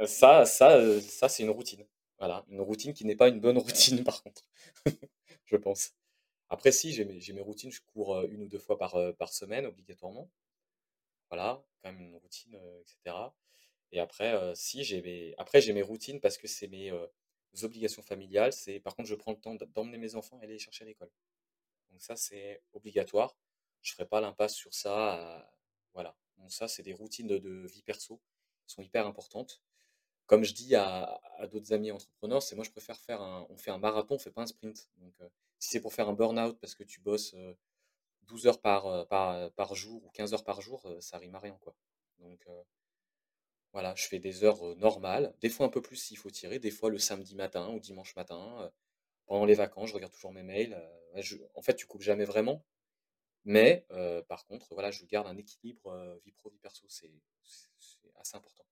[0.00, 1.86] Euh, ça, ça, euh, ça c'est une routine.
[2.18, 4.42] Voilà, une routine qui n'est pas une bonne routine par contre,
[5.46, 5.92] je pense.
[6.50, 9.32] Après, si, j'ai mes, mes, routines, je cours euh, une ou deux fois par, par
[9.32, 10.30] semaine obligatoirement.
[11.30, 13.16] Voilà, quand même une routine, etc.
[13.92, 16.90] Et après, si, j'ai mes, après, j'ai mes routines parce que c'est mes,
[17.62, 20.84] obligations familiales, c'est par contre je prends le temps d'emmener mes enfants et les chercher
[20.84, 21.10] à l'école.
[21.90, 23.36] Donc ça c'est obligatoire.
[23.82, 25.46] Je ferai pas l'impasse sur ça.
[25.92, 26.16] Voilà.
[26.38, 28.20] Donc ça c'est des routines de, vie perso
[28.66, 29.62] qui sont hyper importantes.
[30.26, 31.20] Comme je dis à,
[31.50, 34.30] d'autres amis entrepreneurs, c'est moi je préfère faire un, on fait un marathon, on fait
[34.30, 34.88] pas un sprint.
[34.96, 35.14] Donc
[35.58, 37.36] si c'est pour faire un burn-out parce que tu bosses
[38.22, 41.40] 12 euh, heures par, par, par, jour ou 15 heures par jour, ça rime à
[41.40, 41.74] rien quoi.
[42.18, 42.48] Donc
[43.72, 46.70] voilà, je fais des heures normales, des fois un peu plus s'il faut tirer, des
[46.70, 48.70] fois le samedi matin ou dimanche matin.
[49.26, 50.78] pendant les vacances, je regarde toujours mes mails.
[51.54, 52.64] en fait, tu coupes jamais vraiment.
[53.44, 53.86] Mais
[54.28, 56.86] par contre, voilà, je garde un équilibre vie pro, vie perso.
[56.88, 57.10] C'est
[58.16, 58.64] assez important.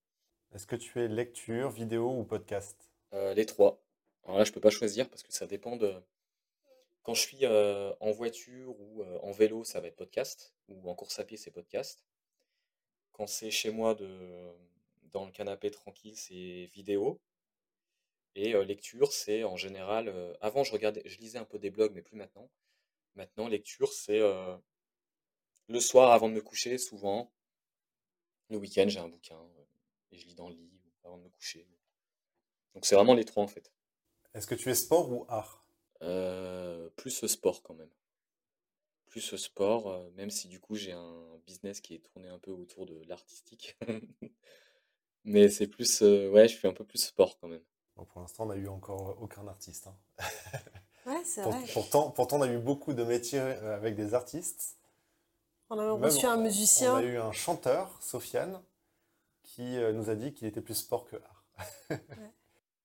[0.52, 2.92] Est-ce que tu fais lecture, vidéo ou podcast?
[3.12, 3.82] Les trois.
[4.24, 5.94] Alors là, je peux pas choisir parce que ça dépend de.
[7.02, 10.54] Quand je suis en voiture ou en vélo, ça va être podcast.
[10.68, 12.04] Ou en course à pied, c'est podcast.
[13.12, 14.52] Quand c'est chez moi de
[15.12, 17.20] dans le canapé tranquille, c'est vidéo.
[18.36, 20.14] Et lecture, c'est en général.
[20.40, 22.48] avant, je regardais, je lisais un peu des blogs, mais plus maintenant.
[23.16, 24.20] Maintenant, lecture, c'est
[25.68, 27.32] le soir avant de me coucher, souvent.
[28.48, 29.40] Le week-end, j'ai un bouquin
[30.10, 31.66] et je lis dans le lit avant de me coucher.
[32.74, 33.72] Donc, c'est vraiment les trois en fait.
[34.34, 35.64] Est-ce que tu es sport ou art?
[36.96, 37.90] Plus sport quand même.
[39.06, 42.86] Plus sport, même si du coup j'ai un business qui est tourné un peu autour
[42.86, 43.76] de l'artistique.
[45.24, 47.62] Mais c'est plus, ouais, je fais un peu plus sport quand même.
[47.94, 49.88] pour l'instant, on n'a eu encore aucun artiste.
[49.88, 49.96] Hein.
[51.06, 51.58] Ouais, c'est vrai.
[51.72, 54.76] pourtant, pourtant, on a eu beaucoup de métiers avec des artistes.
[55.70, 56.92] On a reçu un musicien.
[56.92, 58.60] On a eu un chanteur, Sofiane,
[59.42, 61.44] qui nous a dit qu'il était plus sport que art.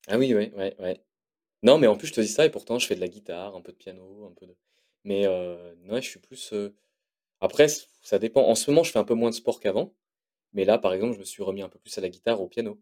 [0.07, 1.03] Ah oui, ouais, ouais, ouais.
[1.63, 3.55] Non, mais en plus, je te dis ça, et pourtant, je fais de la guitare,
[3.55, 4.55] un peu de piano, un peu de.
[5.03, 6.53] Mais euh, non, je suis plus.
[6.53, 6.75] Euh,
[7.41, 7.67] après,
[8.03, 8.47] ça dépend.
[8.47, 9.93] En ce moment, je fais un peu moins de sport qu'avant.
[10.55, 12.47] Mais là, par exemple, je me suis remis un peu plus à la guitare, au
[12.47, 12.79] piano.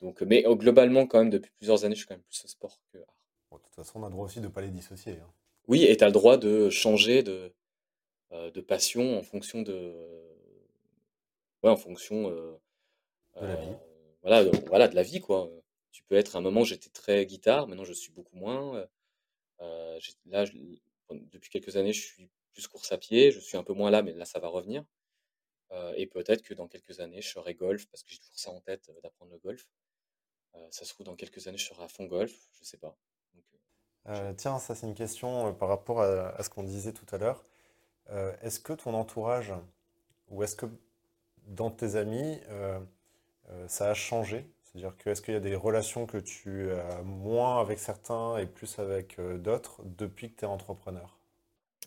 [0.00, 2.80] Donc, mais euh, globalement, quand même, depuis plusieurs années, je suis quand même plus sport
[2.92, 3.16] que art.
[3.52, 5.12] de toute façon, on a le droit aussi de ne pas les dissocier.
[5.12, 5.30] hein.
[5.68, 7.54] Oui, et tu as le droit de changer de,
[8.32, 9.94] de passion en fonction de.
[11.62, 12.30] Ouais, en fonction.
[12.30, 13.72] De la vie.
[14.22, 15.50] voilà, de, voilà, de la vie, quoi.
[15.92, 18.86] Tu peux être, à un moment, j'étais très guitare, maintenant je suis beaucoup moins.
[20.26, 20.44] là,
[21.10, 24.02] depuis quelques années, je suis plus course à pied, je suis un peu moins là,
[24.02, 24.84] mais là, ça va revenir.
[25.96, 28.60] Et peut-être que dans quelques années, je serai golf, parce que j'ai toujours ça en
[28.60, 29.66] tête d'apprendre le golf.
[30.70, 32.96] ça se trouve, dans quelques années, je serai à fond golf, je sais pas.
[34.36, 37.44] tiens, ça c'est une question par rapport à, ce qu'on disait tout à l'heure.
[38.42, 39.52] est-ce que ton entourage,
[40.28, 40.66] ou est-ce que
[41.46, 42.38] dans tes amis,
[43.66, 44.46] ça a changé?
[44.74, 48.46] C'est-à-dire que est-ce qu'il y a des relations que tu as moins avec certains et
[48.46, 51.16] plus avec euh, d'autres depuis que tu es entrepreneur?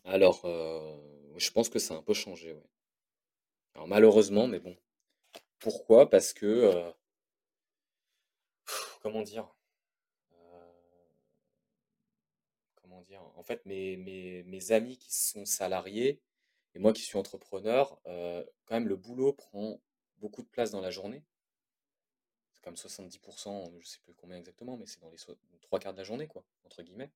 [0.06, 0.96] Alors, euh,
[1.36, 2.64] je pense que ça a un peu changé, oui.
[3.78, 4.76] Alors malheureusement, mais bon.
[5.60, 6.10] Pourquoi?
[6.10, 6.92] Parce que, euh,
[9.04, 9.48] comment dire?
[12.82, 13.22] Comment dire?
[13.36, 16.20] En fait, mes, amis qui sont salariés
[16.74, 19.80] et moi qui suis entrepreneur, quand même, le boulot prend
[20.18, 21.24] beaucoup de place dans la journée
[22.64, 26.04] comme 70%, je sais plus combien exactement, mais c'est dans les trois quarts de la
[26.04, 27.12] journée, quoi, entre guillemets.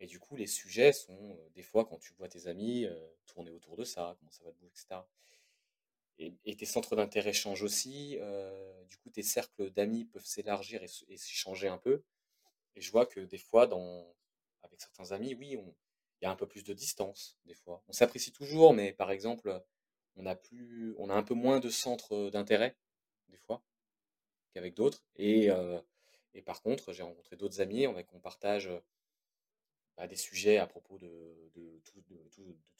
[0.00, 2.86] Et du coup, les sujets sont, des fois, quand tu vois tes amis,
[3.26, 5.04] tourner autour de ça, comment ça va te etc.
[6.18, 8.18] Et, tes centres d'intérêt changent aussi.
[8.88, 12.02] du coup, tes cercles d'amis peuvent s'élargir et, changer un peu.
[12.76, 14.06] Et je vois que des fois, dans,
[14.62, 15.58] avec certains amis, oui,
[16.20, 17.82] il y a un peu plus de distance, des fois.
[17.88, 19.62] On s'apprécie toujours, mais par exemple,
[20.16, 22.76] on a, plus, on a un peu moins de centres d'intérêt,
[23.28, 23.62] des fois
[24.58, 25.04] avec d'autres.
[25.16, 25.48] Et,
[26.34, 28.70] et par contre, j'ai rencontré d'autres amis avec on partage
[29.96, 31.50] bah, des sujets à propos de,
[31.84, 32.02] tout,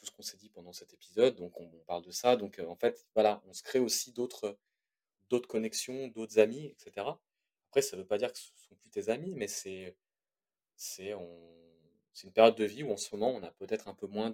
[0.02, 1.36] ce qu'on s'est dit pendant cet épisode.
[1.36, 2.36] Donc on, parle de ça.
[2.36, 4.58] Donc en fait, voilà, on se crée aussi d'autres
[5.48, 7.06] connexions, d'autres amis, etc.
[7.68, 9.96] Après, ça ne veut pas dire que ce sont plus tes amis, mais c'est
[12.22, 14.30] une période de vie où en ce moment, on a peut-être un peu moins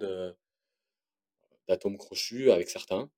[1.67, 3.09] d'atomes crochus avec certains,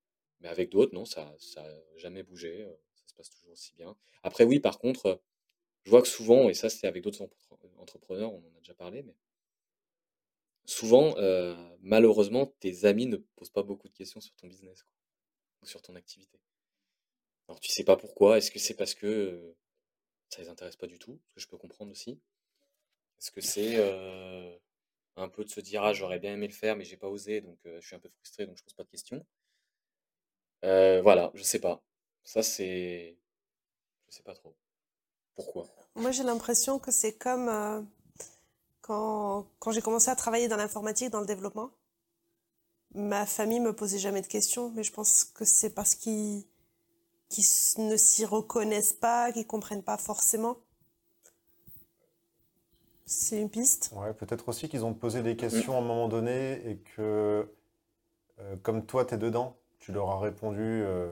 [0.42, 2.68] mais avec d'autres, non, ça n'a jamais bougé
[3.16, 3.96] passe toujours aussi bien.
[4.24, 5.22] Après, oui, par contre,
[5.84, 7.28] je vois que souvent, et ça c'est avec d'autres
[7.78, 9.16] entrepreneurs, on en a déjà parlé, mais
[10.66, 14.86] souvent, euh, malheureusement, tes amis ne posent pas beaucoup de questions sur ton business
[15.62, 16.40] ou sur ton activité.
[17.48, 19.58] Alors tu sais pas pourquoi, est-ce que c'est parce que euh,
[20.30, 22.22] ça les intéresse pas du tout, ce que je peux comprendre aussi?
[23.20, 24.58] Est-ce que c'est euh,
[25.18, 27.42] un peu de se dire ah j'aurais bien aimé le faire mais j'ai pas osé
[27.42, 29.26] donc je suis un peu frustré donc je pose pas de questions.
[30.62, 31.84] voilà, je sais pas.
[32.24, 33.18] Ça, c'est.
[34.08, 34.56] Je sais pas trop.
[35.36, 35.68] Pourquoi?
[35.96, 37.50] Moi, j'ai l'impression que c'est comme
[38.84, 41.72] quand, j'ai commencé à travailler dans l'informatique, dans le développement.
[42.94, 46.44] Ma famille me posait jamais de questions, mais je pense que c'est parce qu'ils
[47.78, 50.58] ne s'y reconnaissent pas, qu'ils comprennent pas forcément.
[53.06, 53.92] C'est une piste.
[53.96, 57.50] Ouais, peut-être aussi qu'ils ont posé des questions à un moment donné et que,
[58.40, 60.62] euh, comme toi, tu es dedans, tu leur as répondu.
[60.62, 61.10] Euh,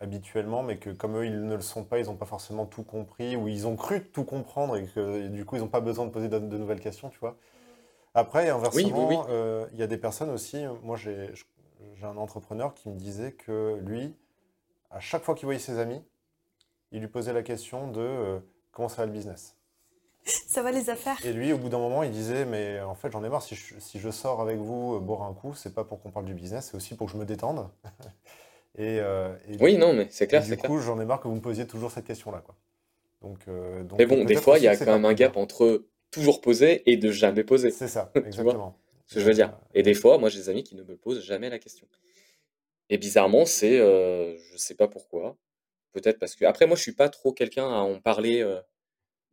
[0.00, 2.82] habituellement, mais que comme eux, ils ne le sont pas, ils n'ont pas forcément tout
[2.82, 6.06] compris, ou ils ont cru tout comprendre et que du coup, ils n'ont pas besoin
[6.06, 7.36] de poser de, nouvelles questions, tu vois.
[8.14, 11.32] Après, inversement, euh, il y a des personnes aussi, moi j'ai
[12.02, 14.16] un entrepreneur qui me disait que lui,
[14.90, 16.02] à chaque fois qu'il voyait ses amis,
[16.92, 18.38] il lui posait la question de euh,
[18.72, 19.56] comment ça va le business?
[20.24, 21.16] Ça va les affaires?
[21.24, 23.54] Et lui, au bout d'un moment, il disait Mais en fait, j'en ai marre, si
[23.54, 26.26] je, si je sors avec vous euh, boire un coup, c'est pas pour qu'on parle
[26.26, 27.70] du business, c'est aussi pour que je me détende.
[28.78, 30.42] Euh, et, oui, non, mais c'est clair.
[30.44, 32.42] Du coup, j'en ai marre que vous me posiez toujours cette question-là.
[32.44, 32.56] Quoi.
[33.22, 36.40] Donc, euh, mais bon, des fois, il y a quand même un gap entre toujours
[36.40, 37.70] poser et de jamais poser.
[37.70, 38.78] C'est ça, exactement.
[39.06, 39.56] ce que je veux dire.
[39.74, 41.86] Et des fois, moi, j'ai des amis qui ne me posent jamais la question.
[42.88, 45.36] Et bizarrement, c'est, euh, je sais pas pourquoi.
[45.92, 48.60] Peut-être parce que après, moi, je suis pas trop quelqu'un à en parler euh,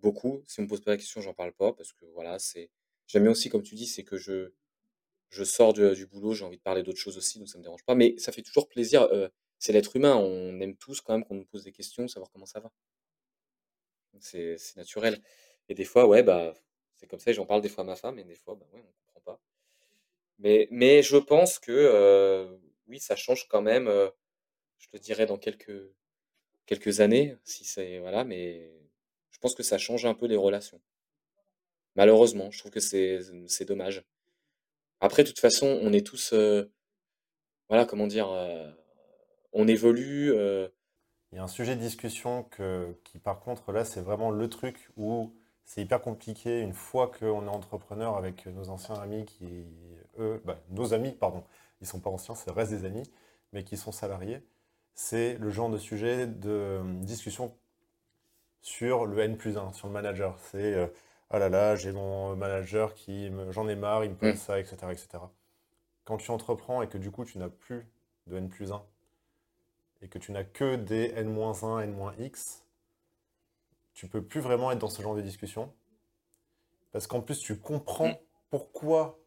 [0.01, 0.43] beaucoup.
[0.47, 2.69] Si on me pose pas la question, j'en parle pas parce que voilà, c'est.
[3.07, 4.51] J'aime aussi, comme tu dis, c'est que je
[5.29, 7.83] je sors du, boulot, j'ai envie de parler d'autres choses aussi, donc ça me dérange
[7.83, 7.95] pas.
[7.95, 9.03] Mais ça fait toujours plaisir.
[9.03, 9.29] Euh,
[9.59, 10.15] c'est l'être humain.
[10.15, 12.71] On aime tous quand même qu'on nous pose des questions, savoir comment ça va.
[14.19, 15.21] C'est naturel.
[15.69, 16.53] Et des fois, ouais, bah,
[16.95, 18.81] C'est comme ça, j'en parle des fois à ma femme, et des fois, bah ouais,
[18.81, 19.41] on comprend pas.
[20.39, 23.87] Mais, mais je pense que oui, ça change quand même,
[24.79, 25.91] je te dirais dans quelques,
[26.65, 27.99] quelques années, si c'est.
[27.99, 28.71] Voilà, mais
[29.31, 30.81] je pense que ça change un peu les relations.
[31.95, 34.03] Malheureusement, je trouve que c'est c'est dommage.
[35.01, 36.33] Après, de toute façon, on est tous,
[37.69, 38.29] voilà, comment dire,
[39.53, 40.33] on évolue.
[41.31, 44.49] Il y a un sujet de discussion que, qui, par contre, là, c'est vraiment le
[44.49, 45.33] truc où
[45.65, 49.65] c'est hyper compliqué une fois qu'on est entrepreneur avec nos anciens amis qui,
[50.19, 51.43] eux, bah, nos amis, pardon,
[51.81, 53.03] ils sont pas anciens, c'est le reste des amis,
[53.51, 54.41] mais qui sont salariés.
[54.93, 57.53] C'est le genre de sujet de discussion
[58.61, 60.37] sur le N plus 1, sur le manager.
[60.39, 60.87] C'est euh,
[61.29, 64.37] ah là là, j'ai mon manager qui j'en ai marre, il me pose mm.
[64.37, 65.07] ça, etc., etc.
[66.05, 67.85] Quand tu entreprends et que du coup tu n'as plus
[68.27, 68.81] de N plus 1
[70.01, 72.63] et que tu n'as que des N-1, N-X,
[73.93, 75.73] tu peux plus vraiment être dans ce genre de discussion.
[76.91, 78.17] Parce qu'en plus, tu comprends mm.
[78.49, 79.19] pourquoi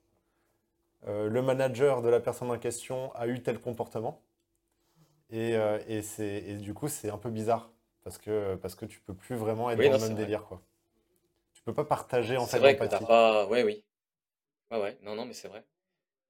[1.07, 4.23] euh, le manager de la personne en question a eu tel comportement.
[5.31, 7.71] Et, euh, et, et du coup, c'est un peu bizarre.
[8.05, 10.45] Parce que, parce que tu peux plus vraiment être dans le même délire.
[10.45, 10.63] Quoi.
[11.61, 12.53] Tu peux pas partager en fait.
[12.53, 13.47] C'est vrai que t'as pas.
[13.47, 13.85] Ouais, oui.
[14.71, 14.99] Ouais, ouais.
[15.03, 15.65] Non, non, mais c'est vrai.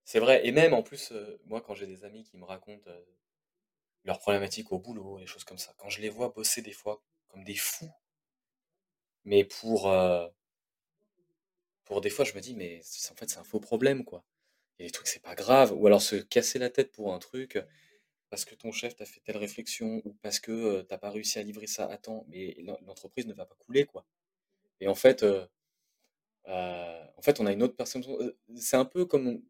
[0.05, 0.47] C'est vrai.
[0.47, 2.91] Et même en plus, euh, moi, quand j'ai des amis qui me racontent
[4.05, 7.03] leurs problématiques au boulot, des choses comme ça, quand je les vois bosser des fois
[7.29, 7.91] comme des fous,
[9.25, 9.87] mais pour.
[11.85, 12.81] pour des fois, je me dis, mais
[13.11, 14.25] en fait, c'est un faux problème, quoi.
[14.79, 15.73] Il y a des trucs, c'est pas grave.
[15.77, 17.59] Ou alors se casser la tête pour un truc
[18.31, 21.45] parce que ton chef t'a fait telle réflexion ou parce que t'as pas réussi à
[21.45, 24.07] livrer ça à temps, mais l'entreprise ne va pas couler, quoi.
[24.81, 25.25] Et en fait,
[26.47, 28.05] en fait, on a une autre personne.
[28.57, 29.43] C'est un peu comme,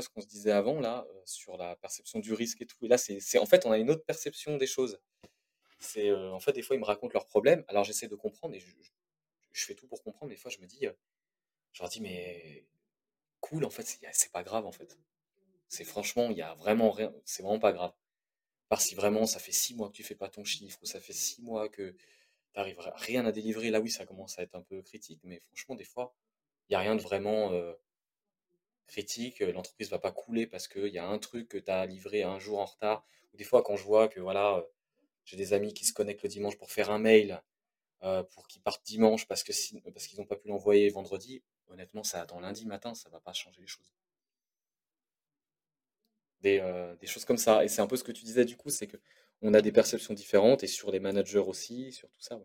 [0.00, 2.76] ce qu'on se disait avant là sur la perception du risque et tout.
[2.82, 5.00] Et là, c'est, en fait, on a une autre perception des choses.
[5.78, 7.64] C'est, en fait, des fois, ils me racontent leurs problèmes.
[7.68, 10.30] Alors, j'essaie de comprendre et je, fais tout pour comprendre.
[10.30, 10.86] Des fois, je me dis,
[11.72, 12.66] je leur dis, mais
[13.40, 14.98] cool, en fait, c'est pas grave, en fait.
[15.68, 17.92] C'est franchement, il y a vraiment rien, c'est vraiment pas grave.
[18.68, 21.00] Parce si vraiment ça fait six mois que tu fais pas ton chiffre, ou ça
[21.00, 21.94] fait six mois que
[22.56, 25.40] tu n'arrives rien à délivrer, là oui, ça commence à être un peu critique, mais
[25.40, 26.14] franchement, des fois,
[26.68, 27.74] il n'y a rien de vraiment euh,
[28.86, 29.40] critique.
[29.40, 32.38] L'entreprise va pas couler parce qu'il y a un truc que tu as livré un
[32.38, 33.04] jour en retard.
[33.34, 34.62] Ou des fois, quand je vois que voilà, euh,
[35.26, 37.42] j'ai des amis qui se connectent le dimanche pour faire un mail,
[38.02, 39.52] euh, pour qu'ils partent dimanche parce que
[39.90, 43.34] parce qu'ils n'ont pas pu l'envoyer vendredi, honnêtement, ça attend lundi matin, ça va pas
[43.34, 43.92] changer les choses.
[46.40, 47.64] Des, choses comme ça.
[47.64, 48.96] Et c'est un peu ce que tu disais du coup, c'est que
[49.46, 52.40] on a des perceptions différentes et sur les managers aussi, sur tout ça.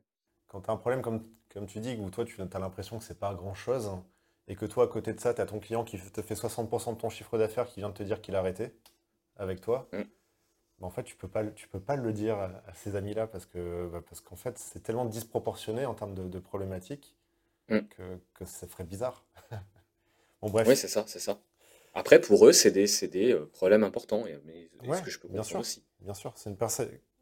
[0.48, 3.04] Quand tu as un problème comme, comme tu dis, où toi tu as l'impression que
[3.04, 3.90] c'est pas grand chose,
[4.48, 6.94] et que toi à côté de ça, tu as ton client qui te fait 60%
[6.94, 8.76] de ton chiffre d'affaires qui vient de te dire qu'il a arrêté
[9.36, 10.02] avec toi, mm.
[10.80, 13.48] bah, en fait tu peux pas, tu peux pas le dire à, ces amis-là parce
[13.48, 17.16] que bah, parce qu'en fait c'est tellement disproportionné en termes de, problématiques
[17.70, 17.80] mm.
[17.80, 19.26] que, que, ça ferait bizarre.
[20.42, 20.68] bon bref.
[20.68, 21.40] Oui c'est ça, c'est ça.
[21.94, 24.24] Après, pour eux, c'est des, des euh, problèmes importants.
[24.46, 25.84] Mais ce que je peux bien sûr, aussi.
[26.00, 26.58] Bien sûr, c'est une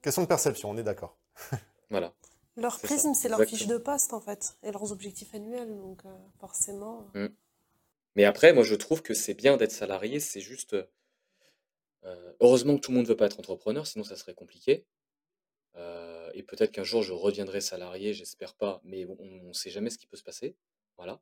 [0.01, 1.17] question de perception, on est d'accord.
[1.89, 2.13] voilà.
[2.55, 6.09] Leur prisme, c'est leur fiche de poste, en fait, et leurs objectifs annuels, donc euh,
[6.39, 7.07] forcément.
[7.13, 7.27] Mmh.
[8.15, 10.75] Mais après, moi, je trouve que c'est bien d'être salarié, c'est juste.
[12.05, 14.85] Euh, heureusement que tout le monde ne veut pas être entrepreneur, sinon ça serait compliqué.
[16.33, 19.97] et peut-être qu'un jour je reviendrai salarié, j'espère pas, mais on ne sait jamais ce
[19.97, 20.55] qui peut se passer.
[20.97, 21.19] Voilà.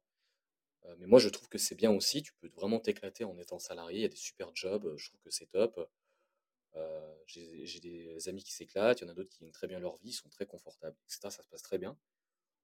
[0.87, 2.21] Euh, mais moi, je trouve que c'est bien aussi.
[2.23, 3.99] Tu peux vraiment t'éclater en étant salarié.
[3.99, 4.85] Il y a des super jobs.
[4.85, 5.89] Euh, je trouve que c'est top.
[6.75, 9.01] Euh, j'ai des amis qui s'éclatent.
[9.01, 11.19] Il y en a d'autres qui gagnent très bien leur vie, sont très confortables, etc.
[11.23, 11.97] Ça se passe très bien.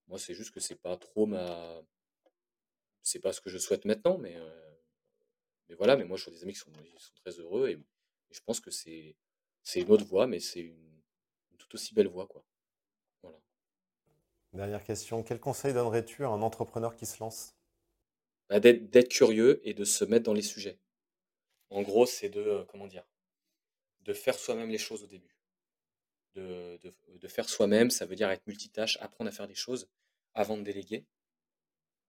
[0.07, 1.81] Moi, c'est juste que c'est pas trop ma.
[3.01, 4.37] C'est pas ce que je souhaite maintenant, mais,
[5.67, 5.97] mais voilà.
[5.97, 6.71] Mais moi, je vois des amis qui sont,
[7.15, 7.79] très heureux et,
[8.31, 9.15] je pense que c'est
[9.75, 11.01] une autre voie, mais c'est une,
[11.51, 12.43] une, tout aussi belle voie, quoi.
[13.21, 13.37] Voilà.
[14.53, 15.21] Dernière question.
[15.23, 17.55] Quel conseil donnerais-tu à un entrepreneur qui se lance?
[18.49, 20.79] Bah, d'être curieux et de se mettre dans les sujets.
[21.69, 23.05] En gros, c'est de, euh, comment dire,
[24.01, 25.35] de faire soi-même les choses au début.
[26.35, 26.79] De,
[27.27, 29.89] faire soi-même, ça veut dire être multitâche, apprendre à faire des choses
[30.33, 31.07] avant de déléguer.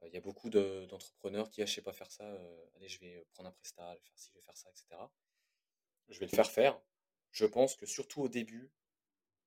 [0.02, 2.88] Euh, il y a beaucoup d'entrepreneurs qui, ah, je sais pas faire ça, euh, allez,
[2.88, 4.86] je vais prendre un prestat, je vais faire ci, je vais faire ça, etc.
[6.08, 6.80] Je vais le faire faire.
[7.30, 8.70] Je pense que surtout au début,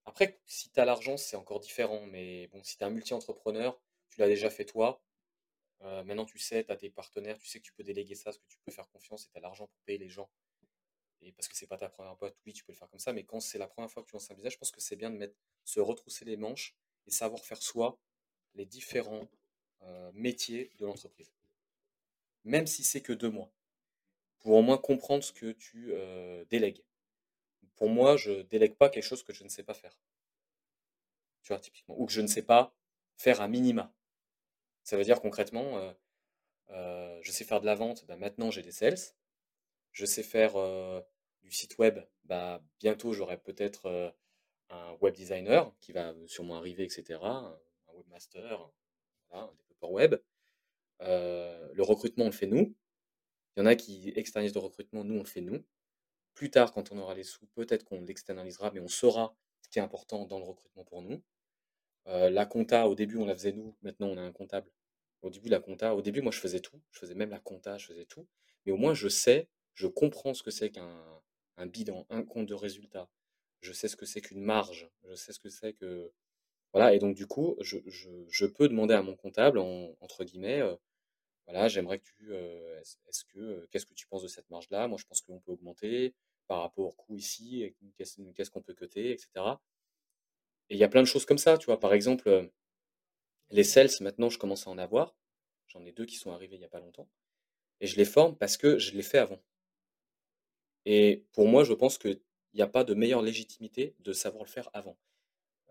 [0.05, 3.79] après, si tu as l'argent, c'est encore différent, mais bon, si tu es un multi-entrepreneur,
[4.09, 5.03] tu l'as déjà fait toi,
[5.83, 8.25] euh, maintenant, tu sais, tu as tes partenaires, tu sais que tu peux déléguer ça,
[8.25, 10.29] parce que tu peux faire confiance et tu as l'argent pour payer les gens.
[11.21, 13.13] Et parce que c'est pas ta première boîte, oui, tu peux le faire comme ça,
[13.13, 14.95] mais quand c'est la première fois que tu lances un business, je pense que c'est
[14.95, 15.35] bien de mettre,
[15.65, 16.75] se retrousser les manches
[17.05, 17.99] et savoir faire soi
[18.55, 19.27] les différents
[19.83, 21.33] euh, métiers de l'entreprise.
[22.43, 23.51] Même si c'est que deux mois.
[24.39, 26.83] Pour au moins comprendre ce que tu euh, délègues.
[27.75, 29.99] Pour moi, je délègue pas quelque chose que je ne sais pas faire.
[31.41, 31.99] Tu vois, typiquement.
[31.99, 32.73] Ou que je ne sais pas
[33.17, 33.93] faire à minima.
[34.87, 35.93] Ça veut dire concrètement,
[36.69, 38.97] je sais faire de la vente, bah, maintenant j'ai des sales.
[39.91, 40.53] Je sais faire
[41.41, 44.15] du site web, bah, bientôt j'aurai peut-être
[44.69, 47.19] un web designer qui va sûrement arriver, etc.
[47.21, 47.59] Un
[47.95, 48.71] webmaster,
[49.31, 50.15] un développeur web.
[51.01, 52.73] le recrutement, on le fait nous.
[53.57, 55.65] Il y en a qui externalisent le recrutement, nous, on le fait nous.
[56.33, 59.79] Plus tard, quand on aura les sous, peut-être qu'on l'externalisera, mais on saura ce qui
[59.79, 61.21] est important dans le recrutement pour nous.
[62.05, 63.75] la compta, au début, on la faisait nous.
[63.81, 64.71] Maintenant, on a un comptable.
[65.21, 66.79] Au début, la compta, au début, moi, je faisais tout.
[66.91, 68.27] Je faisais même la compta, je faisais tout.
[68.65, 71.21] Mais au moins, je sais, je comprends ce que c'est qu'un
[71.57, 73.09] un bilan, un compte de résultat.
[73.61, 74.89] Je sais ce que c'est qu'une marge.
[75.09, 76.11] Je sais ce que c'est que.
[76.73, 76.93] Voilà.
[76.93, 80.61] Et donc, du coup, je, je, peux demander à mon comptable, entre guillemets,
[81.47, 82.33] voilà, j'aimerais que tu.
[82.35, 83.65] est-ce que.
[83.71, 84.87] Qu'est-ce que tu penses de cette marge-là?
[84.87, 86.13] Moi, je pense qu'on peut augmenter
[86.47, 87.75] par rapport au coût ici.
[87.97, 89.29] Qu'est-ce qu'on peut coter, etc.
[90.69, 91.79] Et il y a plein de choses comme ça, tu vois.
[91.79, 92.51] Par exemple,
[93.49, 95.15] les sales, maintenant, je commence à en avoir.
[95.67, 97.09] J'en ai deux qui sont arrivés il n'y a pas longtemps.
[97.79, 99.41] Et je les forme parce que je l'ai fait avant.
[100.85, 102.21] Et pour moi, je pense qu'il
[102.53, 104.97] n'y a pas de meilleure légitimité de savoir le faire avant,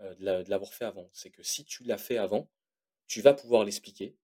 [0.00, 1.08] de l'avoir fait avant.
[1.12, 2.50] C'est que si tu l'as fait avant,
[3.06, 4.16] tu vas pouvoir l'expliquer.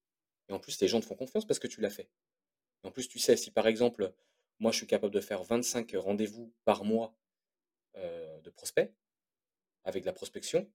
[0.49, 2.11] Et en plus, les gens te font confiance parce que tu l'as fait.
[2.85, 4.13] Et en plus, tu sais, si par exemple,
[4.59, 7.17] moi, je suis capable de faire 25 rendez-vous par mois
[7.95, 8.93] de prospects,
[9.85, 10.71] avec de la prospection,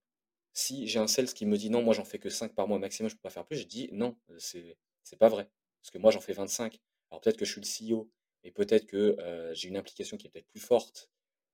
[0.57, 2.79] si j'ai un sales qui me dit non, moi j'en fais que 5 par mois
[2.79, 5.49] maximum, je ne peux pas faire plus, je dis non, c'est c'est pas vrai.
[5.81, 6.79] Parce que moi j'en fais 25.
[7.11, 8.09] Alors peut-être que je suis le CEO
[8.43, 9.15] et peut-être que
[9.53, 11.11] j'ai une implication qui est peut-être plus forte,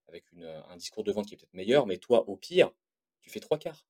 [0.08, 2.72] avec un discours de vente qui est peut-être meilleur, mais toi, au pire,
[3.20, 3.86] tu fais trois quarts.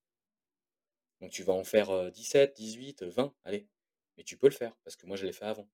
[1.21, 3.67] Donc tu vas en faire 17, 18, 20, allez.
[4.17, 5.67] Mais tu peux le faire, parce que moi je l'ai fait avant.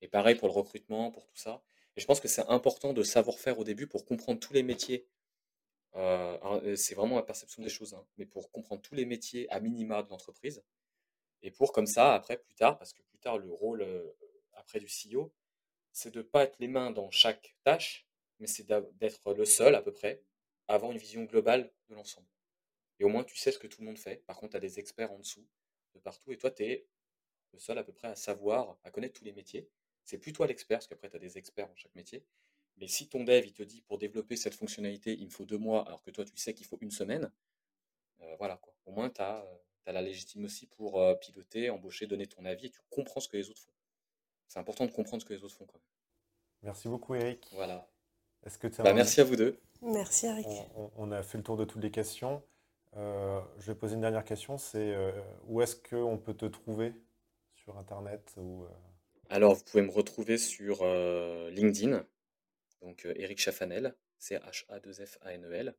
[0.00, 1.62] Et pareil pour le recrutement, pour tout ça.
[1.96, 4.62] Et je pense que c'est important de savoir faire au début pour comprendre tous les
[4.62, 5.06] métiers
[5.96, 9.50] euh, euh, c'est vraiment la perception des choses, hein, mais pour comprendre tous les métiers
[9.50, 10.62] à minima de l'entreprise.
[11.42, 14.12] Et pour comme ça, après, plus tard, parce que plus tard, le rôle euh,
[14.54, 15.32] après du CEO,
[15.92, 18.06] c'est de ne pas être les mains dans chaque tâche,
[18.38, 18.66] mais c'est
[18.98, 20.22] d'être le seul à peu près
[20.68, 22.28] à avoir une vision globale de l'ensemble.
[23.00, 24.24] Et au moins, tu sais ce que tout le monde fait.
[24.26, 25.46] Par contre, tu as des experts en dessous,
[25.94, 26.86] de partout, et toi, tu es
[27.52, 29.68] le seul à peu près à savoir, à connaître tous les métiers.
[30.04, 32.24] C'est plus toi l'expert, parce qu'après, tu as des experts dans chaque métier.
[32.78, 35.58] Mais si ton dev, il te dit pour développer cette fonctionnalité, il me faut deux
[35.58, 37.30] mois, alors que toi, tu sais qu'il faut une semaine,
[38.22, 38.72] euh, voilà quoi.
[38.86, 42.66] Au moins, tu as, euh, la légitime aussi pour euh, piloter, embaucher, donner ton avis
[42.66, 43.72] et tu comprends ce que les autres font.
[44.46, 45.82] C'est important de comprendre ce que les autres font quand même.
[46.62, 47.48] Merci beaucoup, Eric.
[47.52, 47.88] Voilà.
[48.44, 49.58] Est-ce que bah, merci à vous deux.
[49.82, 50.46] Merci, Eric.
[50.96, 52.42] On, a fait le tour de toutes les questions.
[52.94, 54.58] je vais poser une dernière question.
[54.58, 54.94] C'est
[55.44, 56.94] où est-ce qu'on peut te trouver
[57.54, 58.66] sur Internet ou,
[59.28, 60.84] Alors, vous pouvez me retrouver sur
[61.50, 62.04] LinkedIn
[62.80, 65.74] donc Eric Chaffanel, C-H-A-2-F-A-N-E-L.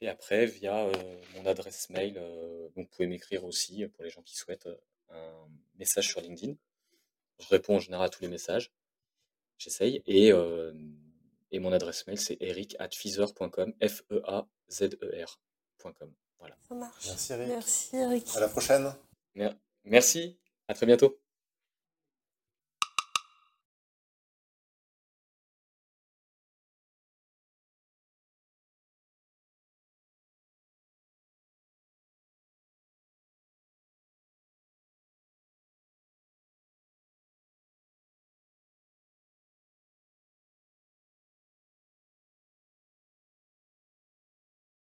[0.00, 0.90] Et après, via
[1.34, 4.68] mon adresse mail, donc vous pouvez m'écrire aussi pour les gens qui souhaitent
[5.10, 5.48] un
[5.78, 6.54] message sur LinkedIn.
[7.40, 8.72] Je réponds en général à tous les messages.
[9.58, 10.02] J'essaye.
[10.06, 10.32] Et,
[11.50, 13.74] et mon adresse mail, c'est eric at F-E-A-Z-E-R.com.
[16.38, 16.56] Voilà.
[16.68, 17.06] Ça marche.
[17.06, 17.48] Merci Eric.
[17.48, 18.28] Merci Eric.
[18.34, 18.94] À la prochaine.
[19.84, 20.38] Merci.
[20.68, 21.20] À très bientôt.